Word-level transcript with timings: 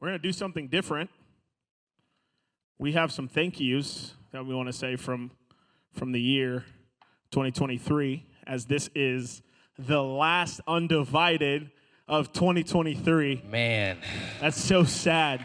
We're 0.00 0.08
going 0.08 0.18
to 0.18 0.22
do 0.22 0.32
something 0.32 0.68
different. 0.68 1.10
We 2.78 2.92
have 2.92 3.12
some 3.12 3.28
thank 3.28 3.60
yous 3.60 4.14
that 4.32 4.46
we 4.46 4.54
want 4.54 4.68
to 4.68 4.72
say 4.72 4.96
from, 4.96 5.30
from 5.92 6.12
the 6.12 6.20
year 6.20 6.64
2023, 7.32 8.26
as 8.46 8.64
this 8.64 8.88
is 8.94 9.42
the 9.78 10.02
last 10.02 10.62
undivided 10.66 11.70
of 12.08 12.32
2023. 12.32 13.42
Man, 13.50 13.98
That's 14.40 14.58
so 14.58 14.84
sad. 14.84 15.44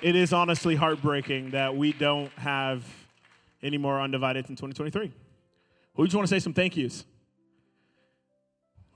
It 0.00 0.14
is 0.14 0.32
honestly 0.32 0.76
heartbreaking 0.76 1.50
that 1.50 1.76
we 1.76 1.92
don't 1.92 2.32
have 2.34 2.84
any 3.62 3.78
more 3.78 4.00
undivided 4.00 4.48
in 4.48 4.54
2023. 4.54 5.12
Who 5.96 6.04
you 6.06 6.16
want 6.16 6.28
to 6.28 6.34
say 6.34 6.38
some 6.38 6.54
thank 6.54 6.76
yous? 6.76 7.04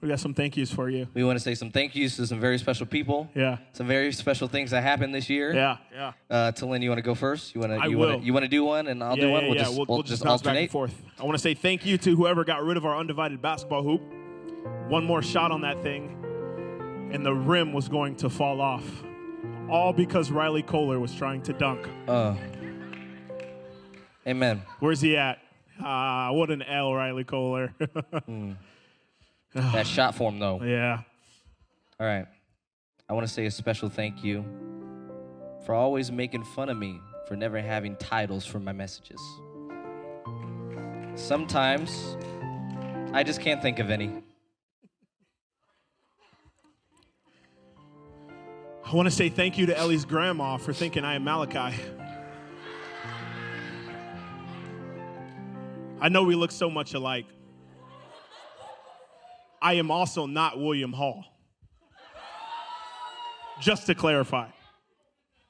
We 0.05 0.11
got 0.11 0.21
some 0.21 0.35
thank 0.35 0.59
yous 0.59 0.71
for 0.71 0.91
you. 0.91 1.09
we 1.15 1.25
want 1.25 1.39
to 1.39 1.43
say 1.43 1.55
some 1.55 1.71
thank 1.71 1.97
yous 1.97 2.17
to 2.17 2.27
some 2.27 2.39
very 2.39 2.59
special 2.59 2.85
people. 2.85 3.31
Yeah. 3.35 3.57
Some 3.73 3.87
very 3.87 4.13
special 4.13 4.49
things 4.49 4.71
that 4.73 4.83
happened 4.83 5.15
this 5.15 5.31
year. 5.31 5.55
Yeah, 5.55 5.79
yeah. 5.91 6.13
Uh, 6.29 6.53
Telyn, 6.53 6.83
you 6.83 6.91
want 6.91 6.99
to 6.99 7.03
go 7.03 7.15
first? 7.15 7.55
You 7.55 7.63
want 7.63 7.73
to? 7.73 7.79
I 7.79 7.87
You 7.87 7.97
want 7.97 8.11
will. 8.11 8.21
to? 8.21 8.27
You 8.27 8.35
want 8.35 8.45
to 8.45 8.51
do 8.51 8.65
one, 8.65 8.87
and 8.89 9.03
I'll 9.03 9.17
yeah, 9.17 9.25
do 9.25 9.31
one. 9.31 9.41
yeah, 9.41 9.49
we'll 9.49 9.57
yeah. 9.57 9.63
just 9.63 9.77
we'll, 9.79 9.87
we'll, 9.89 10.03
just 10.03 10.23
bounce 10.23 10.43
back 10.43 10.51
and 10.51 10.59
alternate. 10.59 10.71
forth. 10.71 11.03
I 11.19 11.25
want 11.25 11.37
to 11.37 11.43
say 11.43 11.55
thank 11.55 11.87
you 11.87 11.97
to 11.97 12.15
whoever 12.15 12.45
got 12.45 12.63
rid 12.63 12.77
of 12.77 12.85
our 12.85 12.95
undivided 12.99 13.41
basketball 13.41 13.83
hoop. 13.83 14.03
One 14.91 15.07
more 15.07 15.23
shot 15.23 15.51
on 15.51 15.63
that 15.63 15.83
thing, 15.83 17.11
and 17.11 17.25
the 17.25 17.33
rim 17.33 17.73
was 17.73 17.89
going 17.89 18.17
to 18.17 18.29
fall 18.29 18.61
off. 18.61 18.85
All 19.71 19.95
because 19.95 20.31
Riley 20.31 20.63
Kohler 20.63 21.01
was 21.01 21.15
trying 21.15 21.41
to 21.45 21.55
dunk. 21.55 21.89
Uh, 22.07 22.35
amen. 24.27 24.61
Where's 24.81 25.01
he 25.01 25.17
at? 25.17 25.39
Ah, 25.81 26.31
what 26.31 26.51
an 26.51 26.61
L, 26.61 26.95
Riley 26.95 27.25
Kohler. 27.25 27.73
That 29.55 29.87
shot 29.87 30.15
form 30.15 30.39
though. 30.39 30.61
yeah. 30.63 31.01
All 32.01 32.07
right. 32.07 32.27
I 33.09 33.13
want 33.13 33.27
to 33.27 33.33
say 33.33 33.47
a 33.47 33.51
special 33.51 33.89
thank 33.89 34.25
you 34.25 34.45
for 35.65 35.75
always 35.75 36.11
making 36.11 36.43
fun 36.43 36.69
of 36.69 36.77
me 36.77 37.01
for 37.29 37.37
never 37.37 37.61
having 37.61 37.97
titles 37.97 38.45
for 38.45 38.59
my 38.59 38.73
messages. 38.73 39.21
Sometimes 41.15 42.17
I 43.13 43.23
just 43.23 43.41
can't 43.41 43.63
think 43.63 43.79
of 43.79 43.91
any. 43.91 44.23
I 48.85 48.95
want 48.95 49.07
to 49.07 49.15
say 49.15 49.29
thank 49.29 49.57
you 49.57 49.67
to 49.67 49.79
Ellie's 49.79 50.05
grandma 50.05 50.57
for 50.57 50.73
thinking 50.73 51.05
I 51.05 51.15
am 51.15 51.25
Malequi. 51.25 51.75
I 56.01 56.09
know 56.09 56.25
we 56.25 56.35
look 56.35 56.51
so 56.51 56.69
much 56.69 56.93
alike. 56.95 57.27
I 59.65 59.73
am 59.75 59.91
also 59.91 60.27
not 60.27 60.61
William 60.61 60.93
Hall. 60.93 61.25
Just 63.63 63.87
to 63.87 63.95
clarify. 63.95 64.49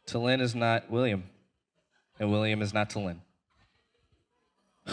Telyn 0.06 0.40
is 0.40 0.54
not 0.54 0.88
William, 0.88 1.24
and 2.20 2.30
William 2.30 2.62
is 2.62 2.72
not 2.72 2.90
Telyn. 2.90 3.16
I 4.86 4.92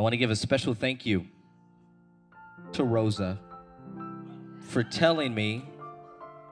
want 0.00 0.12
to 0.12 0.18
give 0.18 0.30
a 0.30 0.36
special 0.36 0.74
thank 0.74 1.06
you 1.06 1.24
to 2.72 2.84
Rosa 2.84 3.40
for 4.60 4.84
telling 4.84 5.34
me 5.34 5.64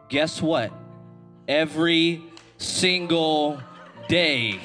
guess 0.09 0.41
what? 0.41 0.73
Every 1.49 2.23
single 2.57 3.61
day. 4.09 4.59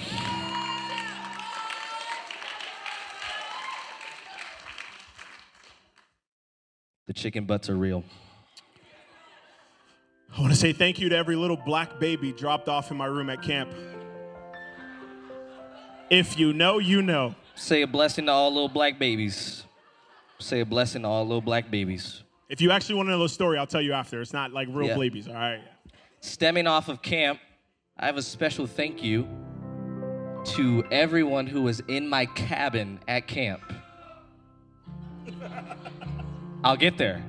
Chicken 7.16 7.45
butts 7.45 7.69
are 7.69 7.75
real. 7.75 8.03
I 10.38 10.41
want 10.41 10.52
to 10.53 10.59
say 10.59 10.73
thank 10.73 10.99
you 10.99 11.09
to 11.09 11.16
every 11.17 11.35
little 11.38 11.58
black 11.58 11.99
baby 11.99 12.33
dropped 12.33 12.67
off 12.67 12.91
in 12.91 12.97
my 12.97 13.05
room 13.05 13.30
at 13.30 13.41
camp. 13.41 13.71
If 16.09 16.38
you 16.38 16.53
know, 16.53 16.77
you 16.77 17.02
know. 17.02 17.33
Say 17.55 17.81
a 17.83 17.88
blessing 17.88 18.25
to 18.25 18.33
all 18.33 18.52
little 18.53 18.67
black 18.67 18.99
babies. 18.99 19.64
Say 20.39 20.59
a 20.59 20.65
blessing 20.65 21.04
to 21.04 21.08
all 21.08 21.23
little 21.23 21.42
black 21.42 21.71
babies. 21.71 22.21
If 22.49 22.59
you 22.59 22.70
actually 22.71 22.95
want 22.95 23.08
to 23.08 23.11
know 23.11 23.23
the 23.23 23.30
story, 23.30 23.58
I'll 23.58 23.65
tell 23.65 23.81
you 23.81 23.93
after. 23.93 24.21
It's 24.21 24.33
not 24.33 24.52
like 24.52 24.67
real 24.70 24.89
Yeah. 24.89 24.98
babies, 24.98 25.30
all 25.30 25.33
right? 25.36 25.61
Stemming 26.20 26.67
off 26.67 26.89
of 26.89 27.02
camp, 27.02 27.39
I 27.98 28.08
have 28.08 28.17
a 28.17 28.21
special 28.21 28.67
thank 28.67 29.02
you 29.02 29.25
to 30.43 30.83
everyone 30.92 31.48
who 31.48 31.61
was 31.61 31.80
in 31.87 32.09
my 32.09 32.25
cabin 32.25 32.99
at 33.08 33.25
camp. 33.27 33.61
I'll 36.65 36.76
get 36.76 36.98
there. 36.98 37.23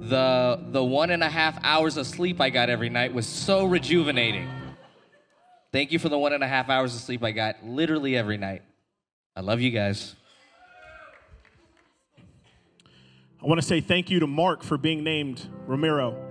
The 0.00 0.60
the 0.72 0.82
one 0.82 1.10
and 1.10 1.22
a 1.22 1.28
half 1.28 1.56
hours 1.62 1.96
of 1.96 2.04
sleep 2.04 2.40
I 2.40 2.50
got 2.50 2.68
every 2.68 2.88
night 2.88 3.14
was 3.14 3.28
so 3.28 3.64
rejuvenating. 3.64 4.48
Thank 5.70 5.92
you 5.92 6.00
for 6.00 6.08
the 6.08 6.18
one 6.18 6.32
and 6.32 6.42
a 6.42 6.48
half 6.48 6.68
hours 6.68 6.96
of 6.96 7.00
sleep 7.00 7.22
I 7.22 7.30
got 7.30 7.64
literally 7.64 8.16
every 8.16 8.36
night. 8.36 8.62
I 9.36 9.40
love 9.40 9.60
you 9.60 9.70
guys. 9.70 10.16
I 13.40 13.46
want 13.46 13.60
to 13.60 13.66
say 13.66 13.80
thank 13.80 14.10
you 14.10 14.18
to 14.18 14.26
Mark 14.26 14.64
for 14.64 14.76
being 14.76 15.04
named 15.04 15.46
Ramiro. 15.68 16.27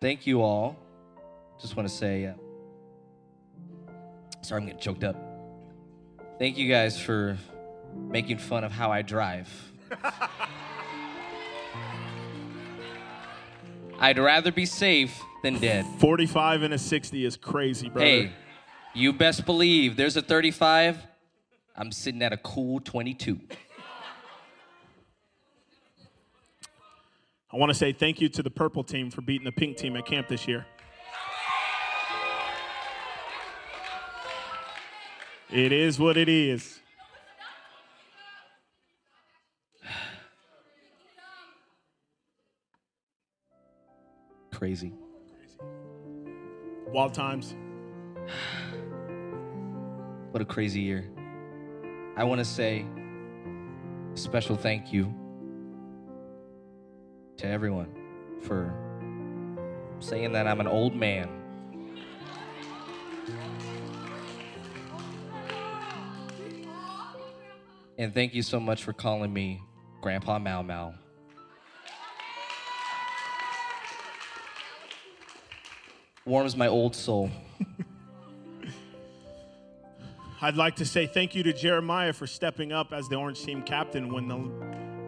Thank 0.00 0.26
you 0.26 0.40
all. 0.40 0.78
Just 1.60 1.76
want 1.76 1.86
to 1.86 1.94
say, 1.94 2.24
uh, 2.24 2.32
sorry, 4.40 4.62
I'm 4.62 4.66
getting 4.66 4.80
choked 4.80 5.04
up. 5.04 5.14
Thank 6.38 6.56
you 6.56 6.70
guys 6.70 6.98
for 6.98 7.36
making 7.94 8.38
fun 8.38 8.64
of 8.64 8.72
how 8.72 8.90
I 8.90 9.02
drive. 9.02 9.48
I'd 13.98 14.18
rather 14.18 14.50
be 14.50 14.64
safe 14.64 15.20
than 15.42 15.58
dead. 15.58 15.84
45 15.98 16.62
and 16.62 16.72
a 16.72 16.78
60 16.78 17.26
is 17.26 17.36
crazy, 17.36 17.90
brother. 17.90 18.06
Hey, 18.06 18.32
you 18.94 19.12
best 19.12 19.44
believe 19.44 19.96
there's 19.96 20.16
a 20.16 20.22
35. 20.22 20.96
I'm 21.76 21.92
sitting 21.92 22.22
at 22.22 22.32
a 22.32 22.38
cool 22.38 22.80
22. 22.80 23.38
I 27.52 27.56
want 27.56 27.70
to 27.70 27.74
say 27.74 27.92
thank 27.92 28.20
you 28.20 28.28
to 28.28 28.42
the 28.44 28.50
purple 28.50 28.84
team 28.84 29.10
for 29.10 29.22
beating 29.22 29.44
the 29.44 29.52
pink 29.52 29.76
team 29.76 29.96
at 29.96 30.06
camp 30.06 30.28
this 30.28 30.46
year. 30.46 30.66
It 35.50 35.72
is 35.72 35.98
what 35.98 36.16
it 36.16 36.28
is. 36.28 36.78
Crazy. 44.52 44.92
Wild 46.86 47.14
times. 47.14 47.56
What 50.30 50.40
a 50.40 50.44
crazy 50.44 50.80
year. 50.80 51.10
I 52.16 52.22
want 52.22 52.38
to 52.38 52.44
say 52.44 52.86
a 54.14 54.16
special 54.16 54.54
thank 54.54 54.92
you 54.92 55.12
to 57.40 57.46
everyone 57.46 57.88
for 58.42 58.74
saying 59.98 60.32
that 60.32 60.46
I'm 60.46 60.60
an 60.60 60.66
old 60.66 60.94
man. 60.94 61.30
And 67.96 68.12
thank 68.12 68.34
you 68.34 68.42
so 68.42 68.60
much 68.60 68.84
for 68.84 68.92
calling 68.92 69.32
me 69.32 69.62
Grandpa 70.02 70.38
Mau 70.38 70.62
Mau. 70.62 70.92
Warms 76.26 76.56
my 76.56 76.68
old 76.68 76.94
soul. 76.94 77.30
I'd 80.42 80.56
like 80.56 80.76
to 80.76 80.84
say 80.84 81.06
thank 81.06 81.34
you 81.34 81.42
to 81.44 81.54
Jeremiah 81.54 82.12
for 82.12 82.26
stepping 82.26 82.70
up 82.70 82.92
as 82.92 83.08
the 83.08 83.16
Orange 83.16 83.42
Team 83.42 83.62
captain 83.62 84.12
when 84.12 84.28
the, 84.28 84.36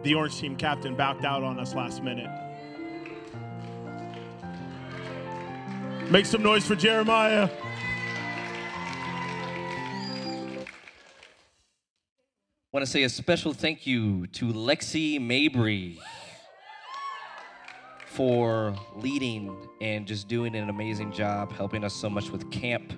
the 0.03 0.13
Orange 0.15 0.37
Team 0.37 0.55
captain 0.55 0.95
backed 0.95 1.23
out 1.23 1.43
on 1.43 1.59
us 1.59 1.73
last 1.73 2.03
minute. 2.03 2.29
Make 6.11 6.25
some 6.25 6.43
noise 6.43 6.65
for 6.65 6.75
Jeremiah. 6.75 7.49
I 12.73 12.77
want 12.77 12.85
to 12.85 12.91
say 12.91 13.03
a 13.03 13.09
special 13.09 13.53
thank 13.53 13.87
you 13.87 14.27
to 14.27 14.51
Lexi 14.51 15.21
Mabry 15.21 15.99
for 18.05 18.75
leading 18.95 19.55
and 19.79 20.05
just 20.05 20.27
doing 20.27 20.55
an 20.55 20.69
amazing 20.69 21.11
job, 21.11 21.51
helping 21.51 21.83
us 21.83 21.93
so 21.93 22.09
much 22.09 22.29
with 22.29 22.51
camp. 22.51 22.93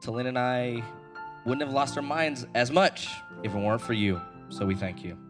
Telyn 0.00 0.26
and 0.26 0.38
I 0.38 0.82
wouldn't 1.44 1.62
have 1.62 1.72
lost 1.74 1.96
our 1.96 2.02
minds 2.02 2.46
as 2.54 2.70
much 2.70 3.08
if 3.42 3.54
it 3.54 3.58
weren't 3.58 3.80
for 3.80 3.92
you. 3.92 4.20
So 4.48 4.64
we 4.64 4.74
thank 4.74 5.04
you. 5.04 5.23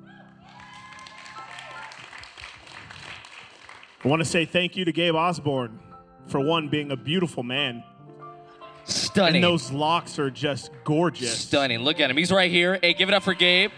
I 4.05 4.09
want 4.09 4.21
to 4.21 4.25
say 4.27 4.45
thank 4.45 4.77
you 4.77 4.85
to 4.85 4.93
Gabe 4.93 5.15
Osborne 5.15 5.81
for 6.27 6.39
one 6.41 6.69
being 6.69 6.91
a 6.91 6.97
beautiful 6.97 7.43
man. 7.43 7.83
stunning. 8.85 9.37
And 9.37 9.45
those 9.45 9.73
locks 9.73 10.19
are 10.19 10.31
just 10.31 10.71
gorgeous. 10.85 11.39
Stunning. 11.39 11.81
Look 11.81 12.01
at 12.01 12.11
him. 12.11 12.17
He's 12.17 12.31
right 12.31 12.51
here. 12.51 12.79
Hey, 12.83 12.93
give 12.93 13.09
it 13.09 13.15
up 13.15 13.23
for 13.23 13.33
Gabe. 13.35 13.71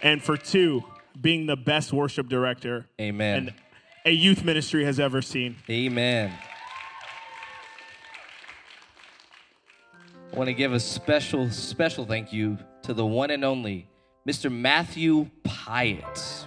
And 0.00 0.22
for 0.22 0.36
two, 0.36 0.84
being 1.20 1.46
the 1.46 1.56
best 1.56 1.92
worship 1.92 2.28
director 2.28 2.86
Amen. 3.00 3.36
and 3.36 3.54
a 4.04 4.10
youth 4.10 4.44
ministry 4.44 4.84
has 4.84 4.98
ever 4.98 5.22
seen. 5.22 5.56
Amen. 5.70 6.32
I 10.32 10.36
want 10.36 10.48
to 10.48 10.54
give 10.54 10.72
a 10.72 10.80
special, 10.80 11.50
special 11.50 12.04
thank 12.06 12.32
you 12.32 12.58
to 12.82 12.94
the 12.94 13.04
one 13.04 13.30
and 13.30 13.44
only 13.44 13.88
Mr. 14.26 14.50
Matthew 14.50 15.30
Pyatt. 15.44 16.46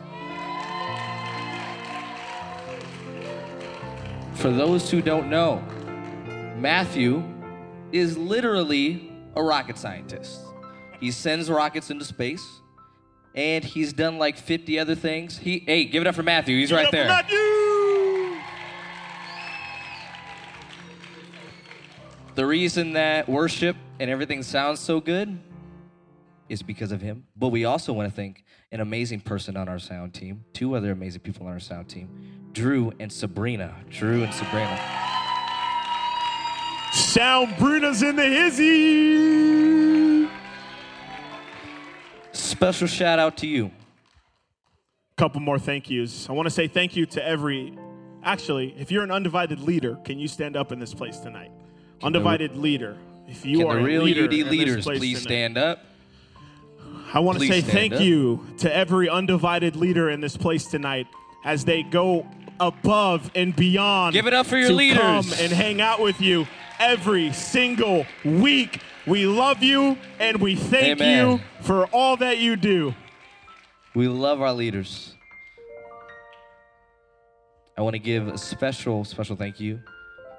For 4.35 4.51
those 4.51 4.91
who 4.91 5.01
don't 5.01 5.29
know, 5.29 5.63
Matthew 6.57 7.23
is 7.91 8.17
literally 8.17 9.11
a 9.35 9.41
rocket 9.41 9.77
scientist. 9.77 10.39
He 10.99 11.11
sends 11.11 11.49
rockets 11.49 11.89
into 11.89 12.05
space, 12.05 12.45
and 13.33 13.63
he's 13.63 13.93
done 13.93 14.17
like 14.17 14.37
50 14.37 14.77
other 14.79 14.95
things. 14.95 15.37
He, 15.37 15.59
hey, 15.59 15.85
give 15.85 16.01
it 16.01 16.07
up 16.07 16.15
for 16.15 16.23
Matthew. 16.23 16.57
He's 16.59 16.71
right 16.71 16.91
there. 16.91 17.07
Matthew! 17.07 17.37
The 22.35 22.45
reason 22.45 22.93
that 22.93 23.29
worship 23.29 23.77
and 23.99 24.09
everything 24.09 24.43
sounds 24.43 24.81
so 24.81 24.99
good 24.99 25.39
is 26.49 26.61
because 26.61 26.91
of 26.91 27.01
him. 27.01 27.25
But 27.35 27.49
we 27.49 27.63
also 27.63 27.93
want 27.93 28.09
to 28.09 28.15
thank 28.15 28.43
an 28.71 28.81
amazing 28.81 29.21
person 29.21 29.55
on 29.55 29.69
our 29.69 29.79
sound 29.79 30.13
team, 30.13 30.43
two 30.51 30.75
other 30.75 30.91
amazing 30.91 31.21
people 31.21 31.47
on 31.47 31.53
our 31.53 31.59
sound 31.59 31.87
team, 31.87 32.09
Drew 32.55 32.93
and 33.01 33.11
Sabrina. 33.11 33.75
Drew 33.89 34.23
and 34.23 34.33
Sabrina. 34.33 34.79
Sound 36.93 37.53
Bruna's 37.57 38.01
in 38.01 38.15
the 38.15 38.23
hizzy. 38.23 40.29
Special 42.31 42.87
shout 42.87 43.19
out 43.19 43.35
to 43.37 43.47
you. 43.47 43.71
Couple 45.17 45.41
more 45.41 45.59
thank 45.59 45.89
yous. 45.89 46.29
I 46.29 46.33
want 46.33 46.45
to 46.45 46.49
say 46.49 46.69
thank 46.69 46.95
you 46.95 47.05
to 47.07 47.27
every. 47.27 47.77
Actually, 48.23 48.73
if 48.79 48.89
you're 48.89 49.03
an 49.03 49.11
undivided 49.11 49.59
leader, 49.59 49.97
can 50.05 50.17
you 50.17 50.29
stand 50.29 50.55
up 50.55 50.71
in 50.71 50.79
this 50.79 50.93
place 50.93 51.19
tonight? 51.19 51.51
undivided 52.03 52.55
leader. 52.57 52.97
If 53.27 53.45
you 53.45 53.59
Can 53.59 53.67
are 53.67 53.73
the 53.75 53.79
a 53.79 53.83
real 53.83 54.03
leader 54.03 54.25
UD 54.25 54.33
in 54.33 54.39
this 54.45 54.51
leaders 54.51 54.85
please 54.85 55.23
tonight- 55.23 55.23
stand 55.23 55.57
up? 55.57 55.85
I 57.13 57.19
want 57.19 57.39
to 57.39 57.47
say 57.47 57.61
thank 57.61 57.93
up. 57.93 58.01
you 58.01 58.45
to 58.59 58.73
every 58.73 59.09
undivided 59.09 59.75
leader 59.75 60.09
in 60.09 60.21
this 60.21 60.37
place 60.37 60.65
tonight 60.65 61.07
as 61.45 61.63
they 61.65 61.83
go 61.83 62.25
above 62.59 63.31
and 63.35 63.55
beyond. 63.55 64.13
Give 64.13 64.27
it 64.27 64.33
up 64.33 64.45
for 64.45 64.57
your 64.57 64.69
to 64.69 64.73
leaders. 64.75 64.99
Come 64.99 65.25
and 65.39 65.51
hang 65.51 65.81
out 65.81 66.01
with 66.01 66.21
you 66.21 66.47
every 66.79 67.33
single 67.33 68.05
week. 68.23 68.81
We 69.05 69.25
love 69.27 69.61
you 69.61 69.97
and 70.19 70.37
we 70.37 70.55
thank 70.55 71.01
Amen. 71.01 71.31
you 71.31 71.41
for 71.61 71.85
all 71.87 72.17
that 72.17 72.39
you 72.39 72.55
do. 72.55 72.93
We 73.93 74.07
love 74.07 74.41
our 74.41 74.53
leaders. 74.53 75.15
I 77.77 77.81
want 77.81 77.93
to 77.93 77.99
give 77.99 78.27
a 78.27 78.37
special, 78.37 79.03
special 79.03 79.35
thank 79.35 79.59
you 79.59 79.81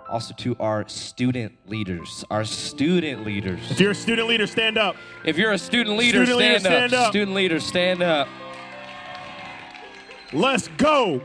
also 0.09 0.35
to 0.35 0.57
our 0.61 0.87
student 0.89 1.53
leaders. 1.67 2.25
Our 2.31 2.45
student 2.45 3.25
leaders. 3.27 3.71
If 3.71 3.81
you're 3.81 3.91
a 3.91 3.95
student 3.95 4.29
leader, 4.29 4.47
stand 4.47 4.79
up. 4.79 4.97
If 5.25 5.37
you're 5.37 5.53
a 5.53 5.59
student 5.59 5.97
leader, 5.97 6.25
Student 6.25 6.39
leader, 6.39 6.59
stand, 6.61 6.91
stand 6.91 6.95
up. 6.95 7.11
Student 7.11 7.35
leader, 7.35 7.61
stand 7.61 8.03
up. 8.03 8.29
Let's 10.33 10.69
go. 10.77 11.23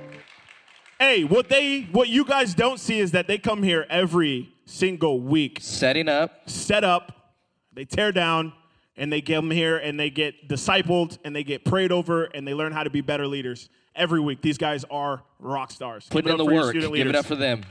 Hey, 1.02 1.24
what 1.24 1.50
they 1.50 1.88
what 1.92 2.10
you 2.10 2.24
guys 2.24 2.54
don't 2.54 2.80
see 2.80 3.00
is 3.00 3.14
that 3.14 3.26
they 3.26 3.40
come 3.40 3.64
here 3.64 3.88
every 3.90 4.54
single 4.66 5.20
week. 5.20 5.58
Setting 5.60 6.08
up. 6.08 6.48
set 6.48 6.84
up, 6.84 7.34
they 7.74 7.86
tear 7.86 8.12
down, 8.12 8.54
and 8.96 9.12
they 9.12 9.20
get 9.20 9.38
them 9.38 9.50
here 9.50 9.78
and 9.78 10.00
they 10.00 10.12
get 10.12 10.48
discipled 10.48 11.18
and 11.26 11.36
they 11.36 11.44
get 11.44 11.66
prayed 11.66 11.92
over 11.92 12.26
and 12.26 12.48
they 12.48 12.54
learn 12.54 12.72
how 12.72 12.84
to 12.84 12.92
be 12.92 13.02
better 13.02 13.26
leaders 13.26 13.68
every 13.96 14.20
week. 14.20 14.44
These 14.44 14.60
guys 14.60 14.86
are 14.92 15.24
rock 15.40 15.72
stars. 15.72 16.08
Give 16.08 16.20
it 16.20 16.26
in 16.28 16.34
up 16.34 16.38
the 16.38 16.46
work. 16.46 16.74
Give 16.76 16.94
it 16.94 17.16
up 17.16 17.26
for 17.26 17.36
them. 17.36 17.64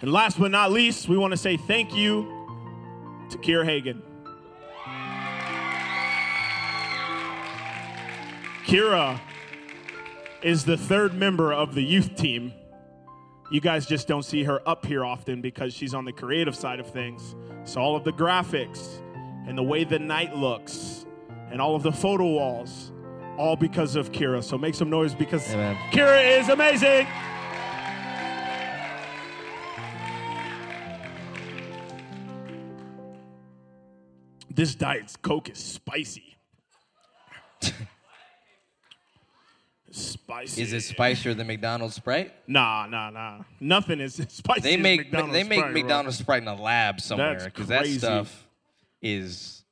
And 0.00 0.10
last 0.10 0.40
but 0.40 0.50
not 0.50 0.72
least, 0.72 1.06
we 1.06 1.18
want 1.18 1.32
to 1.32 1.36
say 1.36 1.58
thank 1.58 1.94
you 1.94 2.22
to 3.28 3.36
Kira 3.36 3.66
Hagen. 3.66 4.00
Kira 8.64 9.20
is 10.42 10.64
the 10.64 10.76
third 10.76 11.14
member 11.14 11.52
of 11.52 11.74
the 11.74 11.82
youth 11.82 12.16
team. 12.16 12.52
You 13.50 13.60
guys 13.60 13.86
just 13.86 14.06
don't 14.06 14.24
see 14.24 14.44
her 14.44 14.66
up 14.66 14.86
here 14.86 15.04
often 15.04 15.40
because 15.40 15.74
she's 15.74 15.92
on 15.92 16.04
the 16.04 16.12
creative 16.12 16.54
side 16.54 16.80
of 16.80 16.90
things. 16.90 17.34
So 17.64 17.80
all 17.80 17.96
of 17.96 18.04
the 18.04 18.12
graphics 18.12 19.00
and 19.46 19.58
the 19.58 19.62
way 19.62 19.84
the 19.84 19.98
night 19.98 20.36
looks 20.36 21.04
and 21.50 21.60
all 21.60 21.74
of 21.74 21.82
the 21.82 21.92
photo 21.92 22.26
walls, 22.26 22.92
all 23.36 23.56
because 23.56 23.96
of 23.96 24.12
Kira. 24.12 24.42
So 24.42 24.56
make 24.56 24.74
some 24.74 24.88
noise 24.88 25.14
because 25.14 25.52
Amen. 25.52 25.76
Kira 25.90 26.40
is 26.40 26.48
amazing. 26.48 27.06
This 34.52 34.74
diet's 34.74 35.16
Coke 35.16 35.48
is 35.50 35.58
spicy. 35.58 36.36
spicy. 39.90 40.62
Is 40.62 40.72
it 40.72 40.82
spicier 40.82 41.34
than 41.34 41.46
McDonald's 41.46 41.94
Sprite? 41.94 42.32
Nah, 42.46 42.86
nah, 42.86 43.10
nah. 43.10 43.40
Nothing 43.60 44.00
is 44.00 44.14
spicy. 44.28 44.60
They 44.60 44.76
make 44.76 45.00
McDonald's 45.00 45.32
they 45.32 45.42
make 45.42 45.58
Sprite, 45.58 45.72
bro. 45.72 45.82
McDonald's 45.82 46.18
Sprite 46.18 46.42
in 46.42 46.48
a 46.48 46.54
lab 46.54 47.00
somewhere 47.00 47.44
because 47.44 47.68
that 47.68 47.86
stuff 47.86 48.46
is 49.02 49.64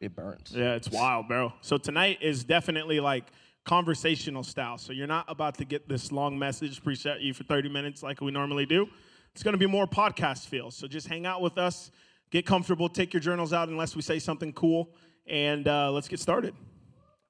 it 0.00 0.16
burns. 0.16 0.52
Yeah, 0.54 0.74
it's 0.74 0.90
wild, 0.90 1.28
bro. 1.28 1.52
So 1.60 1.78
tonight 1.78 2.18
is 2.20 2.44
definitely 2.44 2.98
like 3.00 3.24
conversational 3.64 4.42
style. 4.42 4.78
So 4.78 4.92
you're 4.92 5.06
not 5.06 5.24
about 5.28 5.56
to 5.58 5.64
get 5.64 5.88
this 5.88 6.10
long 6.10 6.38
message 6.38 6.82
preset 6.82 7.22
you 7.22 7.32
for 7.32 7.44
30 7.44 7.68
minutes 7.68 8.02
like 8.02 8.20
we 8.20 8.32
normally 8.32 8.66
do. 8.66 8.88
It's 9.32 9.42
going 9.42 9.52
to 9.52 9.58
be 9.58 9.66
more 9.66 9.86
podcast 9.86 10.46
feel. 10.48 10.70
So 10.70 10.86
just 10.88 11.06
hang 11.06 11.24
out 11.24 11.40
with 11.40 11.56
us, 11.56 11.90
get 12.30 12.44
comfortable, 12.44 12.88
take 12.88 13.14
your 13.14 13.20
journals 13.20 13.52
out 13.52 13.68
unless 13.68 13.94
we 13.94 14.02
say 14.02 14.18
something 14.18 14.52
cool, 14.52 14.90
and 15.26 15.66
uh, 15.68 15.90
let's 15.92 16.08
get 16.08 16.18
started. 16.18 16.54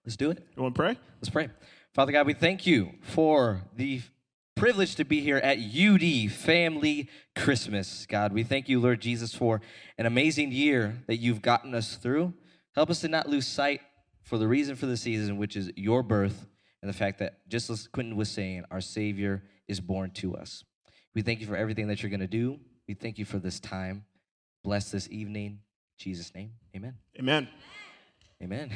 Let's 0.04 0.16
do 0.16 0.30
it. 0.30 0.46
You 0.56 0.62
want 0.62 0.74
to 0.74 0.80
pray? 0.80 0.98
Let's 1.20 1.30
pray. 1.30 1.48
Father 1.94 2.12
God, 2.12 2.26
we 2.26 2.34
thank 2.34 2.66
you 2.66 2.92
for 3.02 3.62
the 3.76 4.02
privilege 4.56 4.96
to 4.96 5.04
be 5.04 5.20
here 5.20 5.36
at 5.36 5.58
UD 5.58 6.30
Family 6.32 7.08
Christmas. 7.36 8.06
God, 8.06 8.32
we 8.32 8.42
thank 8.42 8.68
you, 8.68 8.80
Lord 8.80 9.00
Jesus, 9.00 9.34
for 9.34 9.60
an 9.98 10.06
amazing 10.06 10.52
year 10.52 11.02
that 11.06 11.18
you've 11.18 11.42
gotten 11.42 11.74
us 11.74 11.96
through. 11.96 12.34
Help 12.74 12.90
us 12.90 13.00
to 13.00 13.08
not 13.08 13.28
lose 13.28 13.46
sight 13.46 13.80
for 14.22 14.38
the 14.38 14.48
reason 14.48 14.74
for 14.76 14.86
the 14.86 14.96
season, 14.96 15.36
which 15.36 15.56
is 15.56 15.70
your 15.76 16.02
birth 16.02 16.46
and 16.80 16.88
the 16.88 16.96
fact 16.96 17.18
that, 17.20 17.48
just 17.48 17.70
as 17.70 17.86
Quentin 17.86 18.16
was 18.16 18.30
saying, 18.30 18.64
our 18.70 18.80
Savior 18.80 19.44
is 19.68 19.80
born 19.80 20.10
to 20.12 20.34
us. 20.34 20.64
We 21.14 21.22
thank 21.22 21.40
you 21.40 21.46
for 21.46 21.56
everything 21.56 21.88
that 21.88 22.02
you're 22.02 22.10
going 22.10 22.20
to 22.20 22.26
do. 22.26 22.58
We 22.88 22.94
thank 22.94 23.18
you 23.18 23.24
for 23.24 23.38
this 23.38 23.60
time. 23.60 24.04
Bless 24.64 24.90
this 24.90 25.08
evening. 25.10 25.46
In 25.46 25.58
Jesus' 25.98 26.34
name, 26.34 26.52
amen. 26.74 26.94
Amen. 27.18 27.48
Amen. 28.42 28.70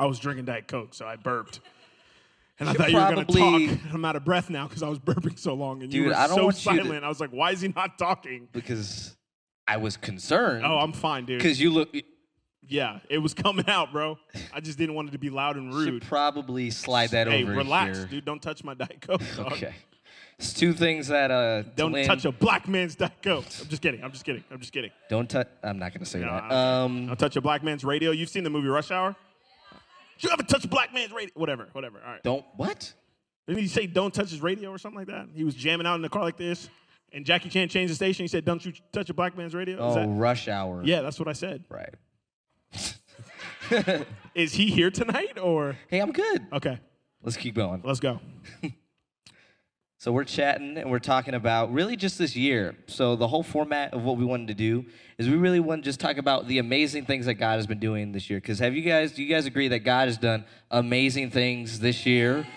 I 0.00 0.06
was 0.06 0.18
drinking 0.18 0.46
Diet 0.46 0.66
Coke, 0.66 0.94
so 0.94 1.06
I 1.06 1.16
burped. 1.16 1.60
And 2.58 2.68
I 2.68 2.72
thought 2.74 2.90
you 2.90 2.96
were 2.96 3.10
going 3.14 3.26
to 3.26 3.68
talk. 3.78 3.78
I'm 3.94 4.04
out 4.04 4.16
of 4.16 4.24
breath 4.24 4.50
now 4.50 4.66
because 4.66 4.82
I 4.82 4.88
was 4.88 4.98
burping 4.98 5.38
so 5.38 5.54
long. 5.54 5.82
And 5.82 5.92
you 5.92 6.06
were 6.06 6.14
I 6.14 6.26
don't 6.26 6.36
so 6.36 6.44
want 6.44 6.64
you 6.66 6.72
to- 6.78 6.82
silent. 6.84 7.04
I 7.04 7.08
was 7.08 7.20
like, 7.20 7.30
why 7.30 7.52
is 7.52 7.60
he 7.60 7.68
not 7.68 7.98
talking? 7.98 8.48
Because 8.52 9.16
I 9.68 9.76
was 9.78 9.96
concerned. 9.96 10.64
Oh, 10.66 10.78
I'm 10.78 10.92
fine, 10.92 11.24
dude. 11.24 11.38
Because 11.38 11.60
you 11.60 11.70
look, 11.70 11.94
Yeah, 12.66 12.98
it 13.08 13.18
was 13.18 13.32
coming 13.44 13.66
out, 13.68 13.92
bro. 13.92 14.18
I 14.52 14.60
just 14.60 14.76
didn't 14.78 14.94
want 14.94 15.08
it 15.08 15.12
to 15.12 15.18
be 15.18 15.30
loud 15.30 15.56
and 15.56 15.72
should 15.72 15.92
rude. 15.94 16.02
probably 16.02 16.70
slide 16.70 17.10
that 17.10 17.28
over. 17.28 17.36
hey, 17.36 17.42
over 17.44 17.52
relax, 17.54 17.98
here. 17.98 18.06
dude. 18.06 18.24
Don't 18.24 18.42
touch 18.42 18.62
my 18.64 18.74
Diet 18.74 19.00
Coke. 19.00 19.22
dog. 19.36 19.52
Okay. 19.52 19.74
It's 20.38 20.52
two 20.54 20.72
things 20.72 21.08
that 21.08 21.30
uh 21.30 21.62
Don't 21.76 21.92
touch 22.04 22.24
a 22.24 22.32
black 22.32 22.66
man's 22.68 22.94
Diet 22.94 23.12
Coke. 23.22 23.44
I'm 23.60 23.68
just 23.68 23.80
kidding. 23.82 24.02
I'm 24.02 24.10
just 24.12 24.24
kidding. 24.24 24.42
I'm 24.50 24.58
just 24.58 24.72
kidding. 24.72 24.90
Don't 25.10 25.28
touch. 25.28 25.48
I'm 25.62 25.78
not 25.78 25.92
gonna 25.92 26.06
say 26.06 26.20
that. 26.20 26.50
Um, 26.52 27.06
Don't 27.08 27.18
touch 27.18 27.36
a 27.36 27.40
black 27.42 27.62
man's 27.62 27.84
radio. 27.84 28.10
You've 28.10 28.30
seen 28.30 28.44
the 28.44 28.50
movie 28.50 28.68
Rush 28.68 28.90
Hour? 28.90 29.14
You 30.20 30.30
ever 30.30 30.42
touch 30.42 30.64
a 30.64 30.68
black 30.68 30.92
man's 30.94 31.12
radio. 31.12 31.32
Whatever, 31.34 31.68
whatever. 31.72 32.00
All 32.04 32.12
right. 32.12 32.22
don't 32.22 32.44
what? 32.56 32.92
Didn't 33.46 33.62
he 33.62 33.68
say 33.68 33.86
don't 33.86 34.12
touch 34.14 34.30
his 34.30 34.40
radio 34.42 34.70
or 34.70 34.78
something 34.78 34.98
like 34.98 35.08
that? 35.08 35.28
He 35.34 35.44
was 35.44 35.54
jamming 35.54 35.86
out 35.86 35.94
in 35.96 36.02
the 36.02 36.08
car 36.08 36.22
like 36.22 36.36
this, 36.36 36.68
and 37.12 37.24
Jackie 37.24 37.48
Chan 37.48 37.68
changed 37.70 37.90
the 37.90 37.94
station. 37.96 38.22
He 38.24 38.28
said, 38.28 38.44
"Don't 38.44 38.64
you 38.64 38.72
touch 38.92 39.08
a 39.10 39.14
black 39.14 39.36
man's 39.36 39.54
radio." 39.54 39.76
Is 39.76 39.96
Oh, 39.96 40.00
that- 40.00 40.08
rush 40.08 40.46
hour. 40.48 40.82
yeah, 40.84 41.00
that's 41.02 41.18
what 41.18 41.26
I 41.28 41.32
said. 41.32 41.64
Right. 41.68 41.94
Is 44.34 44.52
he 44.52 44.66
here 44.70 44.90
tonight 44.90 45.38
or? 45.38 45.76
Hey, 45.88 46.00
I'm 46.00 46.12
good. 46.12 46.46
Okay, 46.52 46.78
Let's 47.22 47.36
keep 47.36 47.54
going. 47.54 47.82
let's 47.84 48.00
go. 48.00 48.20
So 50.00 50.12
we're 50.12 50.24
chatting 50.24 50.78
and 50.78 50.90
we're 50.90 50.98
talking 50.98 51.34
about 51.34 51.74
really 51.74 51.94
just 51.94 52.16
this 52.16 52.34
year. 52.34 52.74
So 52.86 53.16
the 53.16 53.28
whole 53.28 53.42
format 53.42 53.92
of 53.92 54.02
what 54.02 54.16
we 54.16 54.24
wanted 54.24 54.48
to 54.48 54.54
do 54.54 54.86
is 55.18 55.28
we 55.28 55.36
really 55.36 55.60
want 55.60 55.82
to 55.82 55.84
just 55.84 56.00
talk 56.00 56.16
about 56.16 56.48
the 56.48 56.56
amazing 56.56 57.04
things 57.04 57.26
that 57.26 57.34
God 57.34 57.56
has 57.56 57.66
been 57.66 57.80
doing 57.80 58.12
this 58.12 58.30
year. 58.30 58.40
Because 58.40 58.60
have 58.60 58.74
you 58.74 58.80
guys, 58.80 59.12
do 59.12 59.22
you 59.22 59.28
guys 59.28 59.44
agree 59.44 59.68
that 59.68 59.80
God 59.80 60.08
has 60.08 60.16
done 60.16 60.46
amazing 60.70 61.30
things 61.30 61.80
this 61.80 62.06
year? 62.06 62.48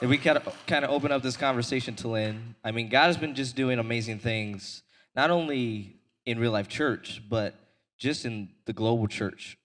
If 0.00 0.08
we 0.08 0.16
kind 0.16 0.38
of 0.38 0.66
kind 0.68 0.84
of 0.84 0.92
open 0.92 1.10
up 1.10 1.20
this 1.20 1.36
conversation 1.36 1.96
to 1.96 2.06
Lynn, 2.06 2.54
I 2.62 2.70
mean, 2.70 2.88
God 2.88 3.06
has 3.06 3.16
been 3.16 3.34
just 3.34 3.56
doing 3.56 3.80
amazing 3.80 4.20
things, 4.20 4.84
not 5.16 5.30
only 5.30 5.96
in 6.24 6.38
real 6.38 6.52
life 6.52 6.68
church, 6.68 7.20
but 7.28 7.56
just 7.98 8.24
in 8.24 8.50
the 8.66 8.72
global 8.72 9.08
church 9.08 9.58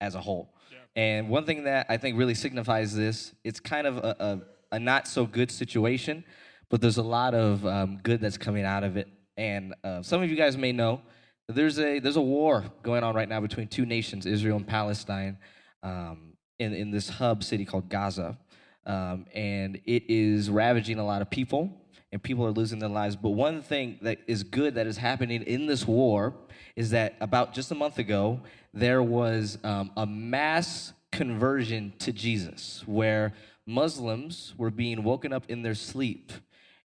as 0.00 0.14
a 0.14 0.20
whole. 0.20 0.54
And 0.96 1.28
one 1.28 1.44
thing 1.44 1.64
that 1.64 1.86
I 1.88 1.96
think 1.96 2.18
really 2.18 2.34
signifies 2.34 2.94
this, 2.94 3.32
it's 3.44 3.60
kind 3.60 3.86
of 3.86 3.98
a, 3.98 4.16
a, 4.20 4.76
a 4.76 4.78
not 4.78 5.06
so 5.06 5.24
good 5.24 5.50
situation, 5.50 6.24
but 6.68 6.80
there's 6.80 6.98
a 6.98 7.02
lot 7.02 7.34
of 7.34 7.64
um, 7.66 7.98
good 8.02 8.20
that's 8.20 8.38
coming 8.38 8.64
out 8.64 8.84
of 8.84 8.96
it. 8.96 9.08
And 9.36 9.74
uh, 9.84 10.02
some 10.02 10.22
of 10.22 10.30
you 10.30 10.36
guys 10.36 10.56
may 10.56 10.72
know 10.72 11.00
there's 11.48 11.78
a 11.78 11.98
there's 11.98 12.16
a 12.16 12.20
war 12.20 12.64
going 12.82 13.02
on 13.02 13.14
right 13.14 13.28
now 13.28 13.40
between 13.40 13.68
two 13.68 13.86
nations, 13.86 14.26
Israel 14.26 14.56
and 14.56 14.66
Palestine, 14.66 15.38
um, 15.82 16.34
in 16.58 16.74
in 16.74 16.90
this 16.90 17.08
hub 17.08 17.42
city 17.42 17.64
called 17.64 17.88
Gaza, 17.88 18.38
um, 18.86 19.26
and 19.34 19.80
it 19.84 20.04
is 20.08 20.50
ravaging 20.50 20.98
a 20.98 21.04
lot 21.04 21.22
of 21.22 21.30
people, 21.30 21.70
and 22.12 22.22
people 22.22 22.46
are 22.46 22.52
losing 22.52 22.78
their 22.78 22.88
lives. 22.88 23.16
But 23.16 23.30
one 23.30 23.62
thing 23.62 23.98
that 24.02 24.18
is 24.26 24.42
good 24.42 24.74
that 24.74 24.86
is 24.86 24.96
happening 24.96 25.42
in 25.42 25.66
this 25.66 25.86
war 25.86 26.34
is 26.80 26.90
that 26.90 27.14
about 27.20 27.52
just 27.52 27.70
a 27.70 27.74
month 27.74 27.98
ago, 27.98 28.40
there 28.72 29.02
was 29.02 29.58
um, 29.62 29.90
a 29.98 30.06
mass 30.06 30.94
conversion 31.12 31.92
to 31.98 32.10
Jesus 32.10 32.82
where 32.86 33.34
Muslims 33.66 34.54
were 34.56 34.70
being 34.70 35.04
woken 35.04 35.30
up 35.30 35.44
in 35.50 35.60
their 35.60 35.74
sleep 35.74 36.32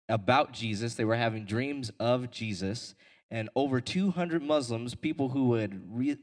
about 0.10 0.52
Jesus. 0.52 0.96
They 0.96 1.06
were 1.06 1.16
having 1.16 1.46
dreams 1.46 1.94
of 1.98 2.30
Jesus. 2.30 2.94
And 3.32 3.50
over 3.56 3.80
200 3.80 4.44
Muslims, 4.44 4.96
people 4.96 5.30
who 5.30 5.54
had 5.54 5.82
re- 5.90 6.18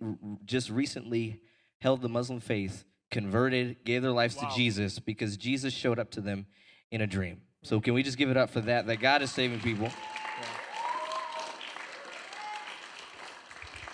just 0.45 0.69
recently 0.69 1.41
held 1.81 2.03
the 2.03 2.11
Muslim 2.11 2.41
faith, 2.41 2.85
converted, 3.11 3.87
gave 3.87 4.03
their 4.03 4.13
lives 4.13 4.37
wow. 4.37 4.51
to 4.51 4.55
Jesus 4.55 4.99
because 4.99 5.39
Jesus 5.39 5.73
showed 5.73 5.99
up 5.99 6.11
to 6.11 6.21
them 6.21 6.45
in 6.91 7.01
a 7.01 7.07
dream. 7.07 7.41
So, 7.63 7.81
can 7.81 7.95
we 7.95 8.03
just 8.03 8.19
give 8.19 8.29
it 8.29 8.37
up 8.37 8.51
for 8.51 8.61
that? 8.61 8.87
That 8.87 9.01
God 9.01 9.23
is 9.23 9.33
saving 9.33 9.61
people. 9.61 9.89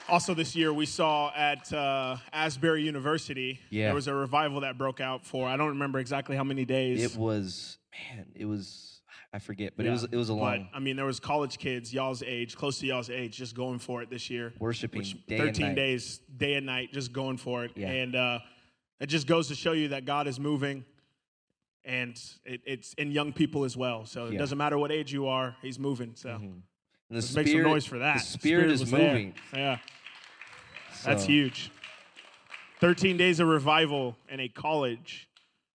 Also, 0.09 0.35
this 0.35 0.57
year 0.57 0.73
we 0.73 0.87
saw 0.87 1.31
at 1.35 1.73
uh, 1.73 2.17
Asbury 2.33 2.83
University, 2.83 3.61
yeah. 3.71 3.87
there 3.87 3.95
was 3.95 4.09
a 4.09 4.15
revival 4.15 4.61
that 4.61 4.79
broke 4.79 5.01
out 5.01 5.27
for 5.27 5.47
I 5.47 5.57
don't 5.57 5.69
remember 5.69 5.99
exactly 5.99 6.37
how 6.37 6.45
many 6.45 6.65
days. 6.65 7.03
It 7.03 7.19
was 7.19 7.79
man, 7.93 8.27
it 8.35 8.47
was 8.47 8.89
I 9.33 9.39
forget, 9.39 9.75
but 9.77 9.85
yeah. 9.85 9.91
it 9.91 9.93
was 9.93 10.05
it 10.05 10.17
was 10.17 10.29
a 10.31 10.35
long. 10.35 10.69
I 10.73 10.79
mean, 10.79 10.97
there 10.97 11.05
was 11.05 11.21
college 11.21 11.59
kids, 11.59 11.93
y'all's 11.93 12.23
age, 12.23 12.57
close 12.57 12.79
to 12.79 12.87
y'all's 12.87 13.11
age, 13.11 13.37
just 13.37 13.55
going 13.55 13.79
for 13.79 14.03
it 14.03 14.09
this 14.09 14.31
year, 14.31 14.55
worshiping 14.59 15.05
day 15.27 15.37
thirteen 15.37 15.75
days, 15.75 16.21
day 16.35 16.55
and 16.55 16.65
night, 16.65 16.93
just 16.93 17.13
going 17.13 17.37
for 17.37 17.65
it, 17.65 17.73
yeah. 17.77 17.89
and 17.89 18.17
uh, 18.17 18.39
it 19.01 19.07
just 19.07 19.27
goes 19.27 19.49
to 19.49 19.55
show 19.55 19.73
you 19.73 19.89
that 19.89 20.07
God 20.07 20.27
is 20.27 20.41
moving, 20.41 20.85
and 21.85 22.19
it, 22.47 22.63
it's 22.65 22.95
in 22.95 23.11
young 23.11 23.35
people 23.35 23.65
as 23.65 23.77
well. 23.77 24.07
So 24.07 24.27
it 24.27 24.39
doesn't 24.39 24.57
matter 24.57 24.79
what 24.79 24.91
age 24.91 25.13
you 25.13 25.27
are, 25.27 25.57
He's 25.61 25.79
moving. 25.79 26.13
So. 26.15 26.31
Mm-hmm. 26.31 26.59
And 27.09 27.19
the 27.19 27.23
spirit, 27.23 27.47
make 27.47 27.55
some 27.55 27.63
noise 27.63 27.85
for 27.87 27.99
that. 27.99 28.19
The 28.19 28.21
spirit, 28.21 28.69
the 28.69 28.79
spirit 28.79 28.89
is 28.89 28.93
moving. 28.93 29.35
There. 29.53 29.61
Yeah. 29.61 29.79
So. 30.95 31.11
That's 31.11 31.25
huge. 31.25 31.71
13 32.81 33.17
days 33.17 33.41
of 33.41 33.49
revival 33.49 34.17
in 34.29 34.41
a 34.41 34.49
college 34.49 35.29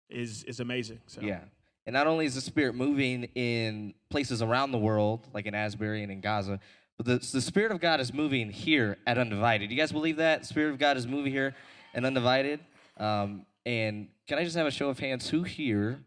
is 0.09 0.43
is 0.43 0.59
amazing. 0.59 0.99
So. 1.07 1.21
Yeah. 1.21 1.39
And 1.85 1.93
not 1.93 2.07
only 2.07 2.25
is 2.25 2.35
the 2.35 2.41
Spirit 2.41 2.75
moving 2.75 3.25
in 3.35 3.93
places 4.09 4.41
around 4.41 4.71
the 4.71 4.77
world, 4.77 5.27
like 5.33 5.45
in 5.45 5.53
Asbury 5.53 6.01
and 6.01 6.11
in 6.11 6.21
Gaza, 6.21 6.59
but 6.97 7.05
the, 7.05 7.17
the 7.17 7.41
Spirit 7.41 7.71
of 7.71 7.81
God 7.81 7.99
is 7.99 8.13
moving 8.13 8.49
here 8.49 8.97
at 9.05 9.17
Undivided. 9.17 9.69
You 9.69 9.77
guys 9.77 9.91
believe 9.91 10.17
that? 10.17 10.41
The 10.41 10.47
Spirit 10.47 10.71
of 10.71 10.79
God 10.79 10.95
is 10.95 11.07
moving 11.07 11.31
here 11.31 11.55
at 11.93 12.05
Undivided. 12.05 12.61
Um, 12.97 13.45
and 13.65 14.07
can 14.27 14.37
I 14.37 14.43
just 14.43 14.55
have 14.55 14.67
a 14.67 14.71
show 14.71 14.89
of 14.89 14.99
hands? 14.99 15.29
Who 15.29 15.43
here 15.43 15.99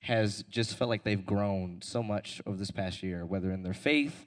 has 0.00 0.42
just 0.50 0.76
felt 0.76 0.90
like 0.90 1.04
they've 1.04 1.24
grown 1.24 1.80
so 1.80 2.02
much 2.02 2.42
over 2.44 2.56
this 2.56 2.70
past 2.70 3.02
year, 3.02 3.24
whether 3.24 3.50
in 3.52 3.62
their 3.62 3.74
faith? 3.74 4.26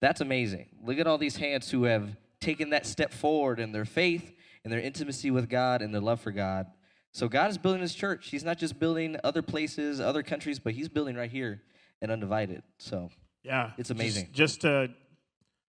That's 0.00 0.20
amazing. 0.20 0.68
Look 0.82 0.98
at 0.98 1.06
all 1.06 1.18
these 1.18 1.36
hands 1.36 1.70
who 1.70 1.84
have 1.84 2.16
taken 2.40 2.70
that 2.70 2.86
step 2.86 3.12
forward 3.12 3.60
in 3.60 3.72
their 3.72 3.84
faith, 3.84 4.32
in 4.64 4.70
their 4.70 4.80
intimacy 4.80 5.30
with 5.30 5.48
God, 5.48 5.82
and 5.82 5.94
their 5.94 6.00
love 6.00 6.20
for 6.20 6.30
God. 6.30 6.66
So 7.12 7.28
God 7.28 7.50
is 7.50 7.58
building 7.58 7.82
his 7.82 7.94
church. 7.94 8.28
He's 8.28 8.44
not 8.44 8.58
just 8.58 8.78
building 8.78 9.16
other 9.24 9.42
places, 9.42 10.00
other 10.00 10.22
countries, 10.22 10.58
but 10.58 10.72
he's 10.72 10.88
building 10.88 11.16
right 11.16 11.30
here 11.30 11.62
and 12.00 12.10
undivided. 12.10 12.62
So 12.78 13.10
yeah, 13.42 13.72
it's 13.78 13.90
amazing. 13.90 14.28
Just, 14.32 14.60
just 14.60 14.64
uh, 14.64 14.88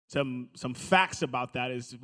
some 0.08 0.50
some 0.56 0.74
facts 0.74 1.22
about 1.22 1.54
that 1.54 1.72
is 1.72 1.96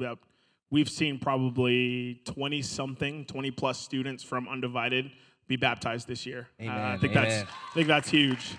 we've 0.70 0.90
seen 0.90 1.20
probably 1.20 2.22
20 2.26 2.62
something, 2.62 3.26
20 3.26 3.52
plus 3.52 3.80
students 3.80 4.24
from 4.24 4.48
undivided 4.48 5.12
be 5.48 5.56
baptized 5.56 6.08
this 6.08 6.26
year. 6.26 6.48
Uh, 6.62 6.70
I 6.70 6.98
think 7.00 7.16
Amen. 7.16 7.30
that's 7.30 7.52
I 7.52 7.74
think 7.74 7.88
that's 7.88 8.10
huge. 8.10 8.56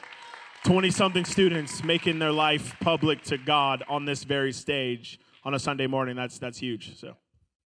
20 0.69 0.91
something 0.91 1.25
students 1.25 1.83
making 1.83 2.19
their 2.19 2.31
life 2.31 2.77
public 2.81 3.23
to 3.23 3.39
God 3.39 3.83
on 3.89 4.05
this 4.05 4.25
very 4.25 4.53
stage 4.53 5.19
on 5.43 5.55
a 5.55 5.59
Sunday 5.59 5.87
morning. 5.87 6.15
That's 6.15 6.39
that's 6.39 6.59
huge. 6.59 6.95
So. 7.01 7.17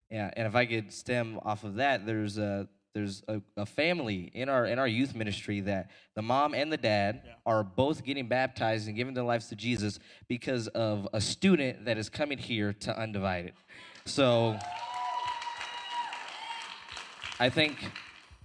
Yeah, 0.10 0.32
and 0.38 0.48
if 0.48 0.56
I 0.56 0.66
could 0.66 0.94
stem 0.94 1.38
off 1.44 1.66
of 1.66 1.76
that, 1.76 2.06
there's 2.06 2.38
a 2.38 2.70
there's 2.94 3.22
a, 3.28 3.42
a 3.58 3.66
family 3.66 4.32
in 4.34 4.48
our 4.48 4.66
in 4.66 4.80
our 4.80 4.88
youth 4.88 5.14
ministry 5.14 5.60
that 5.60 5.92
the 6.16 6.22
mom 6.22 6.54
and 6.54 6.72
the 6.72 6.78
dad 6.78 7.24
yeah. 7.26 7.34
are 7.46 7.66
both 7.66 8.06
getting 8.06 8.30
baptized 8.30 8.88
and 8.88 8.96
giving 8.96 9.14
their 9.14 9.26
lives 9.26 9.50
to 9.50 9.58
Jesus 9.58 10.00
because 10.30 10.70
of 10.70 11.06
a 11.12 11.20
student 11.20 11.84
that 11.84 11.98
is 11.98 12.08
coming 12.08 12.38
here 12.38 12.72
to 12.72 12.98
Undivided. 12.98 13.52
So 14.06 14.58
I 17.42 17.50
think 17.50 17.92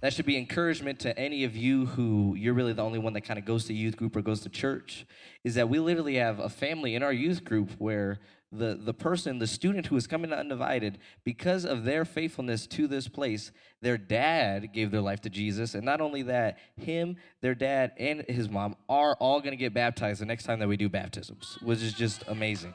that 0.01 0.13
should 0.13 0.25
be 0.25 0.37
encouragement 0.37 0.99
to 0.99 1.17
any 1.17 1.43
of 1.43 1.55
you 1.55 1.85
who 1.85 2.35
you're 2.35 2.53
really 2.53 2.73
the 2.73 2.83
only 2.83 2.99
one 2.99 3.13
that 3.13 3.21
kind 3.21 3.39
of 3.39 3.45
goes 3.45 3.65
to 3.65 3.73
youth 3.73 3.95
group 3.95 4.15
or 4.15 4.21
goes 4.21 4.41
to 4.41 4.49
church 4.49 5.05
is 5.43 5.55
that 5.55 5.69
we 5.69 5.79
literally 5.79 6.15
have 6.15 6.39
a 6.39 6.49
family 6.49 6.95
in 6.95 7.03
our 7.03 7.13
youth 7.13 7.43
group 7.43 7.71
where 7.77 8.19
the, 8.51 8.77
the 8.81 8.93
person, 8.93 9.39
the 9.39 9.47
student 9.47 9.85
who 9.85 9.95
is 9.95 10.07
coming 10.07 10.29
to 10.31 10.37
Undivided, 10.37 10.97
because 11.23 11.63
of 11.63 11.85
their 11.85 12.03
faithfulness 12.03 12.67
to 12.67 12.85
this 12.85 13.07
place, 13.07 13.51
their 13.81 13.97
dad 13.97 14.73
gave 14.73 14.91
their 14.91 15.01
life 15.01 15.21
to 15.21 15.29
Jesus. 15.29 15.73
And 15.73 15.85
not 15.85 16.01
only 16.01 16.23
that, 16.23 16.57
him, 16.75 17.15
their 17.39 17.55
dad, 17.55 17.93
and 17.97 18.25
his 18.27 18.49
mom 18.49 18.75
are 18.89 19.15
all 19.19 19.39
going 19.39 19.51
to 19.51 19.57
get 19.57 19.73
baptized 19.73 20.19
the 20.19 20.25
next 20.25 20.43
time 20.43 20.59
that 20.59 20.67
we 20.67 20.75
do 20.75 20.89
baptisms, 20.89 21.57
which 21.61 21.81
is 21.81 21.93
just 21.93 22.23
amazing. 22.27 22.73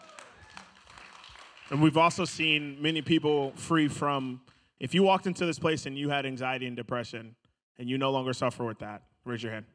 And 1.69 1.83
we've 1.83 1.99
also 1.99 2.25
seen 2.25 2.81
many 2.81 3.03
people 3.03 3.53
free 3.57 3.89
from, 3.89 4.41
if 4.79 4.95
you 4.95 5.03
walked 5.03 5.27
into 5.27 5.47
this 5.47 5.59
place 5.59 5.87
and 5.87 5.97
you 5.97 6.09
had 6.09 6.27
anxiety 6.27 6.67
and 6.67 6.77
depression 6.77 7.35
and 7.79 7.89
you 7.89 7.99
no 7.99 8.11
longer 8.11 8.33
suffer 8.33 8.65
with 8.65 8.79
that, 8.81 9.03
raise 9.25 9.43
your 9.43 9.53
hand. 9.53 9.67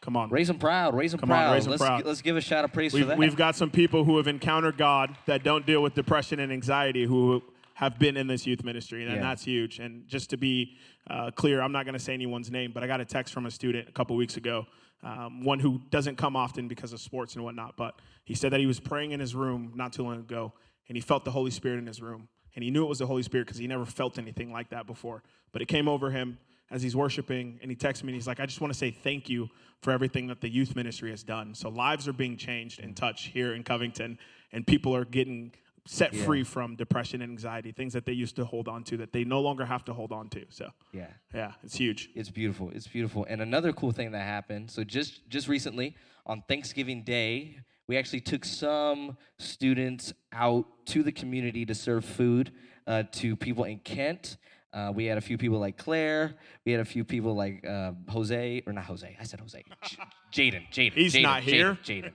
Come 0.00 0.16
on. 0.16 0.28
Raise 0.28 0.48
them 0.48 0.58
proud. 0.58 0.94
Raise 0.94 1.12
them 1.12 1.20
Come 1.20 1.30
proud. 1.30 1.48
On, 1.48 1.54
raise 1.54 1.64
them 1.64 1.70
let's, 1.70 1.82
proud. 1.82 2.04
let's 2.04 2.20
give 2.20 2.36
a 2.36 2.40
shout 2.40 2.64
of 2.64 2.72
praise 2.72 2.92
we've, 2.92 3.04
for 3.04 3.08
that. 3.08 3.18
We've 3.18 3.36
got 3.36 3.56
some 3.56 3.70
people 3.70 4.04
who 4.04 4.18
have 4.18 4.26
encountered 4.26 4.76
God 4.76 5.16
that 5.24 5.42
don't 5.42 5.64
deal 5.64 5.82
with 5.82 5.94
depression 5.94 6.40
and 6.40 6.52
anxiety 6.52 7.04
who 7.04 7.42
have 7.74 7.98
been 7.98 8.16
in 8.16 8.26
this 8.26 8.46
youth 8.46 8.62
ministry, 8.62 9.04
and 9.04 9.16
yeah. 9.16 9.20
that's 9.22 9.44
huge. 9.44 9.78
And 9.78 10.06
just 10.06 10.30
to 10.30 10.36
be 10.36 10.76
uh, 11.10 11.30
clear, 11.32 11.60
I'm 11.60 11.72
not 11.72 11.86
going 11.86 11.94
to 11.94 11.98
say 11.98 12.12
anyone's 12.12 12.50
name, 12.50 12.70
but 12.72 12.84
I 12.84 12.86
got 12.86 13.00
a 13.00 13.04
text 13.04 13.32
from 13.32 13.46
a 13.46 13.50
student 13.50 13.88
a 13.88 13.92
couple 13.92 14.14
weeks 14.14 14.36
ago, 14.36 14.66
um, 15.02 15.42
one 15.42 15.58
who 15.58 15.80
doesn't 15.90 16.16
come 16.16 16.36
often 16.36 16.68
because 16.68 16.92
of 16.92 17.00
sports 17.00 17.34
and 17.34 17.42
whatnot, 17.42 17.76
but 17.76 18.00
he 18.24 18.34
said 18.34 18.52
that 18.52 18.60
he 18.60 18.66
was 18.66 18.78
praying 18.78 19.10
in 19.12 19.20
his 19.20 19.34
room 19.34 19.72
not 19.74 19.92
too 19.92 20.04
long 20.04 20.18
ago, 20.18 20.52
and 20.88 20.96
he 20.96 21.00
felt 21.00 21.24
the 21.24 21.30
Holy 21.30 21.50
Spirit 21.50 21.78
in 21.78 21.86
his 21.86 22.00
room. 22.00 22.28
And 22.54 22.62
he 22.62 22.70
knew 22.70 22.84
it 22.84 22.88
was 22.88 22.98
the 22.98 23.06
Holy 23.06 23.22
Spirit 23.22 23.46
because 23.46 23.58
he 23.58 23.66
never 23.66 23.84
felt 23.84 24.18
anything 24.18 24.52
like 24.52 24.70
that 24.70 24.86
before. 24.86 25.22
But 25.52 25.62
it 25.62 25.66
came 25.66 25.88
over 25.88 26.10
him 26.10 26.38
as 26.70 26.82
he's 26.82 26.96
worshiping, 26.96 27.58
and 27.62 27.70
he 27.70 27.76
texts 27.76 28.02
me 28.02 28.10
and 28.10 28.14
he's 28.14 28.26
like, 28.26 28.40
I 28.40 28.46
just 28.46 28.60
want 28.60 28.72
to 28.72 28.78
say 28.78 28.90
thank 28.90 29.28
you 29.28 29.48
for 29.82 29.92
everything 29.92 30.28
that 30.28 30.40
the 30.40 30.48
youth 30.48 30.74
ministry 30.74 31.10
has 31.10 31.22
done. 31.22 31.54
So 31.54 31.68
lives 31.68 32.08
are 32.08 32.12
being 32.12 32.36
changed 32.36 32.80
and 32.80 32.96
touched 32.96 33.26
here 33.28 33.54
in 33.54 33.62
Covington, 33.62 34.18
and 34.52 34.66
people 34.66 34.94
are 34.96 35.04
getting 35.04 35.52
set 35.86 36.14
yeah. 36.14 36.24
free 36.24 36.42
from 36.42 36.76
depression 36.76 37.20
and 37.20 37.30
anxiety, 37.30 37.70
things 37.72 37.92
that 37.92 38.06
they 38.06 38.12
used 38.12 38.36
to 38.36 38.44
hold 38.44 38.68
on 38.68 38.82
to 38.84 38.96
that 38.96 39.12
they 39.12 39.24
no 39.24 39.40
longer 39.40 39.64
have 39.64 39.84
to 39.84 39.92
hold 39.92 40.12
on 40.12 40.28
to. 40.30 40.44
So 40.48 40.70
yeah, 40.92 41.08
yeah, 41.34 41.52
it's 41.62 41.76
huge. 41.76 42.08
It's 42.14 42.30
beautiful. 42.30 42.70
It's 42.74 42.88
beautiful. 42.88 43.26
And 43.28 43.42
another 43.42 43.72
cool 43.72 43.92
thing 43.92 44.12
that 44.12 44.22
happened. 44.22 44.70
So 44.70 44.84
just 44.84 45.28
just 45.28 45.48
recently 45.48 45.96
on 46.26 46.42
Thanksgiving 46.48 47.02
Day, 47.02 47.58
we 47.88 47.96
actually 47.96 48.20
took 48.20 48.44
some 48.44 49.16
students 49.38 50.12
out 50.32 50.66
to 50.86 51.02
the 51.02 51.12
community 51.12 51.66
to 51.66 51.74
serve 51.74 52.04
food 52.04 52.52
uh, 52.86 53.04
to 53.12 53.36
people 53.36 53.64
in 53.64 53.78
Kent. 53.78 54.36
Uh, 54.72 54.92
we 54.94 55.04
had 55.04 55.18
a 55.18 55.20
few 55.20 55.38
people 55.38 55.58
like 55.58 55.76
Claire. 55.76 56.34
We 56.66 56.72
had 56.72 56.80
a 56.80 56.84
few 56.84 57.04
people 57.04 57.34
like 57.34 57.64
uh, 57.66 57.92
Jose, 58.08 58.62
or 58.66 58.72
not 58.72 58.84
Jose. 58.84 59.16
I 59.20 59.22
said 59.24 59.40
Jose. 59.40 59.62
Jaden. 60.32 60.68
Jaden. 60.72 60.92
He's 60.92 61.14
Jaden, 61.14 61.22
not 61.22 61.42
here. 61.42 61.78
Jaden. 61.84 62.12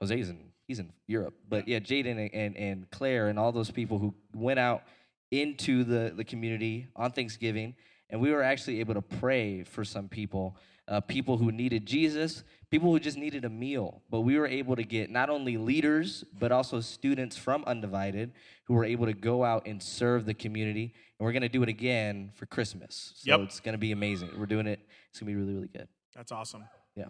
Jose's 0.00 0.30
in. 0.30 0.38
He's 0.66 0.78
in 0.78 0.92
Europe. 1.06 1.34
But 1.48 1.66
yeah, 1.66 1.80
Jaden 1.80 2.18
and, 2.18 2.34
and, 2.34 2.56
and 2.56 2.90
Claire 2.90 3.28
and 3.28 3.38
all 3.38 3.52
those 3.52 3.70
people 3.70 3.98
who 3.98 4.14
went 4.34 4.58
out 4.58 4.82
into 5.30 5.84
the, 5.84 6.12
the 6.14 6.24
community 6.24 6.88
on 6.94 7.10
Thanksgiving 7.10 7.74
and 8.10 8.20
we 8.20 8.30
were 8.32 8.42
actually 8.42 8.80
able 8.80 8.94
to 8.94 9.02
pray 9.02 9.64
for 9.64 9.84
some 9.84 10.08
people, 10.08 10.56
uh, 10.88 11.00
people 11.02 11.36
who 11.36 11.52
needed 11.52 11.84
Jesus, 11.86 12.42
people 12.70 12.90
who 12.90 12.98
just 12.98 13.18
needed 13.18 13.44
a 13.44 13.50
meal. 13.50 14.02
But 14.10 14.20
we 14.22 14.38
were 14.38 14.46
able 14.46 14.74
to 14.76 14.82
get 14.84 15.10
not 15.10 15.28
only 15.30 15.56
leaders, 15.58 16.24
but 16.38 16.50
also 16.50 16.80
students 16.80 17.36
from 17.36 17.62
Undivided 17.66 18.32
who 18.64 18.74
were 18.74 18.84
able 18.84 19.06
to 19.06 19.12
go 19.12 19.44
out 19.44 19.66
and 19.66 19.82
serve 19.82 20.24
the 20.24 20.34
community. 20.34 20.94
And 21.18 21.26
we're 21.26 21.32
going 21.32 21.42
to 21.42 21.48
do 21.48 21.62
it 21.62 21.68
again 21.68 22.30
for 22.34 22.46
Christmas. 22.46 23.12
So 23.16 23.30
Yep. 23.30 23.40
it's 23.40 23.60
going 23.60 23.74
to 23.74 23.78
be 23.78 23.92
amazing. 23.92 24.30
We're 24.38 24.46
doing 24.46 24.66
it. 24.66 24.80
It's 25.10 25.20
going 25.20 25.32
to 25.32 25.36
be 25.36 25.40
really, 25.40 25.54
really 25.54 25.68
good. 25.68 25.88
That's 26.14 26.32
awesome. 26.32 26.64
Yeah. 26.96 27.06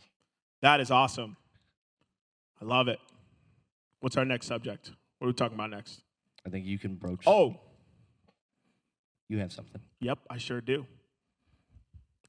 That 0.61 0.81
is 0.81 0.91
awesome. 0.91 1.37
I 2.61 2.65
love 2.65 2.89
it. 2.89 2.99
What's 4.01 4.17
our 4.17 4.25
next 4.25 4.47
subject? 4.47 4.91
What 5.19 5.27
are 5.27 5.31
we 5.31 5.35
talking 5.35 5.55
about 5.55 5.71
next? 5.71 6.03
I 6.47 6.51
think 6.51 6.67
you 6.67 6.79
can 6.79 6.95
broach. 6.97 7.23
Oh, 7.27 7.61
you 9.29 9.39
have 9.39 9.53
something. 9.53 9.81
Yep, 10.01 10.19
I 10.31 10.39
sure 10.39 10.61
do. 10.61 10.87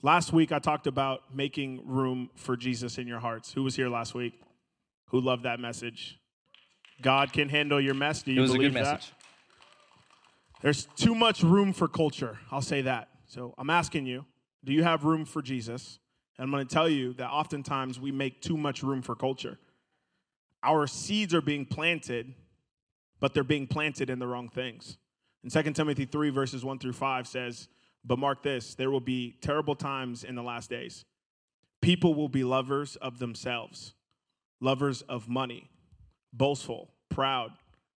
Last 0.02 0.32
week, 0.32 0.54
I 0.54 0.60
talked 0.60 0.88
about 0.88 1.36
making 1.36 1.82
room 1.86 2.30
for 2.36 2.56
Jesus 2.56 2.98
in 2.98 3.06
your 3.08 3.20
hearts. 3.20 3.52
Who 3.52 3.64
was 3.64 3.76
here 3.76 3.90
last 3.90 4.14
week? 4.14 4.40
Who 5.08 5.20
loved 5.20 5.44
that 5.44 5.60
message? 5.60 6.18
God 7.02 7.34
can 7.34 7.50
handle 7.50 7.82
your 7.82 7.94
mess. 7.94 8.24
Do 8.24 8.32
you 8.32 8.40
It 8.40 8.42
was 8.42 8.54
a 8.54 8.58
good 8.58 8.74
that? 8.74 8.84
message. 8.84 9.14
There's 10.62 10.88
too 10.96 11.16
much 11.16 11.44
room 11.44 11.74
for 11.74 11.88
culture. 11.88 12.40
I'll 12.50 12.62
say 12.62 12.82
that. 12.84 13.10
So 13.28 13.54
I'm 13.58 13.70
asking 13.70 14.06
you, 14.06 14.26
do 14.64 14.74
you 14.74 14.84
have 14.84 15.04
room 15.04 15.26
for 15.26 15.42
Jesus? 15.42 16.00
And 16.38 16.46
I'm 16.46 16.52
going 16.52 16.66
to 16.66 16.74
tell 16.74 16.88
you 16.88 17.14
that 17.14 17.30
oftentimes 17.30 18.00
we 18.00 18.12
make 18.12 18.42
too 18.42 18.58
much 18.58 18.84
room 18.84 19.02
for 19.02 19.16
culture. 19.16 19.60
Our 20.64 20.88
seeds 20.88 21.34
are 21.34 21.42
being 21.42 21.66
planted, 21.66 22.34
but 23.20 23.34
they're 23.34 23.44
being 23.44 23.68
planted 23.68 24.10
in 24.10 24.20
the 24.20 24.28
wrong 24.28 24.50
things. 24.50 24.98
In 25.44 25.50
2 25.50 25.72
Timothy 25.74 26.06
3, 26.06 26.30
verses 26.30 26.64
1 26.64 26.80
through 26.80 26.94
5 26.94 27.28
says, 27.28 27.68
But 28.04 28.20
mark 28.20 28.44
this, 28.44 28.76
there 28.76 28.92
will 28.92 29.02
be 29.02 29.36
terrible 29.42 29.76
times 29.76 30.24
in 30.24 30.36
the 30.36 30.44
last 30.44 30.70
days. 30.70 31.06
People 31.82 32.14
will 32.14 32.30
be 32.30 32.44
lovers 32.44 32.96
of 32.98 33.20
themselves, 33.20 33.94
lovers 34.60 35.02
of 35.04 35.28
money, 35.30 35.70
boastful, 36.34 36.92
proud, 37.10 37.52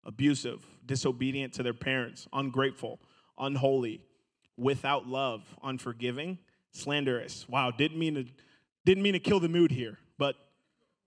abusive, 0.04 0.64
disobedient 0.84 1.52
to 1.54 1.62
their 1.62 1.74
parents, 1.74 2.28
ungrateful, 2.32 3.00
unholy, 3.38 4.02
without 4.56 5.06
love, 5.06 5.42
unforgiving, 5.62 6.38
slanderous. 6.72 7.48
Wow, 7.48 7.70
didn't 7.70 7.98
mean 7.98 8.14
to 8.14 8.24
didn't 8.84 9.02
mean 9.02 9.12
to 9.12 9.20
kill 9.20 9.40
the 9.40 9.48
mood 9.48 9.70
here, 9.70 9.98
but 10.18 10.36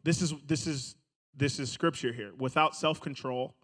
this 0.03 0.21
is 0.21 0.33
this 0.47 0.67
is 0.67 0.95
this 1.35 1.59
is 1.59 1.71
scripture 1.71 2.13
here. 2.13 2.31
Without 2.37 2.75
self-control, 2.75 3.55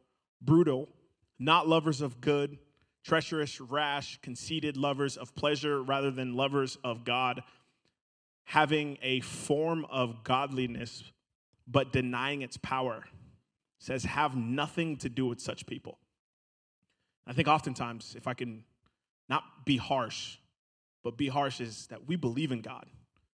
brutal, 0.41 0.89
not 1.37 1.67
lovers 1.67 2.01
of 2.01 2.19
good, 2.21 2.57
treacherous, 3.03 3.59
rash, 3.61 4.19
conceited, 4.21 4.77
lovers 4.77 5.17
of 5.17 5.33
pleasure 5.35 5.81
rather 5.81 6.11
than 6.11 6.35
lovers 6.35 6.77
of 6.83 7.03
God, 7.03 7.43
having 8.43 8.97
a 9.01 9.19
form 9.21 9.85
of 9.89 10.23
godliness 10.23 11.03
but 11.67 11.93
denying 11.93 12.41
its 12.41 12.57
power 12.57 13.05
says 13.77 14.03
have 14.03 14.35
nothing 14.35 14.97
to 14.97 15.09
do 15.09 15.25
with 15.25 15.39
such 15.39 15.65
people. 15.65 15.97
I 17.25 17.33
think 17.33 17.47
oftentimes, 17.47 18.15
if 18.17 18.27
I 18.27 18.33
can 18.33 18.63
not 19.29 19.43
be 19.65 19.77
harsh, 19.77 20.37
but 21.03 21.15
be 21.15 21.27
harsh 21.27 21.61
is 21.61 21.87
that 21.87 22.07
we 22.07 22.15
believe 22.15 22.51
in 22.51 22.61
God, 22.61 22.87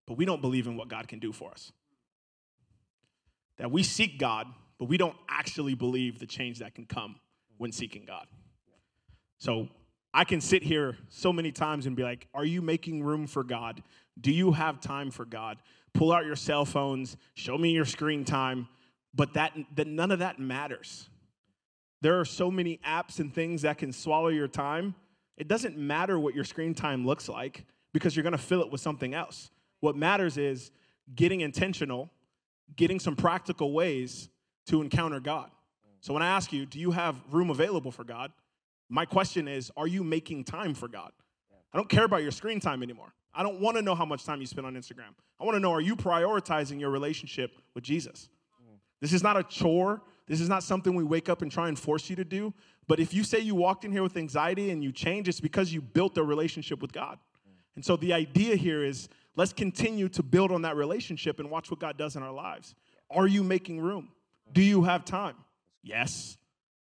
but 0.07 0.17
we 0.17 0.25
don't 0.25 0.41
believe 0.41 0.67
in 0.67 0.77
what 0.77 0.89
God 0.89 1.07
can 1.07 1.19
do 1.19 1.31
for 1.31 1.51
us. 1.51 1.73
That 3.59 3.71
we 3.71 3.83
seek 3.83 4.19
God, 4.19 4.47
but 4.79 4.87
we 4.87 4.97
don't 4.97 5.17
actually 5.29 5.75
believe 5.75 6.19
the 6.19 6.27
change 6.27 6.59
that 6.61 6.75
can 6.75 6.87
come 6.87 7.17
when 7.59 7.71
seeking 7.71 8.05
God. 8.07 8.27
So 9.43 9.69
I 10.15 10.23
can 10.23 10.41
sit 10.41 10.63
here 10.63 10.97
so 11.09 11.33
many 11.33 11.51
times 11.51 11.87
and 11.87 11.97
be 11.97 12.05
like, 12.05 12.29
Are 12.33 12.45
you 12.45 12.63
making 12.63 13.03
room 13.03 13.27
for 13.27 13.43
God? 13.43 13.83
Do 14.21 14.31
you 14.31 14.53
have 14.53 14.81
time 14.81 15.11
for 15.11 15.25
God? 15.25 15.59
Pull 15.95 16.13
out 16.13 16.25
your 16.25 16.37
cell 16.37 16.65
phones, 16.65 17.17
show 17.35 17.59
me 17.59 17.71
your 17.71 17.85
screen 17.85 18.25
time, 18.25 18.69
but 19.13 19.35
that, 19.35 19.53
that 19.75 19.89
none 19.89 20.13
of 20.13 20.21
that 20.21 20.39
matters. 20.39 21.09
There 22.03 22.21
are 22.21 22.25
so 22.25 22.53
many 22.53 22.79
apps 22.87 23.19
and 23.19 23.35
things 23.35 23.63
that 23.63 23.79
can 23.79 23.93
swallow 23.93 24.29
your 24.29 24.47
time. 24.47 24.95
It 25.37 25.49
doesn't 25.49 25.77
matter 25.77 26.21
what 26.21 26.37
your 26.37 26.45
screen 26.45 26.73
time 26.73 27.05
looks 27.05 27.29
like 27.29 27.67
because 27.93 28.15
you're 28.15 28.23
gonna 28.23 28.39
fill 28.39 28.61
it 28.63 28.71
with 28.71 28.81
something 28.81 29.13
else. 29.13 29.51
What 29.81 29.97
matters 29.97 30.39
is 30.39 30.71
getting 31.17 31.41
intentional, 31.41 32.13
getting 32.77 33.01
some 33.01 33.17
practical 33.17 33.73
ways 33.73 34.29
to 34.67 34.83
encounter 34.83 35.19
God. 35.19 35.51
So 36.01 36.13
when 36.13 36.23
I 36.23 36.29
ask 36.29 36.53
you, 36.53 36.65
do 36.65 36.79
you 36.79 36.93
have 36.93 37.17
room 37.29 37.51
available 37.51 37.91
for 37.91 38.05
God? 38.05 38.31
My 38.93 39.07
question 39.07 39.49
is, 39.49 39.73
are 39.75 39.87
you 39.87 40.05
making 40.05 40.45
time 40.45 40.75
for 40.75 40.87
God? 40.87 41.13
I 41.73 41.79
don't 41.79 41.89
care 41.89 42.05
about 42.05 42.23
your 42.23 42.31
screen 42.31 42.61
time 42.61 42.83
anymore. 42.83 43.15
I 43.35 43.43
don't 43.43 43.59
want 43.59 43.79
to 43.79 43.83
know 43.83 43.95
how 43.95 44.05
much 44.05 44.27
time 44.27 44.43
you 44.43 44.47
spend 44.47 44.67
on 44.67 44.75
Instagram. 44.75 45.15
I 45.41 45.45
want 45.45 45.57
to 45.57 45.61
know, 45.61 45.73
are 45.73 45.81
you 45.81 45.97
prioritizing 45.97 46.79
your 46.79 46.91
relationship 46.91 47.53
with 47.75 47.85
Jesus? 47.85 48.29
Mm. 48.63 48.77
This 49.01 49.15
is 49.15 49.23
not 49.23 49.39
a 49.39 49.45
chore. 49.45 50.03
This 50.27 50.43
is 50.43 50.49
not 50.51 50.63
something 50.63 50.95
we 50.95 51.05
wake 51.05 51.31
up 51.31 51.41
and 51.41 51.51
try 51.51 51.69
and 51.69 51.79
force 51.79 52.11
you 52.11 52.17
to 52.17 52.25
do. 52.25 52.53
But 52.87 53.01
if 53.01 53.15
you 53.15 53.25
say 53.25 53.39
you 53.39 53.55
walked 53.55 53.87
in 53.87 53.93
here 53.93 54.03
with 54.03 54.19
anxiety 54.19 54.69
and 54.69 54.85
you 54.85 54.93
change, 54.93 55.27
it's 55.27 55.41
because 55.41 55.73
you 55.73 55.81
built 55.81 56.19
a 56.19 56.23
relationship 56.23 56.83
with 56.83 56.93
God. 56.93 57.17
Mm. 57.17 57.53
And 57.77 57.85
so 57.87 57.97
the 57.97 58.13
idea 58.13 58.57
here 58.57 58.85
is 58.85 59.09
let's 59.37 59.55
continue 59.55 60.11
to 60.11 60.23
build 60.23 60.53
on 60.53 60.61
that 60.63 60.77
relationship 60.77 61.41
and 61.41 61.51
watch 61.51 61.71
what 61.71 61.81
God 61.81 61.97
does 61.97 62.15
in 62.15 62.23
our 62.23 62.33
lives. 62.33 62.75
Are 63.11 63.27
you 63.27 63.43
making 63.43 63.81
room? 63.81 64.11
Do 64.53 64.61
you 64.61 64.83
have 64.83 65.07
time? 65.07 65.37
Yes. 65.83 66.37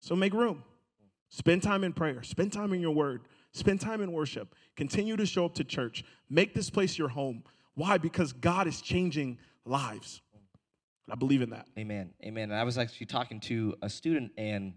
So 0.01 0.15
make 0.15 0.35
room. 0.35 0.63
Spend 1.35 1.61
time 1.61 1.83
in 1.83 1.91
prayer, 1.91 2.23
spend 2.23 2.53
time 2.53 2.71
in 2.71 2.79
your 2.79 2.93
word, 2.93 3.23
spend 3.51 3.81
time 3.81 4.01
in 4.01 4.13
worship. 4.13 4.55
Continue 4.77 5.17
to 5.17 5.25
show 5.25 5.43
up 5.43 5.53
to 5.55 5.65
church. 5.65 6.05
Make 6.29 6.53
this 6.53 6.69
place 6.69 6.97
your 6.97 7.09
home. 7.09 7.43
Why? 7.73 7.97
Because 7.97 8.31
God 8.31 8.67
is 8.67 8.79
changing 8.79 9.37
lives. 9.65 10.21
I 11.11 11.15
believe 11.15 11.41
in 11.41 11.49
that. 11.49 11.67
Amen. 11.77 12.13
Amen. 12.23 12.51
And 12.51 12.57
I 12.57 12.63
was 12.63 12.77
actually 12.77 13.07
talking 13.07 13.41
to 13.41 13.75
a 13.81 13.89
student, 13.89 14.31
and 14.37 14.75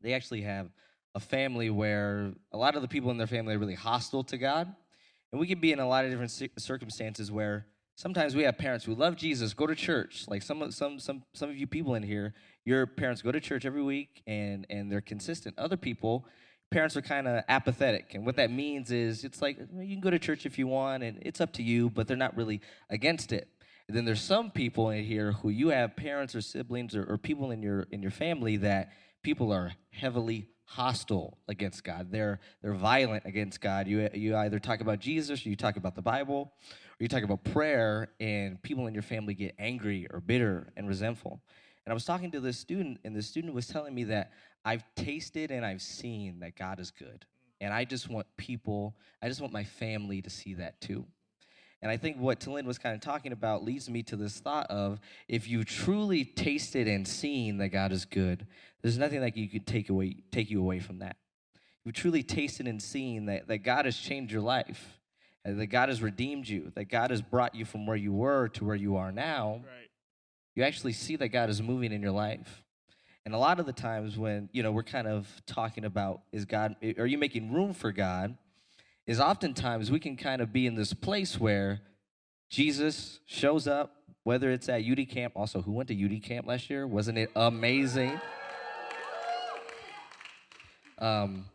they 0.00 0.12
actually 0.12 0.40
have 0.40 0.70
a 1.14 1.20
family 1.20 1.70
where 1.70 2.32
a 2.50 2.58
lot 2.58 2.74
of 2.74 2.82
the 2.82 2.88
people 2.88 3.12
in 3.12 3.16
their 3.16 3.28
family 3.28 3.54
are 3.54 3.58
really 3.58 3.74
hostile 3.76 4.24
to 4.24 4.38
God. 4.38 4.74
And 5.30 5.40
we 5.40 5.46
can 5.46 5.60
be 5.60 5.70
in 5.70 5.78
a 5.78 5.86
lot 5.86 6.04
of 6.04 6.10
different 6.10 6.32
circumstances 6.58 7.30
where 7.30 7.66
sometimes 8.00 8.34
we 8.34 8.44
have 8.44 8.56
parents 8.56 8.86
who 8.86 8.94
love 8.94 9.14
Jesus, 9.14 9.52
go 9.52 9.66
to 9.66 9.74
church. 9.74 10.24
Like 10.26 10.42
some 10.42 10.62
of 10.62 10.74
some 10.74 10.98
some 10.98 11.22
some 11.34 11.50
of 11.50 11.56
you 11.56 11.66
people 11.66 11.94
in 11.94 12.02
here, 12.02 12.32
your 12.64 12.86
parents 12.86 13.20
go 13.20 13.30
to 13.30 13.40
church 13.40 13.64
every 13.66 13.82
week 13.82 14.22
and 14.26 14.66
and 14.70 14.90
they're 14.90 15.02
consistent. 15.02 15.58
Other 15.58 15.76
people, 15.76 16.24
parents 16.70 16.96
are 16.96 17.02
kind 17.02 17.28
of 17.28 17.44
apathetic, 17.48 18.14
and 18.14 18.24
what 18.24 18.36
that 18.36 18.50
means 18.50 18.90
is 18.90 19.24
it's 19.24 19.42
like 19.42 19.58
you 19.58 19.94
can 19.94 20.00
go 20.00 20.10
to 20.10 20.18
church 20.18 20.46
if 20.46 20.58
you 20.58 20.66
want, 20.66 21.02
and 21.02 21.18
it's 21.22 21.40
up 21.40 21.52
to 21.54 21.62
you, 21.62 21.90
but 21.90 22.08
they're 22.08 22.16
not 22.16 22.36
really 22.36 22.60
against 22.88 23.32
it. 23.32 23.48
And 23.86 23.96
then 23.96 24.04
there's 24.04 24.22
some 24.22 24.50
people 24.50 24.90
in 24.90 25.04
here 25.04 25.32
who 25.32 25.50
you 25.50 25.68
have 25.68 25.96
parents 25.96 26.34
or 26.34 26.40
siblings 26.40 26.96
or, 26.96 27.04
or 27.04 27.18
people 27.18 27.50
in 27.50 27.62
your 27.62 27.82
in 27.90 28.00
your 28.00 28.12
family 28.12 28.56
that 28.58 28.92
people 29.22 29.52
are 29.52 29.72
heavily 29.90 30.48
hostile 30.70 31.36
against 31.48 31.82
God. 31.82 32.12
They're 32.12 32.38
they're 32.62 32.74
violent 32.74 33.24
against 33.26 33.60
God. 33.60 33.88
You 33.88 34.08
you 34.14 34.36
either 34.36 34.60
talk 34.60 34.80
about 34.80 35.00
Jesus 35.00 35.44
or 35.44 35.48
you 35.48 35.56
talk 35.56 35.76
about 35.76 35.96
the 35.96 36.02
Bible 36.02 36.52
or 36.62 36.96
you 37.00 37.08
talk 37.08 37.24
about 37.24 37.42
prayer 37.42 38.12
and 38.20 38.62
people 38.62 38.86
in 38.86 38.94
your 38.94 39.02
family 39.02 39.34
get 39.34 39.56
angry 39.58 40.06
or 40.12 40.20
bitter 40.20 40.72
and 40.76 40.86
resentful. 40.86 41.40
And 41.84 41.92
I 41.92 41.94
was 41.94 42.04
talking 42.04 42.30
to 42.30 42.40
this 42.40 42.56
student 42.56 43.00
and 43.04 43.16
the 43.16 43.22
student 43.22 43.52
was 43.52 43.66
telling 43.66 43.92
me 43.94 44.04
that 44.04 44.30
I've 44.64 44.84
tasted 44.94 45.50
and 45.50 45.66
I've 45.66 45.82
seen 45.82 46.38
that 46.38 46.54
God 46.54 46.78
is 46.78 46.92
good. 46.92 47.26
And 47.60 47.74
I 47.74 47.84
just 47.84 48.08
want 48.08 48.28
people, 48.36 48.94
I 49.20 49.28
just 49.28 49.40
want 49.40 49.52
my 49.52 49.64
family 49.64 50.22
to 50.22 50.30
see 50.30 50.54
that 50.54 50.80
too. 50.80 51.04
And 51.82 51.90
I 51.90 51.96
think 51.96 52.18
what 52.18 52.40
Telyn 52.40 52.64
was 52.64 52.78
kind 52.78 52.94
of 52.94 53.00
talking 53.00 53.32
about 53.32 53.64
leads 53.64 53.88
me 53.88 54.02
to 54.04 54.16
this 54.16 54.38
thought 54.38 54.70
of 54.70 55.00
if 55.28 55.48
you 55.48 55.64
truly 55.64 56.24
tasted 56.24 56.86
and 56.86 57.08
seen 57.08 57.56
that 57.58 57.68
God 57.68 57.90
is 57.90 58.04
good, 58.04 58.46
there's 58.82 58.98
nothing 58.98 59.20
that 59.22 59.36
you 59.36 59.48
could 59.48 59.66
take 59.66 59.88
away 59.88 60.16
take 60.30 60.50
you 60.50 60.60
away 60.60 60.78
from 60.78 60.98
that. 60.98 61.16
You 61.84 61.92
truly 61.92 62.22
tasted 62.22 62.66
and 62.66 62.82
seen 62.82 63.26
that, 63.26 63.48
that 63.48 63.58
God 63.58 63.86
has 63.86 63.96
changed 63.96 64.32
your 64.32 64.42
life, 64.42 65.00
and 65.44 65.58
that 65.58 65.66
God 65.66 65.88
has 65.88 66.02
redeemed 66.02 66.46
you, 66.46 66.70
that 66.74 66.90
God 66.90 67.10
has 67.10 67.22
brought 67.22 67.54
you 67.54 67.64
from 67.64 67.86
where 67.86 67.96
you 67.96 68.12
were 68.12 68.48
to 68.48 68.64
where 68.64 68.76
you 68.76 68.96
are 68.96 69.10
now. 69.10 69.62
Right. 69.64 69.88
You 70.54 70.64
actually 70.64 70.92
see 70.92 71.16
that 71.16 71.28
God 71.28 71.48
is 71.48 71.62
moving 71.62 71.92
in 71.92 72.02
your 72.02 72.12
life. 72.12 72.62
And 73.24 73.34
a 73.34 73.38
lot 73.38 73.60
of 73.60 73.66
the 73.66 73.72
times 73.72 74.18
when, 74.18 74.48
you 74.52 74.62
know, 74.62 74.72
we're 74.72 74.82
kind 74.82 75.06
of 75.06 75.26
talking 75.46 75.84
about 75.84 76.22
is 76.32 76.44
God 76.44 76.76
are 76.98 77.06
you 77.06 77.16
making 77.16 77.52
room 77.52 77.72
for 77.72 77.92
God? 77.92 78.36
Is 79.10 79.18
oftentimes 79.18 79.90
we 79.90 79.98
can 79.98 80.16
kind 80.16 80.40
of 80.40 80.52
be 80.52 80.68
in 80.68 80.76
this 80.76 80.94
place 80.94 81.36
where 81.36 81.80
Jesus 82.48 83.18
shows 83.26 83.66
up, 83.66 83.96
whether 84.22 84.52
it's 84.52 84.68
at 84.68 84.84
UD 84.88 85.08
camp. 85.08 85.32
Also, 85.34 85.60
who 85.60 85.72
went 85.72 85.88
to 85.88 86.04
UD 86.04 86.22
camp 86.22 86.46
last 86.46 86.70
year? 86.70 86.86
Wasn't 86.86 87.18
it 87.18 87.28
amazing? 87.34 88.20
Um, 91.00 91.46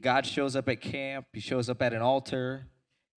God 0.00 0.24
shows 0.24 0.54
up 0.54 0.68
at 0.68 0.80
camp. 0.80 1.26
He 1.32 1.40
shows 1.40 1.68
up 1.68 1.82
at 1.82 1.92
an 1.92 2.02
altar. 2.02 2.66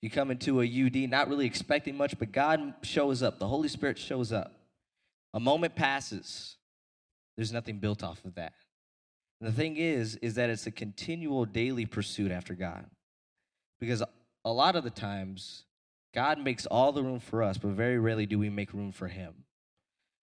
You 0.01 0.09
come 0.09 0.31
into 0.31 0.59
a 0.59 0.65
UD, 0.65 1.07
not 1.07 1.29
really 1.29 1.45
expecting 1.45 1.95
much, 1.95 2.17
but 2.17 2.31
God 2.31 2.73
shows 2.81 3.21
up. 3.21 3.37
The 3.37 3.47
Holy 3.47 3.67
Spirit 3.67 3.99
shows 3.99 4.31
up. 4.31 4.51
A 5.35 5.39
moment 5.39 5.75
passes. 5.75 6.55
There's 7.37 7.53
nothing 7.53 7.77
built 7.77 8.01
off 8.01 8.25
of 8.25 8.33
that. 8.33 8.53
And 9.39 9.47
the 9.47 9.55
thing 9.55 9.77
is, 9.77 10.15
is 10.23 10.33
that 10.35 10.49
it's 10.49 10.65
a 10.65 10.71
continual 10.71 11.45
daily 11.45 11.85
pursuit 11.85 12.31
after 12.31 12.55
God 12.55 12.87
because 13.83 14.01
a 14.45 14.51
lot 14.51 14.77
of 14.77 14.85
the 14.85 14.89
times, 14.89 15.65
God 16.13 16.39
makes 16.39 16.65
all 16.65 16.93
the 16.93 17.03
room 17.03 17.19
for 17.19 17.43
us, 17.43 17.57
but 17.57 17.71
very 17.71 17.99
rarely 17.99 18.25
do 18.25 18.39
we 18.39 18.49
make 18.49 18.73
room 18.73 18.93
for 18.93 19.09
Him. 19.09 19.33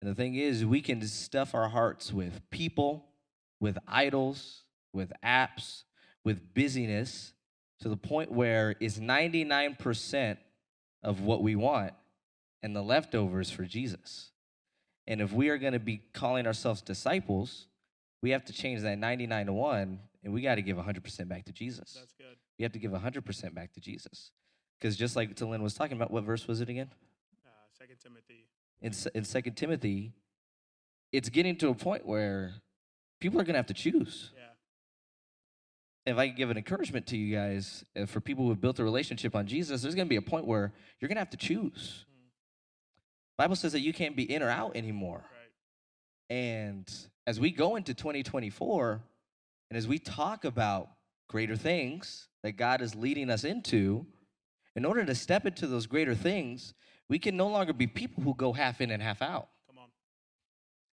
And 0.00 0.10
the 0.10 0.14
thing 0.14 0.34
is, 0.34 0.64
we 0.64 0.80
can 0.80 1.00
stuff 1.06 1.54
our 1.54 1.68
hearts 1.68 2.12
with 2.12 2.40
people, 2.50 3.06
with 3.60 3.78
idols, 3.86 4.64
with 4.92 5.12
apps, 5.24 5.84
with 6.24 6.54
busyness, 6.54 7.34
to 7.80 7.88
the 7.88 7.96
point 7.96 8.32
where 8.32 8.74
it's 8.80 8.98
99% 8.98 10.38
of 11.02 11.20
what 11.20 11.42
we 11.42 11.54
want, 11.54 11.92
and 12.62 12.74
the 12.74 12.82
leftovers 12.82 13.50
for 13.50 13.64
Jesus. 13.64 14.30
And 15.06 15.20
if 15.20 15.32
we 15.32 15.50
are 15.50 15.58
going 15.58 15.74
to 15.74 15.78
be 15.78 16.02
calling 16.12 16.46
ourselves 16.46 16.82
disciples, 16.82 17.68
we 18.22 18.30
have 18.30 18.44
to 18.46 18.52
change 18.52 18.80
that 18.82 18.98
99 18.98 19.46
to 19.46 19.52
1, 19.52 20.00
and 20.24 20.32
we 20.32 20.40
got 20.40 20.56
to 20.56 20.62
give 20.62 20.76
100% 20.76 21.28
back 21.28 21.44
to 21.44 21.52
Jesus. 21.52 21.96
That's 21.96 22.14
good. 22.14 22.36
We 22.58 22.62
have 22.62 22.72
to 22.72 22.78
give 22.78 22.92
100% 22.92 23.54
back 23.54 23.72
to 23.74 23.80
Jesus. 23.80 24.30
Because 24.78 24.96
just 24.96 25.16
like 25.16 25.34
Telyn 25.34 25.62
was 25.62 25.74
talking 25.74 25.96
about, 25.96 26.10
what 26.10 26.24
verse 26.24 26.46
was 26.46 26.60
it 26.60 26.68
again? 26.68 26.90
Uh, 27.44 27.50
Second 27.78 27.96
Timothy. 28.02 28.46
In, 28.80 28.92
in 29.14 29.24
2 29.24 29.50
Timothy, 29.52 30.12
it's 31.12 31.28
getting 31.28 31.56
to 31.56 31.68
a 31.68 31.74
point 31.74 32.06
where 32.06 32.54
people 33.20 33.40
are 33.40 33.44
going 33.44 33.54
to 33.54 33.58
have 33.58 33.66
to 33.66 33.74
choose. 33.74 34.32
Yeah. 34.34 36.12
If 36.12 36.18
I 36.18 36.28
can 36.28 36.36
give 36.36 36.50
an 36.50 36.56
encouragement 36.56 37.06
to 37.08 37.16
you 37.16 37.34
guys, 37.34 37.84
uh, 38.00 38.06
for 38.06 38.20
people 38.20 38.44
who 38.44 38.50
have 38.50 38.60
built 38.60 38.78
a 38.78 38.84
relationship 38.84 39.34
on 39.34 39.46
Jesus, 39.46 39.82
there's 39.82 39.94
going 39.94 40.06
to 40.06 40.10
be 40.10 40.16
a 40.16 40.22
point 40.22 40.46
where 40.46 40.72
you're 41.00 41.08
going 41.08 41.16
to 41.16 41.20
have 41.20 41.30
to 41.30 41.36
choose. 41.36 42.04
Bible 43.36 43.56
says 43.56 43.72
that 43.72 43.80
you 43.80 43.92
can't 43.92 44.16
be 44.16 44.30
in 44.30 44.42
or 44.42 44.48
out 44.48 44.76
anymore. 44.76 45.24
Right. 46.30 46.36
And 46.36 46.90
as 47.26 47.38
we 47.38 47.50
go 47.50 47.76
into 47.76 47.92
2024, 47.92 49.00
and 49.70 49.76
as 49.76 49.86
we 49.86 49.98
talk 49.98 50.44
about 50.44 50.90
greater 51.28 51.56
things 51.56 52.28
that 52.42 52.52
God 52.52 52.80
is 52.80 52.94
leading 52.94 53.30
us 53.30 53.44
into, 53.44 54.06
in 54.74 54.84
order 54.84 55.04
to 55.04 55.14
step 55.14 55.46
into 55.46 55.66
those 55.66 55.86
greater 55.86 56.14
things, 56.14 56.74
we 57.08 57.18
can 57.18 57.36
no 57.36 57.48
longer 57.48 57.72
be 57.72 57.86
people 57.86 58.22
who 58.22 58.34
go 58.34 58.52
half 58.52 58.80
in 58.80 58.90
and 58.90 59.02
half 59.02 59.22
out. 59.22 59.48
Come 59.66 59.78
on. 59.78 59.88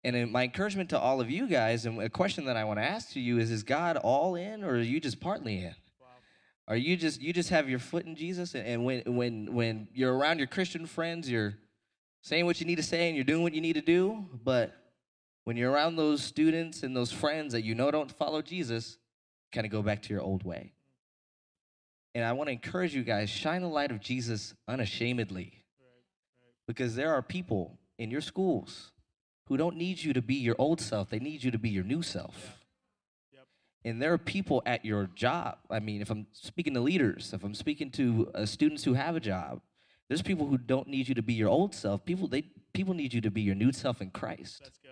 And 0.03 0.31
my 0.31 0.43
encouragement 0.43 0.89
to 0.91 0.99
all 0.99 1.19
of 1.21 1.29
you 1.29 1.47
guys, 1.47 1.85
and 1.85 2.01
a 2.01 2.09
question 2.09 2.45
that 2.45 2.57
I 2.57 2.63
want 2.63 2.79
to 2.79 2.83
ask 2.83 3.11
to 3.13 3.19
you 3.19 3.39
is: 3.39 3.51
Is 3.51 3.63
God 3.63 3.97
all 3.97 4.35
in, 4.35 4.63
or 4.63 4.75
are 4.75 4.79
you 4.79 4.99
just 4.99 5.19
partly 5.19 5.59
in? 5.59 5.75
Wow. 5.99 6.07
Are 6.67 6.75
you 6.75 6.95
just 6.97 7.21
you 7.21 7.33
just 7.33 7.49
have 7.49 7.69
your 7.69 7.79
foot 7.79 8.05
in 8.05 8.15
Jesus, 8.15 8.55
and- 8.55 8.67
and 8.67 8.85
when 8.85 9.01
when 9.15 9.53
when 9.53 9.87
you're 9.93 10.15
around 10.15 10.37
your 10.37 10.47
Christian 10.47 10.85
friends, 10.85 11.29
you're 11.29 11.55
saying 12.21 12.45
what 12.45 12.59
you 12.59 12.67
need 12.67 12.75
to 12.75 12.83
say 12.83 13.07
and 13.07 13.15
you're 13.15 13.25
doing 13.25 13.41
what 13.41 13.53
you 13.53 13.61
need 13.61 13.73
to 13.73 13.81
do, 13.81 14.27
but 14.43 14.77
when 15.43 15.57
you're 15.57 15.71
around 15.71 15.95
those 15.95 16.21
students 16.23 16.83
and 16.83 16.95
those 16.95 17.11
friends 17.11 17.51
that 17.53 17.63
you 17.63 17.73
know 17.73 17.89
don't 17.89 18.11
follow 18.11 18.43
Jesus, 18.43 18.99
kind 19.51 19.65
of 19.65 19.71
go 19.71 19.81
back 19.81 20.01
to 20.03 20.13
your 20.13 20.21
old 20.21 20.43
way. 20.43 20.73
And 22.13 22.25
I 22.25 22.33
want 22.33 22.47
to 22.47 22.51
encourage 22.51 22.93
you 22.93 23.03
guys: 23.03 23.29
shine 23.29 23.61
the 23.61 23.67
light 23.67 23.91
of 23.91 23.99
Jesus 23.99 24.53
unashamedly, 24.67 25.63
Right. 25.79 25.87
Right. 26.41 26.53
because 26.67 26.95
there 26.95 27.13
are 27.13 27.21
people 27.21 27.79
in 27.97 28.11
your 28.11 28.21
schools 28.21 28.91
who 29.47 29.57
don't 29.57 29.77
need 29.77 30.03
you 30.03 30.13
to 30.13 30.21
be 30.21 30.35
your 30.35 30.55
old 30.57 30.81
self; 30.81 31.09
they 31.09 31.19
need 31.19 31.43
you 31.43 31.51
to 31.51 31.59
be 31.59 31.69
your 31.69 31.83
new 31.83 32.01
self. 32.01 32.59
Yep. 33.31 33.47
And 33.85 34.01
there 34.01 34.11
are 34.13 34.17
people 34.17 34.61
at 34.65 34.83
your 34.83 35.09
job. 35.15 35.59
I 35.69 35.79
mean, 35.79 36.01
if 36.01 36.09
I'm 36.09 36.27
speaking 36.33 36.73
to 36.73 36.81
leaders, 36.81 37.31
if 37.33 37.43
I'm 37.43 37.55
speaking 37.55 37.91
to 37.91 38.31
uh, 38.35 38.45
students 38.45 38.83
who 38.83 38.93
have 38.93 39.15
a 39.15 39.21
job, 39.21 39.61
there's 40.09 40.21
people 40.21 40.47
who 40.47 40.57
don't 40.57 40.87
need 40.87 41.07
you 41.07 41.15
to 41.15 41.21
be 41.21 41.33
your 41.33 41.49
old 41.49 41.73
self. 41.73 42.03
People 42.03 42.27
they 42.27 42.43
people 42.73 42.93
need 42.93 43.13
you 43.13 43.21
to 43.21 43.31
be 43.31 43.41
your 43.41 43.55
new 43.55 43.71
self 43.71 44.01
in 44.01 44.09
Christ. 44.09 44.59
That's 44.63 44.79
good. 44.79 44.91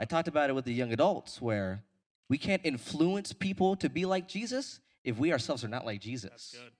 I 0.00 0.04
talked 0.04 0.28
about 0.28 0.48
it 0.50 0.52
with 0.52 0.64
the 0.64 0.72
young 0.72 0.92
adults 0.92 1.42
where 1.42 1.82
we 2.28 2.38
can't 2.38 2.62
influence 2.64 3.32
people 3.32 3.76
to 3.76 3.88
be 3.88 4.04
like 4.04 4.28
Jesus 4.28 4.80
if 5.04 5.18
we 5.18 5.32
ourselves 5.32 5.64
are 5.64 5.68
not 5.68 5.86
like 5.86 6.00
Jesus. 6.00 6.30
That's 6.30 6.52
good. 6.52 6.72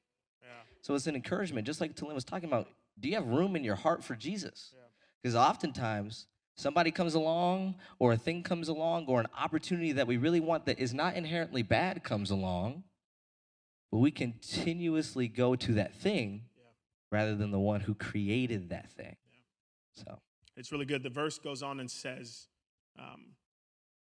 Yeah. 0.42 0.48
So 0.82 0.94
it's 0.94 1.06
an 1.06 1.14
encouragement, 1.14 1.66
just 1.66 1.80
like 1.80 1.94
Telyn 1.94 2.14
was 2.14 2.24
talking 2.24 2.48
about. 2.48 2.68
Do 3.00 3.08
you 3.08 3.14
have 3.14 3.26
room 3.26 3.56
in 3.56 3.64
your 3.64 3.76
heart 3.76 4.02
for 4.02 4.14
Jesus? 4.16 4.72
Yeah. 4.74 4.82
Because 5.22 5.34
oftentimes 5.36 6.26
somebody 6.56 6.90
comes 6.90 7.14
along, 7.14 7.76
or 7.98 8.12
a 8.12 8.16
thing 8.16 8.42
comes 8.42 8.68
along, 8.68 9.06
or 9.06 9.20
an 9.20 9.28
opportunity 9.38 9.92
that 9.92 10.06
we 10.06 10.16
really 10.16 10.40
want 10.40 10.66
that 10.66 10.78
is 10.78 10.92
not 10.92 11.14
inherently 11.14 11.62
bad 11.62 12.02
comes 12.02 12.30
along, 12.30 12.82
but 13.90 13.98
we 13.98 14.10
continuously 14.10 15.28
go 15.28 15.54
to 15.56 15.74
that 15.74 15.94
thing 15.94 16.42
Yeah. 16.56 16.64
rather 17.10 17.36
than 17.36 17.52
the 17.52 17.60
one 17.60 17.80
who 17.82 17.94
created 17.94 18.68
that 18.70 18.90
thing. 18.90 19.16
So 19.94 20.20
It's 20.56 20.72
really 20.72 20.84
good. 20.86 21.04
The 21.04 21.10
verse 21.10 21.38
goes 21.38 21.62
on 21.62 21.78
and 21.78 21.88
says, 21.88 22.48
um, 22.98 23.36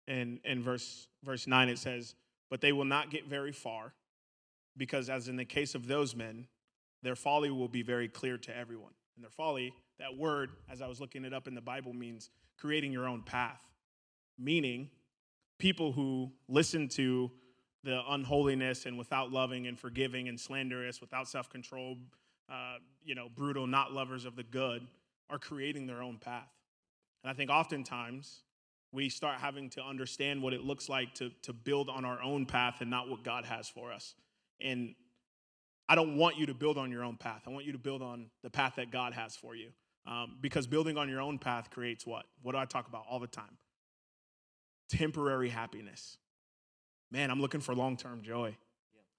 in 0.07 0.39
in 0.43 0.61
verse 0.61 1.07
verse 1.23 1.47
nine, 1.47 1.69
it 1.69 1.79
says, 1.79 2.15
"But 2.49 2.61
they 2.61 2.71
will 2.71 2.85
not 2.85 3.09
get 3.09 3.25
very 3.25 3.51
far, 3.51 3.93
because 4.77 5.09
as 5.09 5.27
in 5.27 5.35
the 5.35 5.45
case 5.45 5.75
of 5.75 5.87
those 5.87 6.15
men, 6.15 6.47
their 7.01 7.15
folly 7.15 7.51
will 7.51 7.67
be 7.67 7.81
very 7.81 8.07
clear 8.07 8.37
to 8.37 8.55
everyone. 8.55 8.93
And 9.15 9.23
their 9.23 9.31
folly, 9.31 9.73
that 9.99 10.17
word, 10.17 10.51
as 10.69 10.81
I 10.81 10.87
was 10.87 10.99
looking 10.99 11.23
it 11.23 11.33
up 11.33 11.47
in 11.47 11.55
the 11.55 11.61
Bible, 11.61 11.93
means 11.93 12.29
creating 12.57 12.91
your 12.91 13.07
own 13.07 13.21
path, 13.21 13.61
meaning 14.37 14.89
people 15.57 15.91
who 15.91 16.31
listen 16.47 16.87
to 16.89 17.31
the 17.83 18.01
unholiness 18.09 18.85
and 18.85 18.97
without 18.97 19.31
loving 19.31 19.67
and 19.67 19.79
forgiving 19.79 20.27
and 20.27 20.39
slanderous, 20.39 20.99
without 20.99 21.29
self 21.29 21.49
control, 21.49 21.97
uh, 22.49 22.77
you 23.03 23.15
know, 23.15 23.29
brutal, 23.29 23.67
not 23.67 23.93
lovers 23.93 24.25
of 24.25 24.35
the 24.35 24.43
good, 24.43 24.85
are 25.29 25.39
creating 25.39 25.85
their 25.87 26.01
own 26.01 26.17
path. 26.17 26.49
And 27.23 27.29
I 27.31 27.33
think 27.33 27.49
oftentimes 27.49 28.41
we 28.95 29.09
start 29.09 29.39
having 29.39 29.69
to 29.71 29.83
understand 29.83 30.41
what 30.41 30.53
it 30.53 30.61
looks 30.61 30.87
like 30.87 31.13
to, 31.15 31.29
to 31.43 31.53
build 31.53 31.89
on 31.89 32.05
our 32.05 32.21
own 32.21 32.45
path 32.45 32.77
and 32.79 32.89
not 32.89 33.09
what 33.09 33.23
God 33.23 33.45
has 33.45 33.67
for 33.67 33.91
us. 33.91 34.15
And 34.61 34.95
I 35.87 35.95
don't 35.95 36.17
want 36.17 36.37
you 36.37 36.45
to 36.47 36.53
build 36.53 36.77
on 36.77 36.91
your 36.91 37.03
own 37.03 37.17
path. 37.17 37.43
I 37.45 37.49
want 37.49 37.65
you 37.65 37.73
to 37.73 37.77
build 37.77 38.01
on 38.01 38.27
the 38.41 38.49
path 38.49 38.75
that 38.77 38.91
God 38.91 39.13
has 39.13 39.35
for 39.35 39.55
you. 39.55 39.69
Um, 40.07 40.37
because 40.39 40.65
building 40.65 40.97
on 40.97 41.09
your 41.09 41.21
own 41.21 41.37
path 41.37 41.69
creates 41.69 42.07
what? 42.07 42.25
What 42.41 42.53
do 42.53 42.57
I 42.57 42.65
talk 42.65 42.87
about 42.87 43.03
all 43.09 43.19
the 43.19 43.27
time? 43.27 43.57
Temporary 44.89 45.49
happiness. 45.49 46.17
Man, 47.11 47.29
I'm 47.31 47.41
looking 47.41 47.61
for 47.61 47.75
long 47.75 47.97
term 47.97 48.21
joy. 48.21 48.55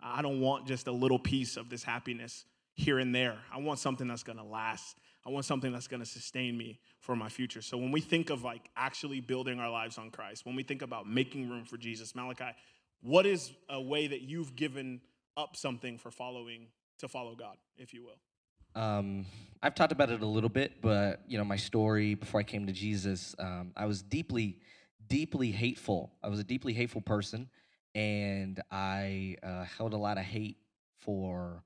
I 0.03 0.23
don't 0.23 0.41
want 0.41 0.67
just 0.67 0.87
a 0.87 0.93
little 0.93 1.19
piece 1.19 1.57
of 1.57 1.71
this 1.71 1.83
happiness 1.83 2.45
here 2.75 2.99
and 2.99 3.15
there. 3.15 3.37
I 3.53 3.59
want 3.59 3.79
something 3.79 4.07
that's 4.07 4.23
gonna 4.23 4.45
last. 4.45 4.97
I 5.27 5.31
want 5.31 5.45
something 5.45 5.73
that's 5.73 5.89
gonna 5.89 6.07
sustain 6.07 6.57
me 6.57 6.79
for 7.01 7.17
my 7.17 7.29
future. 7.29 7.61
So 7.61 7.77
when 7.77 7.91
we 7.91 8.01
think 8.01 8.31
of 8.31 8.45
like 8.45 8.71
actually 8.77 9.21
building 9.21 9.59
our 9.59 9.71
lives 9.71 9.99
on 9.99 10.11
Christ, 10.11 10.47
when 10.47 10.55
we 10.55 10.63
think 10.63 10.83
about 10.83 11.09
making 11.09 11.51
room 11.51 11.65
for 11.65 11.77
Jesus, 11.77 12.13
Malequi, 12.13 12.55
what 13.03 13.27
is 13.27 13.53
a 13.69 13.81
way 13.81 14.07
that 14.07 14.23
you've 14.23 14.55
given 14.55 15.01
up 15.37 15.57
something 15.57 15.99
for 15.99 16.11
following 16.11 16.69
to 16.99 17.09
follow 17.09 17.35
God, 17.35 17.57
if 17.77 17.93
you 17.93 18.05
will? 18.05 18.81
Um, 18.81 19.27
I've 19.63 19.75
talked 19.75 19.93
about 19.93 20.11
it 20.11 20.23
a 20.23 20.27
little 20.27 20.51
bit, 20.51 20.81
but 20.81 21.23
you 21.27 21.39
know, 21.39 21.45
my 21.45 21.57
story 21.57 22.15
before 22.15 22.39
I 22.39 22.45
came 22.45 22.67
to 22.67 22.73
Jesus, 22.73 23.35
um, 23.39 23.73
I 23.77 23.87
was 23.87 24.03
deeply, 24.03 24.61
deeply 25.09 25.51
hateful. 25.51 26.13
I 26.23 26.29
was 26.29 26.39
a 26.39 26.45
deeply 26.45 26.73
hateful 26.73 27.01
person, 27.01 27.49
and 27.95 28.61
I 28.71 29.37
uh, 29.43 29.65
held 29.65 29.93
a 29.93 29.97
lot 29.97 30.19
of 30.19 30.25
hate 30.25 30.59
for 30.99 31.65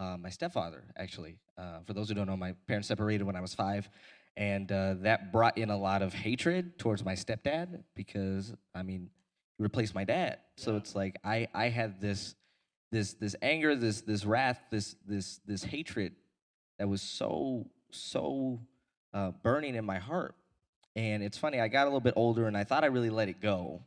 uh, 0.00 0.16
my 0.18 0.30
stepfather. 0.30 0.82
Actually, 0.96 1.36
uh, 1.58 1.80
for 1.84 1.92
those 1.92 2.08
who 2.08 2.14
don't 2.14 2.26
know, 2.26 2.36
my 2.36 2.54
parents 2.66 2.88
separated 2.88 3.24
when 3.24 3.36
I 3.36 3.40
was 3.40 3.54
five, 3.54 3.88
and 4.36 4.70
uh, 4.72 4.94
that 5.02 5.30
brought 5.32 5.58
in 5.58 5.70
a 5.70 5.76
lot 5.76 6.02
of 6.02 6.12
hatred 6.14 6.78
towards 6.78 7.04
my 7.04 7.14
stepdad 7.14 7.84
because 7.94 8.54
I 8.74 8.82
mean, 8.82 9.10
he 9.58 9.62
replaced 9.62 9.94
my 9.94 10.04
dad. 10.04 10.38
So 10.56 10.72
Yeah. 10.72 10.76
it's 10.78 10.94
like 10.94 11.18
I 11.22 11.46
I 11.54 11.68
had 11.68 12.00
this 12.00 12.34
this 12.90 13.12
this 13.14 13.36
anger, 13.42 13.76
this 13.76 14.00
this 14.00 14.24
wrath, 14.24 14.60
this 14.70 14.96
this 15.06 15.40
this 15.46 15.62
hatred 15.62 16.14
that 16.78 16.88
was 16.88 17.02
so 17.02 17.68
so 17.90 18.60
uh, 19.12 19.32
burning 19.42 19.74
in 19.74 19.84
my 19.84 19.98
heart. 19.98 20.34
And 20.96 21.22
it's 21.22 21.38
funny, 21.38 21.60
I 21.60 21.68
got 21.68 21.82
a 21.84 21.90
little 21.90 22.00
bit 22.00 22.14
older, 22.16 22.46
and 22.48 22.56
I 22.56 22.64
thought 22.64 22.82
I 22.82 22.88
really 22.88 23.10
let 23.10 23.28
it 23.28 23.40
go. 23.40 23.82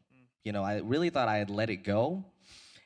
You 0.46 0.52
know, 0.54 0.64
I 0.64 0.78
really 0.80 1.10
thought 1.10 1.28
I 1.28 1.38
had 1.38 1.50
let 1.50 1.70
it 1.70 1.84
go. 1.84 2.24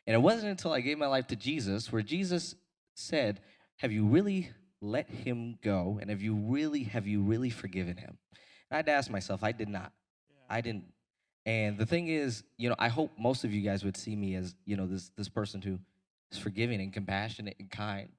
And 0.08 0.16
it 0.16 0.20
wasn't 0.20 0.50
until 0.52 0.72
I 0.72 0.82
gave 0.82 0.98
my 0.98 1.08
life 1.08 1.28
to 1.28 1.36
Jesus 1.36 1.92
where 1.92 2.02
Jesus 2.02 2.56
said, 2.98 3.42
"Have 3.78 3.92
you 3.92 4.06
really 4.06 4.52
let 4.82 5.10
him 5.10 5.58
go? 5.62 6.00
And 6.02 6.10
have 6.10 6.22
you 6.22 6.36
really 6.36 6.84
have 6.84 7.08
you 7.08 7.22
really 7.22 7.50
forgiven 7.50 7.98
him?" 7.98 8.18
And 8.70 8.74
I 8.74 8.76
had 8.78 8.86
to 8.88 8.92
ask 8.92 9.10
myself, 9.10 9.44
I 9.44 9.52
did 9.52 9.70
not. 9.70 9.92
I 10.50 10.62
didn't. 10.62 10.86
And 11.46 11.78
the 11.78 11.86
thing 11.86 12.10
is, 12.10 12.44
you 12.58 12.70
know, 12.70 12.76
I 12.78 12.90
hope 12.90 13.12
most 13.18 13.44
of 13.44 13.54
you 13.54 13.62
guys 13.62 13.86
would 13.86 13.96
see 13.96 14.16
me 14.16 14.36
as, 14.36 14.56
you 14.66 14.76
know, 14.76 14.88
this 14.88 15.10
this 15.16 15.30
person 15.30 15.62
who 15.62 15.80
is 16.32 16.38
forgiving 16.38 16.82
and 16.82 16.92
compassionate 16.92 17.56
and 17.60 17.70
kind. 17.70 18.10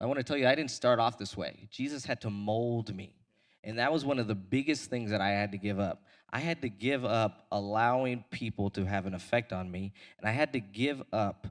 I 0.00 0.06
want 0.06 0.18
to 0.18 0.24
tell 0.24 0.36
you, 0.36 0.48
I 0.48 0.54
didn't 0.56 0.72
start 0.72 0.98
off 0.98 1.16
this 1.16 1.36
way. 1.36 1.68
Jesus 1.70 2.04
had 2.04 2.20
to 2.22 2.30
mold 2.30 2.94
me. 2.94 3.14
And 3.62 3.78
that 3.78 3.92
was 3.92 4.04
one 4.04 4.18
of 4.18 4.26
the 4.26 4.34
biggest 4.34 4.90
things 4.90 5.10
that 5.10 5.20
I 5.20 5.30
had 5.30 5.52
to 5.52 5.58
give 5.58 5.78
up. 5.78 6.02
I 6.32 6.40
had 6.40 6.62
to 6.62 6.68
give 6.68 7.04
up 7.04 7.46
allowing 7.52 8.24
people 8.30 8.70
to 8.70 8.84
have 8.84 9.06
an 9.06 9.14
effect 9.14 9.52
on 9.52 9.70
me, 9.70 9.92
and 10.18 10.28
I 10.28 10.32
had 10.32 10.52
to 10.54 10.60
give 10.60 11.02
up 11.12 11.46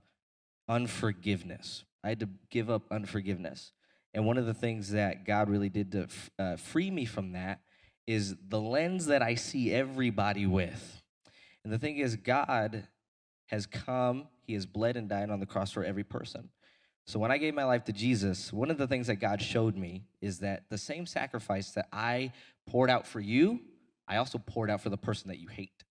unforgiveness. 0.68 1.86
I 2.04 2.10
had 2.10 2.20
to 2.22 2.30
give 2.50 2.70
up 2.70 2.84
unforgiveness. 2.92 3.72
And 4.14 4.26
one 4.26 4.38
of 4.38 4.46
the 4.46 4.54
things 4.54 4.92
that 4.92 5.26
God 5.26 5.50
really 5.50 5.70
did 5.70 5.92
to 5.94 6.04
f- 6.04 6.30
uh, 6.38 6.56
free 6.58 6.92
me 6.92 7.06
from 7.06 7.34
that 7.34 7.62
is 8.08 8.36
the 8.50 8.60
lens 8.60 9.06
that 9.06 9.22
I 9.22 9.36
see 9.36 9.72
everybody 9.72 10.46
with. 10.46 11.02
And 11.64 11.72
the 11.72 11.78
thing 11.78 11.98
is, 11.98 12.16
God 12.16 12.88
has 13.48 13.66
come, 13.66 14.28
He 14.46 14.54
has 14.54 14.66
bled 14.66 14.98
and 14.98 15.08
died 15.08 15.30
on 15.30 15.40
the 15.40 15.46
cross 15.46 15.72
for 15.72 15.84
every 15.84 16.04
person. 16.04 16.50
So 17.06 17.20
when 17.20 17.32
I 17.32 17.38
gave 17.38 17.54
my 17.54 17.64
life 17.64 17.84
to 17.86 17.94
Jesus, 17.94 18.54
one 18.54 18.70
of 18.72 18.78
the 18.78 18.88
things 18.88 19.08
that 19.08 19.18
God 19.18 19.42
showed 19.42 19.76
me 19.76 20.04
is 20.22 20.40
that 20.40 20.64
the 20.70 20.78
same 20.78 21.06
sacrifice 21.06 21.72
that 21.72 21.88
I 21.92 22.32
poured 22.68 22.90
out 22.90 23.08
for 23.08 23.20
you, 23.20 23.60
I 24.08 24.18
also 24.18 24.38
poured 24.38 24.70
out 24.70 24.82
for 24.82 24.90
the 24.90 24.98
person 24.98 25.30
that 25.30 25.40
you 25.40 25.48
hate. 25.48 25.84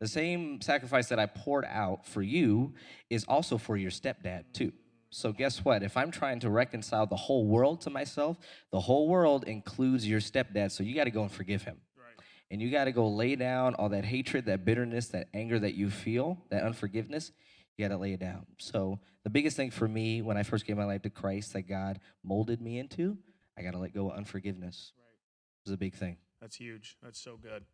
The 0.00 0.08
same 0.08 0.60
sacrifice 0.60 1.08
that 1.08 1.18
I 1.18 1.26
poured 1.26 1.66
out 1.66 2.06
for 2.06 2.22
you 2.22 2.74
is 3.10 3.24
also 3.24 3.58
for 3.58 3.76
your 3.76 3.90
stepdad, 3.90 4.44
too. 4.52 4.72
So, 5.10 5.32
guess 5.32 5.64
what? 5.64 5.82
If 5.82 5.96
I'm 5.96 6.12
trying 6.12 6.38
to 6.40 6.50
reconcile 6.50 7.04
the 7.06 7.16
whole 7.16 7.44
world 7.44 7.80
to 7.82 7.90
myself, 7.90 8.38
the 8.70 8.80
whole 8.80 9.08
world 9.08 9.44
includes 9.44 10.06
your 10.06 10.20
stepdad. 10.20 10.70
So, 10.70 10.84
you 10.84 10.94
got 10.94 11.04
to 11.04 11.10
go 11.10 11.22
and 11.22 11.32
forgive 11.32 11.64
him. 11.64 11.78
Right. 11.96 12.24
And 12.50 12.62
you 12.62 12.70
got 12.70 12.84
to 12.84 12.92
go 12.92 13.08
lay 13.08 13.34
down 13.34 13.74
all 13.74 13.88
that 13.88 14.04
hatred, 14.04 14.46
that 14.46 14.64
bitterness, 14.64 15.08
that 15.08 15.28
anger 15.34 15.58
that 15.58 15.74
you 15.74 15.90
feel, 15.90 16.38
that 16.50 16.62
unforgiveness. 16.62 17.32
You 17.76 17.88
got 17.88 17.94
to 17.94 18.00
lay 18.00 18.12
it 18.12 18.20
down. 18.20 18.46
So, 18.58 19.00
the 19.24 19.30
biggest 19.30 19.56
thing 19.56 19.70
for 19.70 19.88
me 19.88 20.22
when 20.22 20.36
I 20.36 20.44
first 20.44 20.64
gave 20.64 20.76
my 20.76 20.84
life 20.84 21.02
to 21.02 21.10
Christ 21.10 21.54
that 21.54 21.62
God 21.62 21.98
molded 22.22 22.60
me 22.60 22.78
into, 22.78 23.18
I 23.58 23.62
got 23.62 23.72
to 23.72 23.78
let 23.78 23.92
go 23.92 24.10
of 24.10 24.16
unforgiveness. 24.16 24.92
Right. 24.96 25.04
It 25.64 25.70
was 25.70 25.74
a 25.74 25.78
big 25.78 25.94
thing. 25.94 26.18
That's 26.40 26.56
huge. 26.56 26.96
That's 27.02 27.20
so 27.20 27.36
good. 27.36 27.64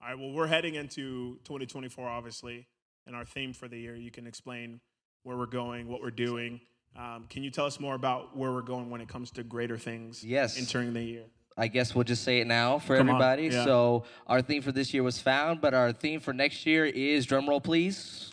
All 0.00 0.08
right. 0.08 0.18
Well, 0.18 0.30
we're 0.30 0.46
heading 0.46 0.76
into 0.76 1.40
2024, 1.44 2.08
obviously, 2.08 2.68
and 3.06 3.16
our 3.16 3.24
theme 3.24 3.52
for 3.52 3.66
the 3.66 3.78
year. 3.78 3.96
You 3.96 4.12
can 4.12 4.28
explain 4.28 4.80
where 5.24 5.36
we're 5.36 5.46
going, 5.46 5.88
what 5.88 6.00
we're 6.00 6.10
doing. 6.10 6.60
Um, 6.96 7.26
can 7.28 7.42
you 7.42 7.50
tell 7.50 7.66
us 7.66 7.80
more 7.80 7.94
about 7.94 8.36
where 8.36 8.52
we're 8.52 8.62
going 8.62 8.88
when 8.88 9.00
it 9.00 9.08
comes 9.08 9.30
to 9.32 9.42
greater 9.42 9.76
things? 9.76 10.22
Yes. 10.22 10.58
Entering 10.58 10.92
the 10.92 11.02
year. 11.02 11.24
I 11.56 11.68
guess 11.68 11.94
we'll 11.94 12.04
just 12.04 12.24
say 12.24 12.40
it 12.40 12.46
now 12.46 12.78
for 12.78 12.96
Come 12.96 13.08
everybody. 13.08 13.44
yeah. 13.44 13.64
So 13.64 14.04
our 14.26 14.42
theme 14.42 14.62
for 14.62 14.72
this 14.72 14.92
year 14.92 15.02
was 15.02 15.20
found, 15.20 15.60
but 15.60 15.72
our 15.74 15.92
theme 15.92 16.20
for 16.20 16.32
next 16.32 16.66
year 16.66 16.84
is 16.84 17.26
drum 17.26 17.48
roll, 17.48 17.60
please. 17.60 18.32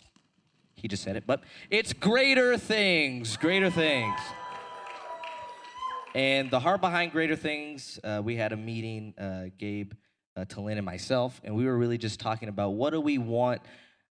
He 0.74 0.88
just 0.88 1.04
said 1.04 1.14
it, 1.16 1.24
but 1.26 1.42
it's 1.70 1.92
greater 1.92 2.58
things. 2.58 3.36
Greater 3.36 3.70
things. 3.70 4.18
And 6.14 6.50
the 6.50 6.58
heart 6.60 6.80
behind 6.80 7.12
greater 7.12 7.36
things, 7.36 7.98
uh, 8.04 8.20
we 8.22 8.36
had 8.36 8.52
a 8.52 8.56
meeting, 8.56 9.14
uh, 9.16 9.44
Gabe, 9.56 9.92
uh, 10.36 10.44
Telyn, 10.44 10.76
and 10.76 10.84
myself, 10.84 11.40
and 11.44 11.54
we 11.54 11.64
were 11.64 11.78
really 11.78 11.98
just 11.98 12.20
talking 12.20 12.48
about 12.48 12.70
what 12.70 12.90
do 12.90 13.00
we 13.00 13.18
want 13.18 13.62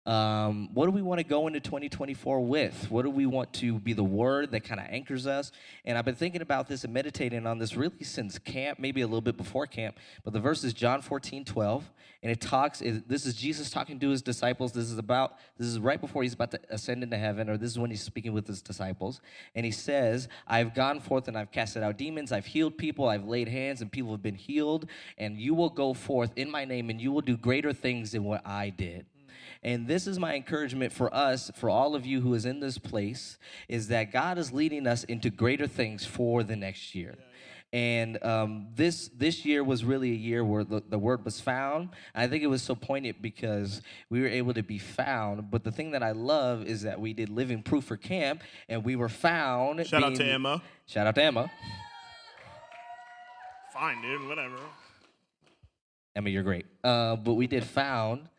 um, 0.09 0.71
what 0.73 0.87
do 0.87 0.91
we 0.91 1.03
want 1.03 1.19
to 1.19 1.25
go 1.25 1.49
into 1.49 1.61
2024 1.61 2.41
with? 2.41 2.91
What 2.91 3.03
do 3.03 3.11
we 3.11 3.27
want 3.27 3.53
to 3.55 3.79
be 3.79 3.93
the 3.93 4.03
word 4.03 4.53
that 4.53 4.65
kind 4.65 4.81
of 4.81 4.87
anchors 4.89 5.27
us? 5.27 5.53
And 5.85 5.99
I've 5.99 6.07
been 6.07 6.15
thinking 6.15 6.41
about 6.41 6.67
this 6.67 6.85
and 6.85 6.95
meditating 6.95 7.47
on 7.47 7.59
this 7.59 7.77
really 7.77 8.03
since 8.05 8.39
camp, 8.39 8.79
maybe 8.79 9.03
a 9.03 9.07
little 9.07 9.21
bit 9.21 9.37
before 9.37 9.67
camp. 9.67 9.99
But 10.25 10.33
the 10.33 10.41
verse 10.41 10.65
is 10.65 10.73
John 10.73 11.03
14, 11.03 11.45
12. 11.45 11.91
And 12.23 12.33
it 12.33 12.41
talks, 12.41 12.83
this 13.07 13.27
is 13.27 13.35
Jesus 13.35 13.69
talking 13.69 14.01
to 14.01 14.09
his 14.09 14.23
disciples. 14.23 14.73
This 14.73 14.91
is 14.91 14.97
about, 14.97 15.37
this 15.59 15.69
is 15.69 15.79
right 15.79 16.01
before 16.01 16.23
he's 16.23 16.33
about 16.33 16.53
to 16.53 16.61
ascend 16.71 17.03
into 17.03 17.19
heaven, 17.19 17.51
or 17.51 17.59
this 17.59 17.71
is 17.71 17.79
when 17.79 17.91
he's 17.91 18.03
speaking 18.03 18.33
with 18.33 18.47
his 18.47 18.63
disciples. 18.63 19.21
And 19.55 19.67
he 19.67 19.71
says, 19.71 20.27
I've 20.47 20.75
gone 20.75 21.01
forth 21.01 21.29
and 21.29 21.37
I've 21.37 21.53
casted 21.53 21.83
out 21.83 21.99
demons, 21.99 22.33
I've 22.33 22.47
healed 22.47 22.79
people, 22.79 23.11
I've 23.11 23.27
laid 23.27 23.49
hands, 23.49 23.83
and 23.83 23.93
people 23.93 24.13
have 24.13 24.23
been 24.23 24.37
healed. 24.37 24.89
And 25.19 25.39
you 25.39 25.53
will 25.53 25.71
go 25.71 25.93
forth 25.93 26.33
in 26.35 26.51
my 26.51 26.65
name, 26.65 26.89
and 26.89 26.99
you 26.99 27.13
will 27.13 27.21
do 27.21 27.37
greater 27.37 27.75
things 27.75 28.13
than 28.13 28.25
what 28.25 28.45
I 28.47 28.71
did. 28.71 29.05
And 29.63 29.87
this 29.87 30.07
is 30.07 30.19
my 30.19 30.35
encouragement 30.35 30.93
for 30.93 31.13
us, 31.15 31.51
for 31.55 31.69
all 31.69 31.95
of 31.95 32.07
you 32.07 32.21
who 32.21 32.35
is 32.35 32.45
in 32.45 32.61
this 32.61 32.79
place, 32.79 33.39
is 33.69 33.89
that 33.89 34.13
God 34.13 34.39
is 34.39 34.53
leading 34.53 34.87
us 34.87 35.05
into 35.05 35.31
greater 35.31 35.67
things 35.67 36.05
for 36.05 36.43
the 36.43 36.57
next 36.57 36.95
year. 36.95 37.17
And 37.71 38.23
um, 38.25 38.69
this 38.75 39.09
this 39.09 39.45
year 39.45 39.63
was 39.63 39.85
really 39.85 40.11
a 40.13 40.17
year 40.17 40.43
where 40.43 40.65
the, 40.65 40.83
the 40.89 40.99
word 40.99 41.23
was 41.23 41.39
found. 41.39 41.91
I 42.15 42.27
think 42.27 42.43
it 42.43 42.47
was 42.47 42.63
so 42.63 42.75
poignant 42.75 43.21
because 43.21 43.83
we 44.09 44.23
were 44.23 44.29
able 44.29 44.55
to 44.55 44.63
be 44.63 44.79
found. 44.79 45.51
But 45.51 45.65
the 45.65 45.71
thing 45.71 45.91
that 45.91 46.03
I 46.03 46.13
love 46.13 46.65
is 46.65 46.83
that 46.83 46.99
we 46.99 47.13
did 47.13 47.29
living 47.29 47.63
proof 47.63 47.85
for 47.85 47.99
camp, 47.99 48.43
and 48.71 48.85
we 48.85 48.97
were 48.97 49.11
found. 49.11 49.87
Shout 49.87 50.03
out 50.03 50.15
to 50.15 50.25
Emma. 50.25 50.63
Shout 50.87 51.07
out 51.07 51.15
to 51.17 51.23
Emma. 51.23 51.51
Fine, 53.75 54.01
dude. 54.01 54.27
Whatever. 54.27 54.57
Emma, 56.17 56.31
you're 56.31 56.43
great. 56.43 56.65
Uh, 56.83 57.17
but 57.17 57.35
we 57.35 57.47
did 57.47 57.65
found. 57.65 58.31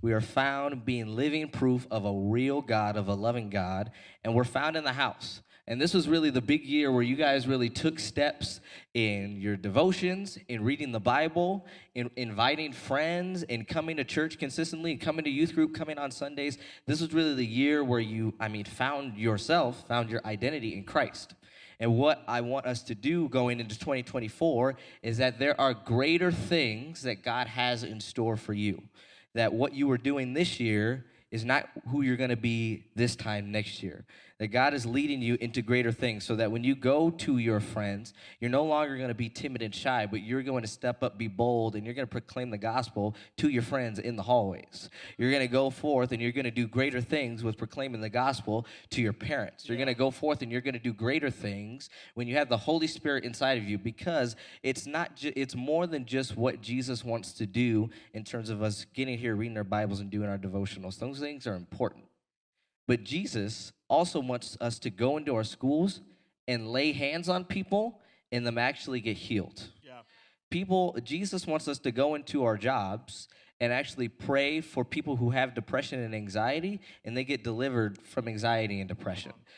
We 0.00 0.12
are 0.12 0.20
found 0.20 0.84
being 0.84 1.16
living 1.16 1.48
proof 1.48 1.86
of 1.90 2.04
a 2.04 2.12
real 2.12 2.60
God, 2.60 2.96
of 2.96 3.08
a 3.08 3.14
loving 3.14 3.50
God, 3.50 3.90
and 4.24 4.34
we're 4.34 4.44
found 4.44 4.76
in 4.76 4.84
the 4.84 4.92
house. 4.92 5.42
And 5.68 5.78
this 5.78 5.92
was 5.92 6.08
really 6.08 6.30
the 6.30 6.40
big 6.40 6.64
year 6.64 6.90
where 6.90 7.02
you 7.02 7.14
guys 7.14 7.46
really 7.46 7.68
took 7.68 7.98
steps 7.98 8.60
in 8.94 9.38
your 9.38 9.54
devotions, 9.54 10.38
in 10.48 10.64
reading 10.64 10.92
the 10.92 11.00
Bible, 11.00 11.66
in 11.94 12.10
inviting 12.16 12.72
friends, 12.72 13.42
in 13.42 13.66
coming 13.66 13.98
to 13.98 14.04
church 14.04 14.38
consistently, 14.38 14.96
coming 14.96 15.24
to 15.24 15.30
youth 15.30 15.54
group, 15.54 15.74
coming 15.74 15.98
on 15.98 16.10
Sundays. 16.10 16.56
This 16.86 17.02
was 17.02 17.12
really 17.12 17.34
the 17.34 17.44
year 17.44 17.84
where 17.84 18.00
you, 18.00 18.32
I 18.40 18.48
mean, 18.48 18.64
found 18.64 19.18
yourself, 19.18 19.86
found 19.86 20.08
your 20.08 20.22
identity 20.24 20.74
in 20.74 20.84
Christ. 20.84 21.34
And 21.80 21.96
what 21.96 22.24
I 22.26 22.40
want 22.40 22.64
us 22.64 22.82
to 22.84 22.94
do 22.94 23.28
going 23.28 23.60
into 23.60 23.78
2024 23.78 24.74
is 25.02 25.18
that 25.18 25.38
there 25.38 25.60
are 25.60 25.74
greater 25.74 26.32
things 26.32 27.02
that 27.02 27.22
God 27.22 27.46
has 27.46 27.82
in 27.82 28.00
store 28.00 28.38
for 28.38 28.54
you. 28.54 28.82
That 29.38 29.52
what 29.52 29.72
you 29.72 29.86
were 29.86 29.98
doing 29.98 30.34
this 30.34 30.58
year 30.58 31.04
is 31.30 31.44
not 31.44 31.68
who 31.90 32.02
you're 32.02 32.16
going 32.16 32.30
to 32.30 32.36
be 32.36 32.86
this 32.96 33.14
time 33.14 33.52
next 33.52 33.84
year. 33.84 34.04
That 34.38 34.48
God 34.48 34.72
is 34.72 34.86
leading 34.86 35.20
you 35.20 35.36
into 35.40 35.62
greater 35.62 35.90
things 35.90 36.24
so 36.24 36.36
that 36.36 36.52
when 36.52 36.62
you 36.62 36.76
go 36.76 37.10
to 37.10 37.38
your 37.38 37.58
friends, 37.58 38.14
you're 38.38 38.50
no 38.50 38.64
longer 38.64 38.96
going 38.96 39.08
to 39.08 39.14
be 39.14 39.28
timid 39.28 39.62
and 39.62 39.74
shy, 39.74 40.06
but 40.06 40.22
you're 40.22 40.44
going 40.44 40.62
to 40.62 40.68
step 40.68 41.02
up, 41.02 41.18
be 41.18 41.26
bold, 41.26 41.74
and 41.74 41.84
you're 41.84 41.94
going 41.94 42.06
to 42.06 42.10
proclaim 42.10 42.50
the 42.50 42.58
gospel 42.58 43.16
to 43.38 43.48
your 43.48 43.62
friends 43.62 43.98
in 43.98 44.14
the 44.14 44.22
hallways. 44.22 44.90
You're 45.16 45.32
going 45.32 45.42
to 45.42 45.48
go 45.48 45.70
forth 45.70 46.12
and 46.12 46.22
you're 46.22 46.30
going 46.30 46.44
to 46.44 46.52
do 46.52 46.68
greater 46.68 47.00
things 47.00 47.42
with 47.42 47.58
proclaiming 47.58 48.00
the 48.00 48.08
gospel 48.08 48.64
to 48.90 49.02
your 49.02 49.12
parents. 49.12 49.68
You're 49.68 49.76
going 49.76 49.88
to 49.88 49.94
go 49.94 50.12
forth 50.12 50.40
and 50.40 50.52
you're 50.52 50.60
going 50.60 50.74
to 50.74 50.80
do 50.80 50.92
greater 50.92 51.30
things 51.30 51.90
when 52.14 52.28
you 52.28 52.36
have 52.36 52.48
the 52.48 52.58
Holy 52.58 52.86
Spirit 52.86 53.24
inside 53.24 53.58
of 53.58 53.64
you 53.64 53.76
because 53.76 54.36
it's 54.62 54.86
not 54.86 55.16
ju- 55.16 55.32
it's 55.34 55.56
more 55.56 55.88
than 55.88 56.04
just 56.04 56.36
what 56.36 56.60
Jesus 56.60 57.04
wants 57.04 57.32
to 57.32 57.46
do 57.46 57.90
in 58.14 58.22
terms 58.22 58.50
of 58.50 58.62
us 58.62 58.86
getting 58.94 59.18
here 59.18 59.34
reading 59.34 59.56
our 59.56 59.64
Bibles 59.64 59.98
and 59.98 60.10
doing 60.10 60.28
our 60.28 60.38
devotionals. 60.38 61.00
Those 61.00 61.18
things 61.18 61.44
are 61.48 61.54
important. 61.54 62.04
But 62.86 63.02
Jesus 63.02 63.72
also 63.88 64.20
wants 64.20 64.56
us 64.60 64.78
to 64.80 64.90
go 64.90 65.16
into 65.16 65.34
our 65.34 65.44
schools 65.44 66.00
and 66.46 66.68
lay 66.68 66.92
hands 66.92 67.28
on 67.28 67.44
people 67.44 68.00
and 68.32 68.46
them 68.46 68.58
actually 68.58 69.00
get 69.00 69.16
healed. 69.16 69.62
Yeah. 69.84 70.00
People, 70.50 70.96
Jesus 71.02 71.46
wants 71.46 71.68
us 71.68 71.78
to 71.80 71.92
go 71.92 72.14
into 72.14 72.44
our 72.44 72.56
jobs 72.56 73.28
and 73.60 73.72
actually 73.72 74.08
pray 74.08 74.60
for 74.60 74.84
people 74.84 75.16
who 75.16 75.30
have 75.30 75.54
depression 75.54 76.00
and 76.00 76.14
anxiety 76.14 76.80
and 77.04 77.16
they 77.16 77.24
get 77.24 77.42
delivered 77.42 78.00
from 78.02 78.28
anxiety 78.28 78.80
and 78.80 78.88
depression. 78.88 79.32
Uh-huh. 79.32 79.52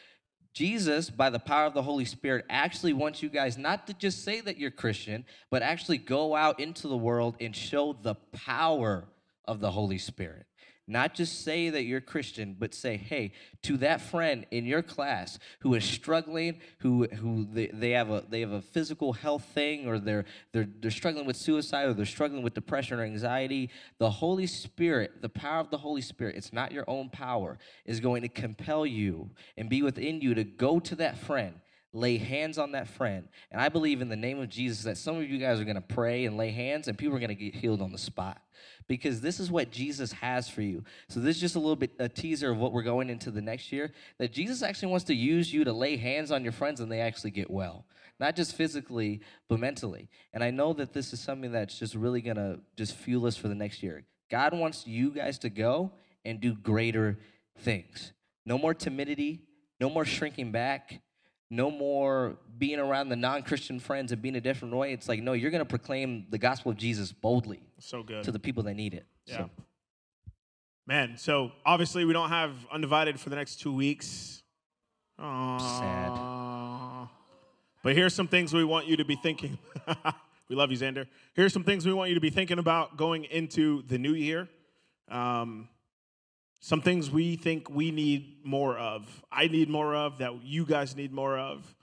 Jesus, 0.53 1.11
by 1.11 1.31
the 1.31 1.39
power 1.39 1.67
of 1.67 1.75
the 1.75 1.83
Holy 1.83 2.05
Spirit, 2.05 2.45
actually 2.51 2.93
wants 2.93 3.23
you 3.23 3.29
guys 3.29 3.57
not 3.57 3.87
to 3.87 3.95
just 3.95 4.25
say 4.25 4.41
that 4.41 4.59
you're 4.59 4.73
Christian, 4.73 5.25
but 5.49 5.63
actually 5.63 5.99
go 5.99 6.35
out 6.35 6.59
into 6.59 6.89
the 6.89 6.97
world 6.97 7.37
and 7.41 7.55
show 7.55 7.93
the 7.93 8.17
power 8.33 9.07
of 9.45 9.61
the 9.61 9.71
Holy 9.71 9.99
Spirit. 9.99 10.47
Not 10.91 11.15
just 11.15 11.45
say 11.45 11.71
that 11.71 11.85
you're 11.85 12.01
Christian, 12.01 12.57
but 12.59 12.75
say, 12.75 12.97
hey, 12.97 13.31
to 13.63 13.77
that 13.77 14.01
friend 14.01 14.45
in 14.51 14.65
your 14.65 14.83
class 14.83 15.39
who 15.61 15.75
is 15.75 15.85
struggling, 15.85 16.61
who 16.79 17.07
who 17.07 17.47
they, 17.49 17.69
they 17.69 17.91
have 17.91 18.11
a 18.11 18.25
they 18.29 18.41
have 18.41 18.51
a 18.51 18.61
physical 18.61 19.13
health 19.13 19.45
thing, 19.55 19.87
or 19.87 20.01
they're 20.01 20.25
they're 20.51 20.67
they're 20.81 20.91
struggling 20.91 21.27
with 21.27 21.37
suicide, 21.37 21.87
or 21.87 21.95
they're 21.95 22.05
struggling 22.05 22.43
with 22.43 22.55
depression 22.55 22.99
or 22.99 23.05
anxiety. 23.05 23.71
The 23.99 24.11
Holy 24.11 24.49
Spirit, 24.49 25.23
the 25.23 25.29
power 25.29 25.61
of 25.61 25.71
the 25.71 25.79
Holy 25.79 26.03
Spirit, 26.03 26.35
it's 26.35 26.53
not 26.53 26.73
your 26.73 26.85
own 26.89 27.09
power, 27.09 27.57
is 27.87 28.01
going 28.01 28.23
to 28.23 28.29
compel 28.29 28.85
you 28.85 29.31
and 29.57 29.71
be 29.71 29.83
within 29.83 30.21
you 30.21 30.35
to 30.35 30.43
go 30.43 30.81
to 30.81 30.97
that 30.97 31.19
friend 31.19 31.55
lay 31.93 32.19
hands 32.19 32.59
on 32.59 32.73
that 32.73 32.89
friend. 32.89 33.29
And 33.51 33.61
I 33.61 33.69
believe 33.69 34.01
in 34.01 34.09
the 34.09 34.17
name 34.17 34.39
of 34.39 34.49
Jesus 34.49 34.85
that 34.85 34.97
some 34.97 35.17
of 35.17 35.29
you 35.29 35.39
guys 35.39 35.61
are 35.61 35.65
going 35.65 35.77
to 35.77 35.81
pray 35.81 36.25
and 36.25 36.37
lay 36.37 36.51
hands 36.51 36.87
and 36.87 36.97
people 36.97 37.17
are 37.17 37.21
going 37.21 37.29
to 37.29 37.35
get 37.35 37.55
healed 37.55 37.83
on 37.83 37.91
the 37.91 37.99
spot 37.99 38.41
because 38.87 39.21
this 39.21 39.41
is 39.41 39.51
what 39.51 39.71
Jesus 39.71 40.13
has 40.13 40.49
for 40.49 40.63
you. 40.63 40.85
So 41.09 41.21
this 41.21 41.37
is 41.37 41.41
just 41.41 41.57
a 41.57 41.59
little 41.59 41.77
bit 41.77 41.93
a 41.99 42.09
teaser 42.09 42.51
of 42.51 42.59
what 42.59 42.73
we're 42.73 42.83
going 42.83 43.11
into 43.11 43.31
the 43.31 43.43
next 43.43 43.73
year 43.73 43.93
that 44.19 44.33
Jesus 44.33 44.63
actually 44.63 44.89
wants 44.89 45.05
to 45.07 45.15
use 45.15 45.53
you 45.53 45.65
to 45.65 45.73
lay 45.73 45.97
hands 45.97 46.31
on 46.31 46.45
your 46.45 46.53
friends 46.53 46.81
and 46.81 46.91
they 46.91 47.01
actually 47.01 47.33
get 47.33 47.51
well. 47.51 47.87
Not 48.21 48.37
just 48.37 48.55
physically, 48.55 49.23
but 49.49 49.59
mentally. 49.59 50.11
And 50.33 50.45
I 50.45 50.51
know 50.51 50.73
that 50.75 50.93
this 50.93 51.13
is 51.13 51.21
something 51.21 51.53
that's 51.53 51.79
just 51.79 51.95
really 51.95 52.21
going 52.21 52.37
to 52.37 52.61
just 52.77 52.95
fuel 52.95 53.27
us 53.27 53.37
for 53.37 53.49
the 53.49 53.55
next 53.55 53.83
year. 53.83 54.05
God 54.31 54.57
wants 54.57 54.87
you 54.87 55.11
guys 55.11 55.39
to 55.41 55.51
go 55.51 55.93
and 56.25 56.41
do 56.41 56.55
greater 56.55 57.19
things. 57.59 58.13
No 58.45 58.59
more 58.59 58.75
timidity, 58.75 59.43
no 59.81 59.89
more 59.89 60.05
shrinking 60.05 60.53
back, 60.53 61.01
no 61.51 61.71
more 61.71 62.37
being 62.59 62.79
around 62.79 63.09
the 63.09 63.17
non-Christian 63.17 63.81
friends 63.81 64.13
and 64.13 64.23
being 64.23 64.37
a 64.37 64.41
different 64.41 64.75
way. 64.75 64.93
It's 64.93 65.09
like, 65.09 65.21
no, 65.23 65.33
you're 65.33 65.51
going 65.51 65.61
to 65.65 65.69
proclaim 65.69 66.27
the 66.31 66.39
gospel 66.39 66.71
of 66.71 66.79
Jesus 66.79 67.13
boldly 67.13 67.61
So 67.79 68.03
good. 68.03 68.23
to 68.25 68.33
the 68.33 68.39
people 68.39 68.63
that 68.65 68.75
need 68.75 68.95
it. 68.95 69.07
Yeah. 69.27 69.37
So, 69.37 69.51
Man, 70.87 71.17
so 71.19 71.53
obviously 71.65 72.05
we 72.05 72.13
don't 72.13 72.31
have 72.31 72.53
undivided 72.73 73.21
for 73.21 73.31
the 73.31 73.37
next 73.37 73.61
two 73.61 73.73
weeks. 73.73 74.43
Aww. 75.21 75.61
Sad 75.61 76.31
but 77.83 77.95
here's 77.95 78.15
some 78.15 78.29
things 78.29 78.53
we 78.53 78.65
want 78.65 78.87
you 78.87 78.97
to 78.99 79.05
be 79.05 79.17
thinking. 79.17 79.59
we 80.49 80.57
love 80.57 80.71
you, 80.71 80.77
Xander. 80.77 81.07
Here's 81.35 81.53
some 81.53 81.65
things 81.65 81.87
we 81.87 81.93
want 81.95 82.11
you 82.11 82.15
to 82.15 82.21
be 82.21 82.31
thinking 82.31 82.59
about 82.59 82.97
going 82.97 83.25
into 83.25 83.83
the 83.83 83.99
new 83.99 84.13
year. 84.13 84.49
Um, 85.09 85.69
Some 86.61 86.83
things 86.83 87.11
we 87.11 87.37
think 87.37 87.71
we 87.71 87.91
need 87.91 88.45
more 88.45 88.77
of. 88.77 89.23
I 89.33 89.49
need 89.49 89.71
more 89.71 89.95
of, 89.95 90.19
that 90.19 90.45
you 90.45 90.67
guys 90.67 90.95
need 90.95 91.13
more 91.13 91.39
of. 91.39 91.75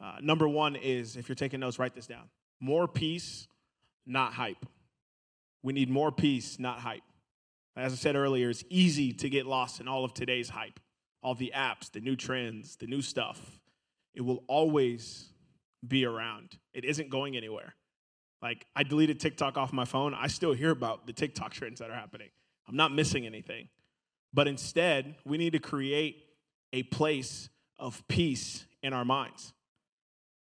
Uh, 0.00 0.16
number 0.20 0.48
one 0.48 0.76
is 0.76 1.16
if 1.16 1.28
you're 1.28 1.36
taking 1.36 1.60
notes, 1.60 1.78
write 1.78 1.94
this 1.94 2.06
down 2.06 2.28
more 2.60 2.88
peace, 2.88 3.48
not 4.06 4.32
hype. 4.32 4.64
We 5.62 5.72
need 5.72 5.90
more 5.90 6.10
peace, 6.10 6.58
not 6.58 6.80
hype. 6.80 7.02
As 7.76 7.92
I 7.92 7.96
said 7.96 8.16
earlier, 8.16 8.48
it's 8.48 8.64
easy 8.70 9.12
to 9.12 9.28
get 9.28 9.46
lost 9.46 9.80
in 9.80 9.88
all 9.88 10.04
of 10.04 10.14
today's 10.14 10.48
hype, 10.48 10.80
all 11.22 11.34
the 11.34 11.52
apps, 11.54 11.90
the 11.92 12.00
new 12.00 12.16
trends, 12.16 12.76
the 12.76 12.86
new 12.86 13.02
stuff. 13.02 13.58
It 14.14 14.22
will 14.22 14.42
always 14.48 15.28
be 15.86 16.04
around, 16.04 16.56
it 16.72 16.84
isn't 16.84 17.10
going 17.10 17.36
anywhere. 17.36 17.74
Like, 18.42 18.66
I 18.74 18.82
deleted 18.82 19.20
TikTok 19.20 19.56
off 19.56 19.72
my 19.72 19.84
phone. 19.84 20.14
I 20.14 20.26
still 20.26 20.52
hear 20.52 20.70
about 20.70 21.06
the 21.06 21.12
TikTok 21.12 21.52
trends 21.52 21.80
that 21.80 21.90
are 21.90 21.94
happening. 21.94 22.28
I'm 22.68 22.76
not 22.76 22.92
missing 22.92 23.26
anything. 23.26 23.68
But 24.36 24.48
instead, 24.48 25.14
we 25.24 25.38
need 25.38 25.54
to 25.54 25.58
create 25.58 26.26
a 26.70 26.82
place 26.82 27.48
of 27.78 28.06
peace 28.06 28.66
in 28.82 28.92
our 28.92 29.04
minds. 29.04 29.54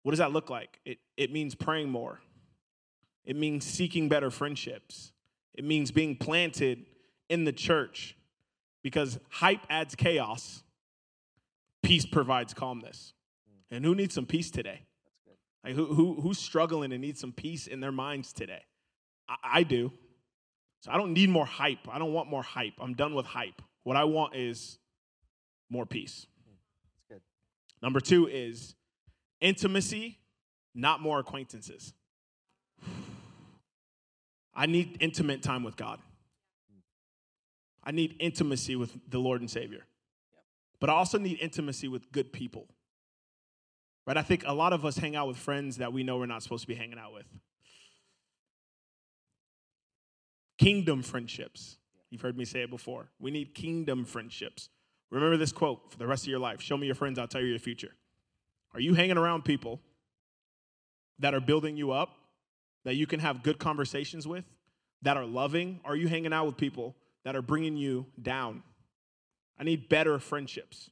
What 0.02 0.12
does 0.12 0.18
that 0.18 0.32
look 0.32 0.50
like? 0.50 0.80
It, 0.86 0.98
it 1.18 1.32
means 1.32 1.54
praying 1.54 1.90
more, 1.92 2.20
it 3.26 3.36
means 3.36 3.64
seeking 3.64 4.10
better 4.10 4.32
friendships, 4.32 5.12
it 5.54 5.64
means 5.64 5.92
being 5.92 6.16
planted 6.16 6.88
in 7.30 7.44
the 7.44 7.54
church 7.54 8.18
because 8.82 9.20
hype 9.30 9.62
adds 9.70 9.94
chaos, 9.94 10.64
peace 11.84 12.08
provides 12.08 12.56
calmness. 12.56 13.14
And 13.70 13.86
who 13.86 13.94
needs 13.94 14.16
some 14.16 14.26
peace 14.26 14.50
today? 14.50 14.82
Like 15.64 15.76
who, 15.76 15.86
who 15.94 16.22
who's 16.22 16.40
struggling 16.40 16.92
and 16.92 17.02
needs 17.02 17.20
some 17.20 17.34
peace 17.34 17.68
in 17.68 17.82
their 17.82 17.92
minds 17.92 18.34
today? 18.34 18.64
I, 19.30 19.36
I 19.44 19.64
do. 19.64 19.92
So 20.82 20.90
I 20.92 20.98
don't 20.98 21.14
need 21.14 21.30
more 21.30 21.46
hype. 21.46 21.88
I 21.88 22.00
don't 22.00 22.14
want 22.14 22.30
more 22.32 22.44
hype. 22.44 22.74
I'm 22.80 22.96
done 22.96 23.14
with 23.14 23.28
hype. 23.28 23.62
What 23.86 23.96
I 23.96 24.04
want 24.04 24.36
is 24.36 24.80
more 25.70 25.86
peace. 25.86 26.26
That's 26.48 27.04
good. 27.08 27.22
Number 27.84 28.00
two 28.00 28.28
is 28.28 28.74
intimacy, 29.40 30.18
not 30.74 31.02
more 31.02 31.20
acquaintances. 31.20 31.94
I 34.56 34.66
need 34.66 34.98
intimate 35.00 35.44
time 35.44 35.64
with 35.64 35.76
God. 35.76 36.00
I 37.84 37.92
need 37.92 38.16
intimacy 38.20 38.76
with 38.76 38.92
the 39.08 39.20
Lord 39.20 39.42
and 39.42 39.50
Savior. 39.50 39.86
But 40.80 40.90
I 40.90 40.94
also 40.94 41.20
need 41.20 41.38
intimacy 41.40 41.88
with 41.88 42.12
good 42.12 42.34
people. 42.34 42.66
Right? 44.08 44.18
I 44.18 44.24
think 44.24 44.46
a 44.48 44.54
lot 44.54 44.74
of 44.74 44.84
us 44.84 44.98
hang 44.98 45.16
out 45.16 45.28
with 45.28 45.38
friends 45.38 45.78
that 45.78 45.94
we 45.94 46.02
know 46.02 46.18
we're 46.18 46.26
not 46.26 46.42
supposed 46.42 46.64
to 46.64 46.68
be 46.68 46.74
hanging 46.74 46.98
out 46.98 47.14
with. 47.14 47.28
Kingdom 50.58 51.04
friendships. 51.04 51.78
You've 52.10 52.22
heard 52.22 52.38
me 52.38 52.46
say 52.46 52.62
it 52.62 52.70
before. 52.70 53.10
We 53.20 53.32
need 53.32 53.54
kingdom 53.54 54.06
friendships. 54.06 54.70
Remember 55.12 55.38
this 55.38 55.52
quote 55.52 55.92
for 55.92 55.98
the 55.98 56.08
rest 56.08 56.24
of 56.24 56.30
your 56.30 56.40
life 56.40 56.62
Show 56.62 56.78
me 56.78 56.86
your 56.86 56.96
friends, 56.96 57.20
I'll 57.20 57.28
tell 57.28 57.42
you 57.42 57.48
your 57.48 57.60
future. 57.60 57.96
Are 58.74 58.80
you 58.80 58.94
hanging 58.94 59.18
around 59.18 59.46
people 59.46 59.80
that 61.20 61.34
are 61.34 61.40
building 61.40 61.78
you 61.78 61.92
up, 61.92 62.16
that 62.84 62.96
you 62.96 63.08
can 63.08 63.22
have 63.22 63.42
good 63.42 63.58
conversations 63.58 64.28
with, 64.28 64.44
that 65.02 65.16
are 65.16 65.26
loving? 65.26 65.80
Are 65.86 65.96
you 65.96 66.08
hanging 66.08 66.34
out 66.34 66.46
with 66.46 66.58
people 66.58 66.96
that 67.24 67.36
are 67.36 67.42
bringing 67.42 67.78
you 67.78 68.06
down? 68.22 68.64
I 69.58 69.64
need 69.64 69.88
better 69.88 70.20
friendships. 70.20 70.90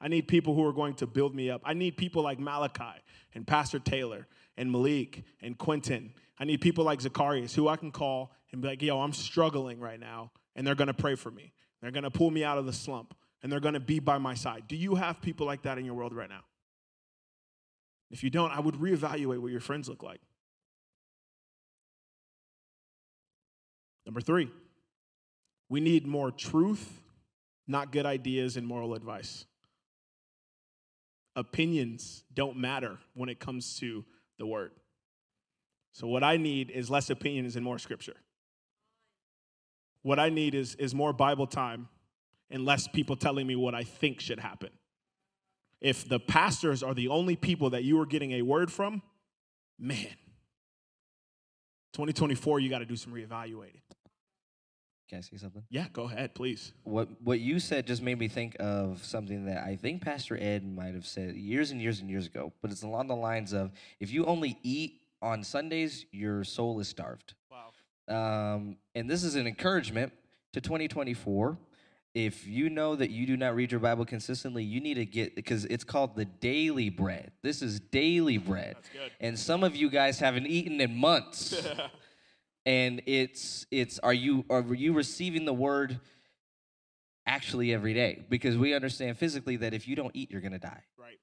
I 0.00 0.08
need 0.08 0.26
people 0.26 0.54
who 0.54 0.66
are 0.66 0.72
going 0.72 0.94
to 0.94 1.06
build 1.06 1.34
me 1.34 1.50
up. 1.50 1.60
I 1.64 1.74
need 1.74 1.96
people 1.96 2.22
like 2.22 2.38
Malequi 2.38 2.94
and 3.34 3.46
Pastor 3.46 3.78
Taylor 3.78 4.26
and 4.56 4.72
Malik 4.72 5.24
and 5.40 5.56
Quentin. 5.56 6.12
I 6.38 6.44
need 6.44 6.60
people 6.60 6.84
like 6.84 7.00
Zacharias 7.00 7.54
who 7.54 7.68
I 7.68 7.76
can 7.76 7.92
call 7.92 8.32
and 8.50 8.62
be 8.62 8.68
like, 8.68 8.82
yo, 8.82 9.00
I'm 9.00 9.12
struggling 9.12 9.78
right 9.78 10.00
now. 10.00 10.32
And 10.60 10.66
they're 10.66 10.74
going 10.74 10.88
to 10.88 10.92
pray 10.92 11.14
for 11.14 11.30
me. 11.30 11.54
They're 11.80 11.90
going 11.90 12.04
to 12.04 12.10
pull 12.10 12.30
me 12.30 12.44
out 12.44 12.58
of 12.58 12.66
the 12.66 12.72
slump 12.74 13.14
and 13.42 13.50
they're 13.50 13.60
going 13.60 13.72
to 13.72 13.80
be 13.80 13.98
by 13.98 14.18
my 14.18 14.34
side. 14.34 14.64
Do 14.68 14.76
you 14.76 14.94
have 14.96 15.22
people 15.22 15.46
like 15.46 15.62
that 15.62 15.78
in 15.78 15.86
your 15.86 15.94
world 15.94 16.14
right 16.14 16.28
now? 16.28 16.42
If 18.10 18.22
you 18.22 18.28
don't, 18.28 18.50
I 18.50 18.60
would 18.60 18.74
reevaluate 18.74 19.38
what 19.38 19.50
your 19.50 19.62
friends 19.62 19.88
look 19.88 20.02
like. 20.02 20.20
Number 24.04 24.20
three, 24.20 24.50
we 25.70 25.80
need 25.80 26.06
more 26.06 26.30
truth, 26.30 27.00
not 27.66 27.90
good 27.90 28.04
ideas 28.04 28.58
and 28.58 28.66
moral 28.66 28.92
advice 28.92 29.46
opinions 31.36 32.24
don't 32.34 32.56
matter 32.56 32.98
when 33.14 33.28
it 33.28 33.40
comes 33.40 33.78
to 33.78 34.04
the 34.38 34.46
word. 34.46 34.72
So, 35.92 36.06
what 36.06 36.22
I 36.22 36.36
need 36.36 36.70
is 36.70 36.90
less 36.90 37.10
opinions 37.10 37.56
and 37.56 37.64
more 37.64 37.78
scripture. 37.78 38.16
What 40.02 40.18
I 40.18 40.28
need 40.28 40.54
is, 40.54 40.74
is 40.76 40.94
more 40.94 41.12
Bible 41.12 41.46
time 41.46 41.88
and 42.50 42.64
less 42.64 42.88
people 42.88 43.16
telling 43.16 43.46
me 43.46 43.56
what 43.56 43.74
I 43.74 43.84
think 43.84 44.20
should 44.20 44.40
happen. 44.40 44.70
If 45.80 46.08
the 46.08 46.18
pastors 46.20 46.82
are 46.82 46.94
the 46.94 47.08
only 47.08 47.36
people 47.36 47.70
that 47.70 47.84
you 47.84 48.00
are 48.00 48.06
getting 48.06 48.32
a 48.32 48.42
word 48.42 48.70
from, 48.70 49.02
man, 49.78 50.16
2024, 51.94 52.60
you 52.60 52.68
got 52.68 52.80
to 52.80 52.84
do 52.84 52.96
some 52.96 53.12
reevaluating. 53.12 53.80
Can 55.08 55.18
I 55.18 55.20
say 55.22 55.38
something? 55.38 55.64
Yeah, 55.70 55.86
go 55.92 56.04
ahead, 56.04 56.36
please. 56.36 56.72
What 56.84 57.08
what 57.20 57.40
you 57.40 57.58
said 57.58 57.84
just 57.84 58.00
made 58.00 58.16
me 58.16 58.28
think 58.28 58.56
of 58.60 59.04
something 59.04 59.46
that 59.46 59.64
I 59.64 59.74
think 59.74 60.02
Pastor 60.02 60.38
Ed 60.40 60.64
might 60.64 60.94
have 60.94 61.04
said 61.04 61.34
years 61.34 61.72
and 61.72 61.82
years 61.82 61.98
and 61.98 62.08
years 62.08 62.26
ago, 62.26 62.52
but 62.62 62.70
it's 62.70 62.84
along 62.84 63.08
the 63.08 63.16
lines 63.16 63.52
of 63.52 63.72
if 63.98 64.12
you 64.12 64.24
only 64.26 64.56
eat 64.62 65.00
on 65.20 65.42
Sundays, 65.42 66.06
your 66.12 66.44
soul 66.44 66.78
is 66.78 66.86
starved. 66.86 67.34
Um, 68.10 68.76
and 68.94 69.08
this 69.08 69.24
is 69.24 69.36
an 69.36 69.46
encouragement 69.46 70.12
to 70.52 70.60
2024. 70.60 71.56
If 72.12 72.46
you 72.46 72.70
know 72.70 72.96
that 72.96 73.10
you 73.10 73.24
do 73.24 73.36
not 73.36 73.54
read 73.54 73.70
your 73.70 73.80
Bible 73.80 74.04
consistently, 74.04 74.64
you 74.64 74.80
need 74.80 74.94
to 74.94 75.06
get 75.06 75.36
because 75.36 75.64
it's 75.66 75.84
called 75.84 76.16
the 76.16 76.24
daily 76.24 76.90
bread. 76.90 77.30
This 77.42 77.62
is 77.62 77.78
daily 77.78 78.36
bread. 78.36 78.76
And 79.20 79.38
some 79.38 79.62
of 79.62 79.76
you 79.76 79.88
guys 79.88 80.18
haven't 80.18 80.48
eaten 80.48 80.80
in 80.80 80.96
months. 80.96 81.54
and 82.66 83.02
it's 83.06 83.66
it's 83.70 83.98
are 84.00 84.12
you 84.12 84.44
are 84.50 84.62
you 84.74 84.92
receiving 84.92 85.44
the 85.44 85.52
word 85.52 86.00
actually 87.26 87.72
every 87.72 87.94
day 87.94 88.24
because 88.28 88.56
we 88.56 88.74
understand 88.74 89.16
physically 89.16 89.56
that 89.56 89.72
if 89.72 89.88
you 89.88 89.96
don't 89.96 90.14
eat 90.14 90.30
you're 90.30 90.40
going 90.40 90.52
to 90.52 90.58
die 90.58 90.82
right 90.98 91.18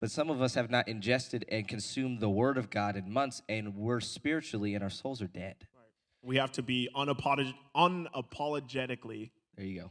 but 0.00 0.10
some 0.10 0.30
of 0.30 0.42
us 0.42 0.54
have 0.54 0.70
not 0.70 0.88
ingested 0.88 1.44
and 1.48 1.68
consumed 1.68 2.20
the 2.20 2.28
word 2.28 2.56
of 2.56 2.70
god 2.70 2.96
in 2.96 3.12
months 3.12 3.42
and 3.48 3.76
we're 3.76 4.00
spiritually 4.00 4.74
and 4.74 4.82
our 4.82 4.90
souls 4.90 5.22
are 5.22 5.28
dead 5.28 5.56
right. 5.76 5.77
We 6.22 6.36
have 6.36 6.52
to 6.52 6.62
be 6.62 6.88
unapolog- 6.94 7.54
unapologetically 7.76 9.30
there 9.56 9.66
you 9.66 9.80
go 9.80 9.90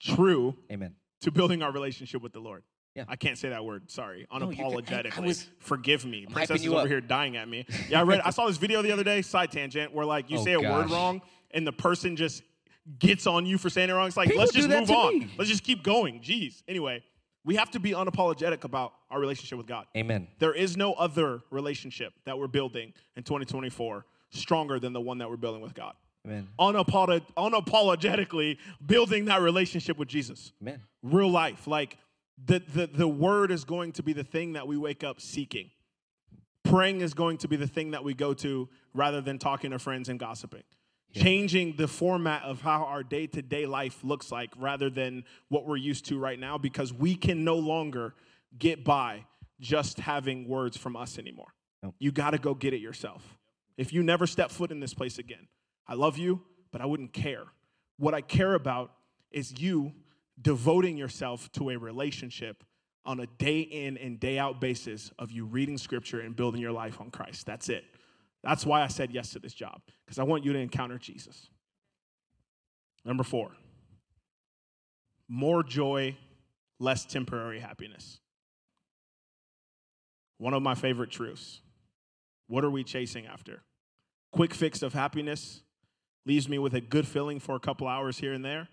true 0.00 0.56
amen 0.70 0.94
to 1.20 1.30
building 1.30 1.62
our 1.62 1.72
relationship 1.72 2.22
with 2.22 2.32
the 2.32 2.40
lord 2.40 2.62
yeah. 2.94 3.04
I 3.08 3.16
can't 3.16 3.36
say 3.36 3.48
that 3.48 3.64
word. 3.64 3.90
Sorry. 3.90 4.24
Unapologetically. 4.32 5.16
No, 5.16 5.26
was, 5.26 5.48
Forgive 5.58 6.04
me. 6.04 6.26
Princess 6.30 6.60
is 6.60 6.68
over 6.68 6.82
up. 6.82 6.86
here 6.86 7.00
dying 7.00 7.36
at 7.36 7.48
me. 7.48 7.66
Yeah, 7.88 7.98
I 7.98 8.02
read. 8.04 8.20
I 8.20 8.30
saw 8.30 8.46
this 8.46 8.56
video 8.56 8.82
the 8.82 8.92
other 8.92 9.02
day. 9.02 9.20
Side 9.20 9.50
tangent, 9.50 9.92
where 9.92 10.06
like 10.06 10.30
you 10.30 10.38
oh, 10.38 10.44
say 10.44 10.54
a 10.54 10.62
gosh. 10.62 10.72
word 10.72 10.90
wrong 10.92 11.20
and 11.50 11.66
the 11.66 11.72
person 11.72 12.16
just 12.16 12.42
gets 12.98 13.26
on 13.26 13.46
you 13.46 13.56
for 13.56 13.70
saying 13.70 13.88
it 13.88 13.92
wrong. 13.94 14.06
It's 14.06 14.16
like 14.16 14.28
People 14.28 14.42
let's 14.42 14.52
just 14.52 14.68
move 14.68 14.90
on. 14.90 15.18
Me. 15.18 15.30
Let's 15.38 15.50
just 15.50 15.64
keep 15.64 15.82
going. 15.82 16.20
Jeez. 16.20 16.62
Anyway, 16.68 17.02
we 17.44 17.56
have 17.56 17.70
to 17.72 17.80
be 17.80 17.90
unapologetic 17.90 18.64
about 18.64 18.94
our 19.10 19.20
relationship 19.20 19.58
with 19.58 19.66
God. 19.66 19.86
Amen. 19.96 20.28
There 20.38 20.54
is 20.54 20.76
no 20.76 20.94
other 20.94 21.42
relationship 21.50 22.14
that 22.24 22.38
we're 22.38 22.48
building 22.48 22.92
in 23.16 23.22
2024 23.22 24.06
stronger 24.30 24.78
than 24.80 24.92
the 24.92 25.00
one 25.00 25.18
that 25.18 25.28
we're 25.28 25.36
building 25.36 25.60
with 25.60 25.74
God. 25.74 25.94
Amen. 26.26 26.48
Unapolog- 26.58 27.26
unapologetically 27.36 28.56
building 28.84 29.26
that 29.26 29.42
relationship 29.42 29.98
with 29.98 30.08
Jesus. 30.08 30.52
Amen. 30.62 30.80
Real 31.02 31.30
life. 31.30 31.66
Like 31.66 31.98
the, 32.42 32.60
the, 32.60 32.86
the 32.86 33.08
word 33.08 33.50
is 33.50 33.64
going 33.64 33.92
to 33.92 34.02
be 34.02 34.14
the 34.14 34.24
thing 34.24 34.54
that 34.54 34.66
we 34.66 34.76
wake 34.76 35.04
up 35.04 35.20
seeking. 35.20 35.70
Praying 36.64 37.02
is 37.02 37.12
going 37.12 37.36
to 37.38 37.48
be 37.48 37.56
the 37.56 37.66
thing 37.66 37.90
that 37.90 38.02
we 38.02 38.14
go 38.14 38.32
to 38.34 38.68
rather 38.94 39.20
than 39.20 39.38
talking 39.38 39.70
to 39.72 39.78
friends 39.78 40.08
and 40.08 40.18
gossiping. 40.18 40.62
Yeah. 41.14 41.22
Changing 41.22 41.76
the 41.76 41.88
format 41.88 42.42
of 42.42 42.60
how 42.60 42.84
our 42.84 43.02
day 43.02 43.26
to 43.28 43.42
day 43.42 43.66
life 43.66 44.02
looks 44.02 44.32
like 44.32 44.50
rather 44.56 44.90
than 44.90 45.24
what 45.48 45.64
we're 45.64 45.76
used 45.76 46.06
to 46.06 46.18
right 46.18 46.38
now 46.38 46.58
because 46.58 46.92
we 46.92 47.14
can 47.14 47.44
no 47.44 47.56
longer 47.56 48.14
get 48.58 48.84
by 48.84 49.24
just 49.60 50.00
having 50.00 50.48
words 50.48 50.76
from 50.76 50.96
us 50.96 51.18
anymore. 51.18 51.54
You 51.98 52.12
got 52.12 52.30
to 52.30 52.38
go 52.38 52.54
get 52.54 52.72
it 52.72 52.80
yourself. 52.80 53.22
If 53.76 53.92
you 53.92 54.02
never 54.02 54.26
step 54.26 54.50
foot 54.50 54.70
in 54.70 54.80
this 54.80 54.94
place 54.94 55.18
again, 55.18 55.48
I 55.86 55.94
love 55.94 56.16
you, 56.16 56.42
but 56.72 56.80
I 56.80 56.86
wouldn't 56.86 57.12
care. 57.12 57.44
What 57.98 58.14
I 58.14 58.20
care 58.20 58.54
about 58.54 58.92
is 59.30 59.60
you 59.60 59.92
devoting 60.40 60.96
yourself 60.96 61.50
to 61.52 61.70
a 61.70 61.76
relationship 61.76 62.64
on 63.04 63.20
a 63.20 63.26
day 63.26 63.60
in 63.60 63.98
and 63.98 64.18
day 64.18 64.38
out 64.38 64.60
basis 64.60 65.10
of 65.18 65.30
you 65.30 65.44
reading 65.44 65.76
scripture 65.76 66.20
and 66.20 66.34
building 66.34 66.60
your 66.60 66.72
life 66.72 67.00
on 67.00 67.10
Christ. 67.10 67.44
That's 67.46 67.68
it. 67.68 67.84
That's 68.44 68.66
why 68.66 68.82
I 68.82 68.88
said 68.88 69.10
yes 69.10 69.30
to 69.30 69.38
this 69.38 69.54
job, 69.54 69.80
because 70.04 70.18
I 70.18 70.22
want 70.22 70.44
you 70.44 70.52
to 70.52 70.58
encounter 70.58 70.98
Jesus. 70.98 71.48
Number 73.04 73.24
four, 73.24 73.52
more 75.28 75.62
joy, 75.62 76.16
less 76.78 77.04
temporary 77.04 77.60
happiness. 77.60 78.20
One 80.38 80.52
of 80.52 80.62
my 80.62 80.74
favorite 80.74 81.10
truths. 81.10 81.60
What 82.46 82.64
are 82.64 82.70
we 82.70 82.84
chasing 82.84 83.26
after? 83.26 83.62
Quick 84.32 84.52
fix 84.52 84.82
of 84.82 84.92
happiness 84.92 85.62
leaves 86.26 86.48
me 86.48 86.58
with 86.58 86.74
a 86.74 86.80
good 86.80 87.06
feeling 87.06 87.40
for 87.40 87.54
a 87.54 87.60
couple 87.60 87.88
hours 87.88 88.18
here 88.18 88.32
and 88.32 88.44
there. 88.44 88.68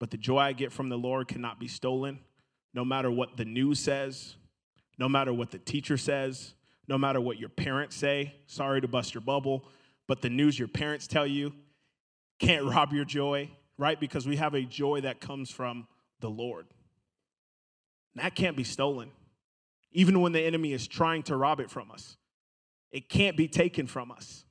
But 0.00 0.10
the 0.10 0.16
joy 0.16 0.38
I 0.38 0.52
get 0.52 0.72
from 0.72 0.88
the 0.88 0.98
Lord 0.98 1.28
cannot 1.28 1.60
be 1.60 1.68
stolen, 1.68 2.20
no 2.74 2.84
matter 2.84 3.10
what 3.10 3.36
the 3.36 3.44
news 3.44 3.78
says, 3.78 4.36
no 4.98 5.08
matter 5.08 5.32
what 5.32 5.50
the 5.50 5.58
teacher 5.58 5.96
says, 5.96 6.54
no 6.88 6.98
matter 6.98 7.20
what 7.20 7.38
your 7.38 7.48
parents 7.48 7.96
say. 7.96 8.34
Sorry 8.46 8.80
to 8.80 8.88
bust 8.88 9.14
your 9.14 9.20
bubble, 9.20 9.64
but 10.06 10.22
the 10.22 10.30
news 10.30 10.58
your 10.58 10.68
parents 10.68 11.06
tell 11.06 11.26
you 11.26 11.52
can't 12.38 12.64
rob 12.74 12.92
your 12.92 13.04
joy, 13.04 13.50
right? 13.78 13.98
Because 13.98 14.26
we 14.26 14.36
have 14.36 14.54
a 14.54 14.62
joy 14.62 15.00
that 15.02 15.20
comes 15.20 15.50
from 15.50 15.86
the 16.20 16.30
Lord. 16.30 16.66
And 18.14 18.24
that 18.24 18.34
can't 18.34 18.56
be 18.56 18.64
stolen, 18.64 19.10
even 19.92 20.20
when 20.20 20.32
the 20.32 20.40
enemy 20.40 20.72
is 20.72 20.86
trying 20.86 21.22
to 21.24 21.36
rob 21.36 21.60
it 21.60 21.70
from 21.70 21.90
us. 21.90 22.16
It 22.92 23.08
can't 23.08 23.36
be 23.36 23.48
taken 23.48 23.86
from 23.86 24.10
us. 24.10 24.44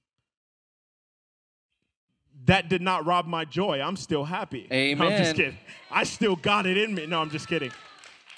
That 2.45 2.69
did 2.69 2.81
not 2.81 3.05
rob 3.05 3.25
my 3.25 3.45
joy. 3.45 3.81
I'm 3.81 3.95
still 3.95 4.25
happy. 4.25 4.67
Amen. 4.71 5.07
I'm 5.13 5.17
just 5.17 5.35
kidding. 5.35 5.57
I 5.89 6.03
still 6.03 6.35
got 6.35 6.67
it 6.67 6.77
in 6.77 6.93
me. 6.93 7.07
No, 7.07 7.21
I'm 7.21 7.31
just 7.31 7.47
kidding. 7.47 7.71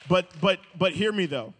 But 0.08 0.30
but 0.39 0.60
but 0.78 0.93
hear 0.93 1.12
me 1.12 1.26
though. 1.26 1.54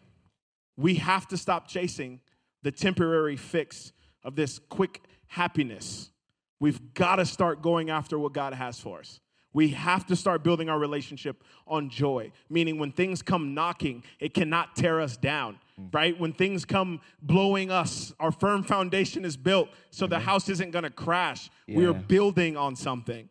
We 0.78 0.96
have 0.96 1.28
to 1.30 1.38
stop 1.38 1.68
chasing 1.68 2.22
the 2.68 2.72
temporary 2.74 3.38
fix 3.38 3.94
of 4.26 4.36
this 4.36 4.60
quick 4.60 5.02
happiness. 5.28 6.12
We've 6.60 6.94
got 6.94 7.16
to 7.16 7.26
start 7.26 7.62
going 7.62 7.90
after 7.90 8.20
what 8.20 8.34
God 8.34 8.54
has 8.54 8.78
for 8.78 9.00
us. 9.00 9.22
We 9.54 9.70
have 9.70 10.06
to 10.08 10.18
start 10.18 10.44
building 10.44 10.68
our 10.68 10.78
relationship 10.78 11.46
on 11.66 11.90
joy, 11.90 12.34
meaning 12.50 12.78
when 12.78 12.92
things 12.92 13.22
come 13.22 13.54
knocking, 13.54 14.04
it 14.20 14.34
cannot 14.34 14.76
tear 14.76 15.00
us 15.00 15.16
down, 15.16 15.60
mm. 15.80 15.96
right? 15.96 16.20
When 16.20 16.34
things 16.34 16.66
come 16.66 17.00
blowing 17.22 17.72
us, 17.72 18.12
our 18.20 18.34
firm 18.34 18.64
foundation 18.64 19.24
is 19.24 19.38
built 19.38 19.70
so 19.90 20.06
the 20.06 20.18
mm-hmm. 20.18 20.26
house 20.26 20.50
isn't 20.50 20.72
going 20.72 20.84
to 20.84 20.90
crash. 20.90 21.50
We 21.70 21.86
are 21.86 21.94
building 21.94 22.58
on 22.58 22.76
something, 22.76 23.30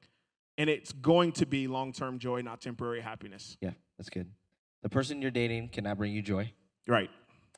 and 0.56 0.70
it's 0.70 0.92
going 0.92 1.32
to 1.32 1.44
be 1.44 1.66
long 1.66 1.92
term 1.92 2.18
joy, 2.18 2.40
not 2.40 2.62
temporary 2.62 3.02
happiness. 3.02 3.58
Yeah, 3.60 3.72
that's 3.98 4.08
good. 4.08 4.30
The 4.82 4.88
person 4.88 5.20
you're 5.20 5.30
dating 5.30 5.68
cannot 5.68 5.98
bring 5.98 6.14
you 6.14 6.22
joy. 6.22 6.54
Right. 6.88 7.10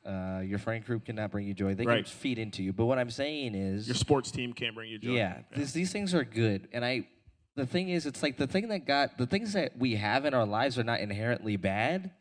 Uh, 0.05 0.41
your 0.43 0.59
friend 0.59 0.83
group 0.85 1.05
cannot 1.05 1.29
bring 1.31 1.45
you 1.47 1.53
joy. 1.53 1.75
They 1.75 1.85
Right. 1.85 2.05
can 2.05 2.11
feed 2.11 2.39
into 2.39 2.63
you. 2.63 2.71
But 2.73 2.85
what 2.85 2.97
I'm 2.97 3.09
saying 3.09 3.53
is, 3.55 3.87
Your 3.87 3.95
sports 3.95 4.31
team 4.31 4.53
can't 4.53 4.73
bring 4.73 4.89
you 4.89 4.97
joy. 4.97 5.11
yeah, 5.11 5.41
These, 5.55 5.73
these 5.73 5.91
things 5.91 6.13
are 6.13 6.23
good. 6.23 6.69
And 6.71 6.85
I, 6.85 7.07
the 7.55 7.65
thing 7.65 7.89
is, 7.89 8.05
it's 8.05 8.23
like 8.23 8.37
the 8.37 8.47
thing 8.47 8.69
that 8.69 8.85
got 8.85 9.17
the 9.17 9.27
things 9.27 9.53
that 9.53 9.77
we 9.77 9.95
have 9.95 10.25
in 10.25 10.33
our 10.33 10.45
lives 10.45 10.79
are 10.79 10.83
not 10.83 11.01
inherently 11.01 11.57
bad, 11.57 12.11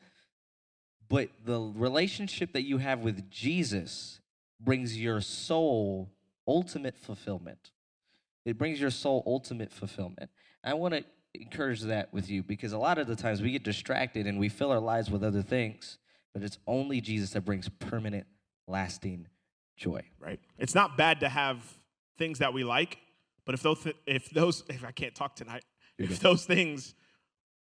but 1.09 1.31
the 1.45 1.61
relationship 1.61 2.53
that 2.53 2.62
you 2.64 2.79
have 2.79 3.01
with 3.01 3.31
Jesus 3.31 4.20
brings 4.61 4.99
your 5.01 5.20
soul 5.20 6.11
ultimate 6.47 6.99
fulfillment. 6.99 7.70
It 8.45 8.59
brings 8.59 8.81
your 8.81 8.91
soul 8.91 9.22
ultimate 9.26 9.70
fulfillment. 9.72 10.31
I 10.64 10.74
want 10.74 10.95
to 10.95 11.05
encourage 11.35 11.83
that 11.83 12.12
with 12.12 12.29
you 12.31 12.43
because 12.43 12.72
a 12.72 12.79
lot 12.79 12.99
of 12.99 13.07
the 13.07 13.14
times 13.16 13.41
we 13.41 13.53
get 13.53 13.62
distracted 13.62 14.26
and 14.26 14.39
we 14.39 14.49
fill 14.49 14.70
our 14.72 14.81
lives 14.81 15.11
with 15.11 15.22
other 15.22 15.43
things, 15.43 15.99
but 16.39 16.47
it's 16.47 16.59
only 16.66 17.01
Jesus 17.01 17.30
that 17.30 17.45
brings 17.45 17.68
permanent, 17.68 18.26
lasting 18.68 19.26
joy. 19.76 20.03
right? 20.20 20.41
It's 20.59 20.74
not 20.74 20.97
bad 20.97 21.20
to 21.20 21.28
have 21.28 21.59
things 22.16 22.39
that 22.39 22.53
we 22.53 22.64
like, 22.64 22.99
but 23.45 23.55
if 23.55 23.62
those 23.62 23.86
if 24.07 24.30
those 24.30 24.62
if 24.68 24.84
I 24.84 24.93
can't 24.93 25.14
talk 25.14 25.34
tonight, 25.36 25.64
if 25.99 26.20
those 26.20 26.45
things 26.45 26.95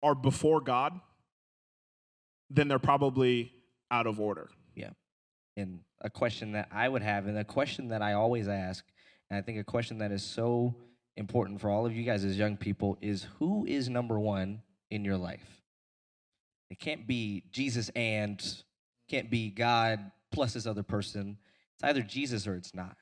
are 0.01 0.15
before 0.15 0.61
God, 0.61 0.99
then 2.49 2.67
they're 2.67 2.79
probably 2.79 3.51
out 3.91 4.07
of 4.07 4.19
order. 4.19 4.49
Yeah. 4.75 4.91
And 5.55 5.81
a 6.01 6.09
question 6.09 6.53
that 6.53 6.67
I 6.71 6.89
would 6.89 7.01
have, 7.01 7.27
and 7.27 7.37
a 7.37 7.43
question 7.43 7.89
that 7.89 8.01
I 8.01 8.13
always 8.13 8.47
ask, 8.47 8.83
and 9.29 9.37
I 9.37 9.41
think 9.41 9.59
a 9.59 9.63
question 9.63 9.99
that 9.99 10.11
is 10.11 10.23
so 10.23 10.75
important 11.15 11.61
for 11.61 11.69
all 11.69 11.85
of 11.85 11.95
you 11.95 12.03
guys 12.03 12.23
as 12.23 12.37
young 12.37 12.57
people 12.57 12.97
is 13.01 13.27
who 13.37 13.65
is 13.65 13.87
number 13.87 14.19
one 14.19 14.61
in 14.89 15.05
your 15.05 15.17
life? 15.17 15.62
It 16.73 16.79
can't 16.79 17.05
be 17.05 17.43
Jesus 17.51 17.91
and 17.95 18.43
can't 19.07 19.29
be 19.29 19.51
God 19.51 20.09
plus 20.31 20.53
this 20.53 20.65
other 20.65 20.81
person. 20.81 21.37
It's 21.75 21.83
either 21.83 22.01
Jesus 22.01 22.47
or 22.47 22.55
it's 22.55 22.73
not. 22.73 22.97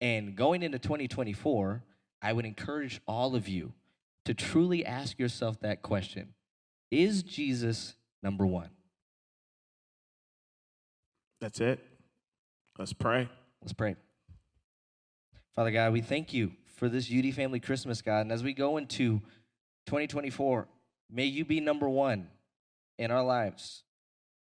And 0.00 0.34
going 0.34 0.64
into 0.64 0.80
2024, 0.80 1.84
I 2.20 2.32
would 2.32 2.44
encourage 2.44 3.00
all 3.06 3.36
of 3.36 3.46
you 3.46 3.74
to 4.24 4.34
truly 4.34 4.84
ask 4.84 5.20
yourself 5.20 5.60
that 5.60 5.82
question 5.82 6.34
Is 6.90 7.22
Jesus 7.22 7.94
number 8.24 8.44
one? 8.44 8.70
That's 11.40 11.60
it. 11.60 11.78
Let's 12.76 12.92
pray. 12.92 13.28
Let's 13.62 13.72
pray. 13.72 13.94
Father 15.54 15.70
God, 15.70 15.92
we 15.92 16.00
thank 16.00 16.34
you 16.34 16.50
for 16.74 16.88
this 16.88 17.08
UD 17.08 17.32
Family 17.34 17.60
Christmas, 17.60 18.02
God. 18.02 18.22
And 18.22 18.32
as 18.32 18.42
we 18.42 18.52
go 18.52 18.78
into 18.78 19.20
2024, 19.86 20.66
may 21.08 21.26
you 21.26 21.44
be 21.44 21.60
number 21.60 21.88
one 21.88 22.30
in 22.98 23.10
our 23.10 23.24
lives, 23.24 23.84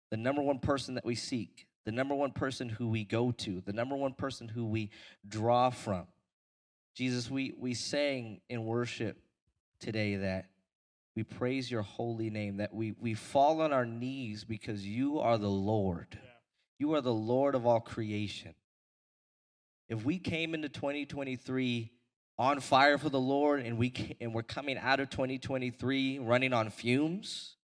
the 0.10 0.18
number 0.18 0.42
one 0.42 0.60
person 0.60 0.96
that 0.96 1.06
we 1.06 1.16
seek, 1.16 1.68
the 1.86 1.92
number 1.92 2.16
one 2.16 2.32
person 2.32 2.70
who 2.70 2.88
we 2.88 3.04
go 3.04 3.32
to, 3.32 3.62
the 3.66 3.74
number 3.74 3.96
one 3.96 4.14
person 4.14 4.48
who 4.48 4.66
we 4.66 4.90
draw 5.28 5.70
from. 5.70 6.06
Jesus, 6.96 7.30
we, 7.30 7.54
we 7.58 7.74
sang 7.74 8.42
in 8.50 8.66
worship 8.66 9.18
today 9.80 10.18
that 10.18 10.46
we 11.16 11.24
praise 11.24 11.70
your 11.70 11.82
holy 11.82 12.30
name, 12.30 12.58
that 12.58 12.74
we, 12.74 12.94
we 13.00 13.14
fall 13.14 13.62
on 13.62 13.74
our 13.74 13.86
knees 13.86 14.44
because 14.44 14.86
you 14.86 15.20
are 15.20 15.38
the 15.38 15.50
Lord. 15.50 16.18
You 16.78 16.94
are 16.94 17.02
the 17.02 17.14
Lord 17.14 17.56
of 17.56 17.66
all 17.66 17.80
creation. 17.80 18.54
If 19.90 20.06
we 20.06 20.20
came 20.20 20.54
into 20.54 20.70
2023 20.70 21.92
on 22.38 22.60
fire 22.60 22.98
for 22.98 23.10
the 23.10 23.20
Lord 23.20 23.60
and 23.60 23.78
we 23.78 24.16
and 24.22 24.34
we're 24.34 24.42
coming 24.42 24.78
out 24.78 25.00
of 25.00 25.10
2023 25.10 26.20
running 26.20 26.54
on 26.54 26.70
fumes, 26.70 27.58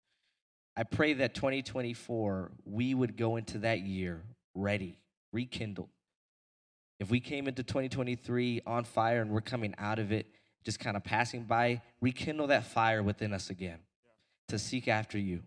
I 0.76 0.82
pray 0.82 1.14
that 1.14 1.34
2024 1.34 2.52
we 2.64 2.94
would 2.94 3.16
go 3.16 3.36
into 3.36 3.58
that 3.58 3.80
year 3.80 4.22
ready, 4.54 4.98
rekindled. 5.32 5.88
If 6.98 7.10
we 7.10 7.20
came 7.20 7.48
into 7.48 7.62
2023 7.62 8.62
on 8.66 8.84
fire 8.84 9.20
and 9.20 9.30
we're 9.30 9.40
coming 9.40 9.74
out 9.78 9.98
of 9.98 10.12
it 10.12 10.26
just 10.64 10.80
kind 10.80 10.96
of 10.96 11.04
passing 11.04 11.44
by, 11.44 11.82
rekindle 12.00 12.48
that 12.48 12.64
fire 12.64 13.02
within 13.02 13.32
us 13.32 13.50
again 13.50 13.78
to 14.48 14.58
seek 14.58 14.88
after 14.88 15.18
you. 15.18 15.42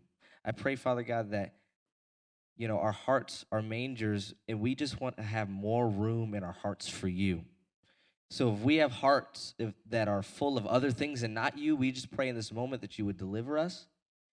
I 0.46 0.52
pray, 0.52 0.76
Father 0.76 1.04
God, 1.04 1.32
that 1.32 1.56
you 2.58 2.68
know, 2.68 2.80
our 2.80 2.92
hearts 2.92 3.46
are 3.52 3.62
mangers, 3.62 4.34
and 4.48 4.60
we 4.60 4.74
just 4.74 5.00
want 5.00 5.18
to 5.18 5.24
have 5.24 5.48
more 5.48 5.88
room 5.88 6.34
in 6.34 6.44
our 6.44 6.58
hearts 6.64 6.90
for 6.90 7.08
you. 7.08 7.44
So 8.32 8.52
if 8.52 8.60
we 8.60 8.78
have 8.78 8.92
hearts 8.92 9.54
if, 9.60 9.74
that 9.90 10.08
are 10.08 10.24
full 10.24 10.58
of 10.58 10.66
other 10.66 10.92
things 10.92 11.22
and 11.24 11.34
not 11.34 11.58
you, 11.58 11.76
we 11.76 11.92
just 11.92 12.12
pray 12.12 12.30
in 12.30 12.36
this 12.36 12.52
moment 12.52 12.82
that 12.82 12.98
you 12.98 13.06
would 13.06 13.18
deliver 13.18 13.58
us 13.58 13.86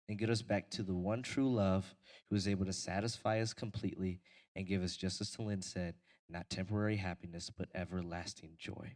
and 0.09 0.17
get 0.17 0.29
us 0.29 0.41
back 0.41 0.69
to 0.71 0.83
the 0.83 0.93
one 0.93 1.21
true 1.21 1.53
love 1.53 1.95
who 2.29 2.35
is 2.35 2.47
able 2.47 2.65
to 2.65 2.73
satisfy 2.73 3.39
us 3.39 3.53
completely 3.53 4.19
and 4.55 4.67
give 4.67 4.83
us, 4.83 4.97
just 4.97 5.21
as 5.21 5.37
Lynn 5.39 5.61
said, 5.61 5.93
not 6.27 6.49
temporary 6.49 6.97
happiness, 6.97 7.51
but 7.55 7.69
everlasting 7.73 8.55
joy. 8.57 8.95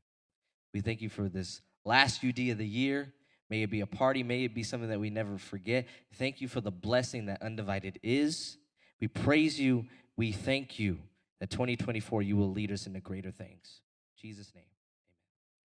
We 0.73 0.81
thank 0.81 1.01
you 1.01 1.09
for 1.09 1.29
this 1.29 1.61
last 1.85 2.23
UD 2.25 2.39
of 2.49 2.57
the 2.57 2.67
year. 2.67 3.13
May 3.49 3.61
it 3.61 3.69
be 3.69 3.81
a 3.81 3.87
party, 3.87 4.23
may 4.23 4.45
it 4.45 4.55
be 4.55 4.63
something 4.63 4.89
that 4.89 4.99
we 4.99 5.11
never 5.11 5.37
forget. 5.37 5.87
Thank 6.15 6.41
you 6.41 6.47
for 6.47 6.61
the 6.61 6.71
blessing 6.71 7.27
that 7.27 7.43
Undivided 7.43 7.99
is. 8.01 8.57
We 8.99 9.07
praise 9.07 9.59
you. 9.59 9.85
We 10.17 10.31
thank 10.31 10.79
you 10.79 10.99
that 11.39 11.51
2024 11.51 12.23
you 12.23 12.37
will 12.37 12.51
lead 12.51 12.71
us 12.71 12.87
into 12.87 12.99
greater 12.99 13.31
things. 13.31 13.81
In 14.15 14.29
Jesus' 14.29 14.51
name. 14.55 14.72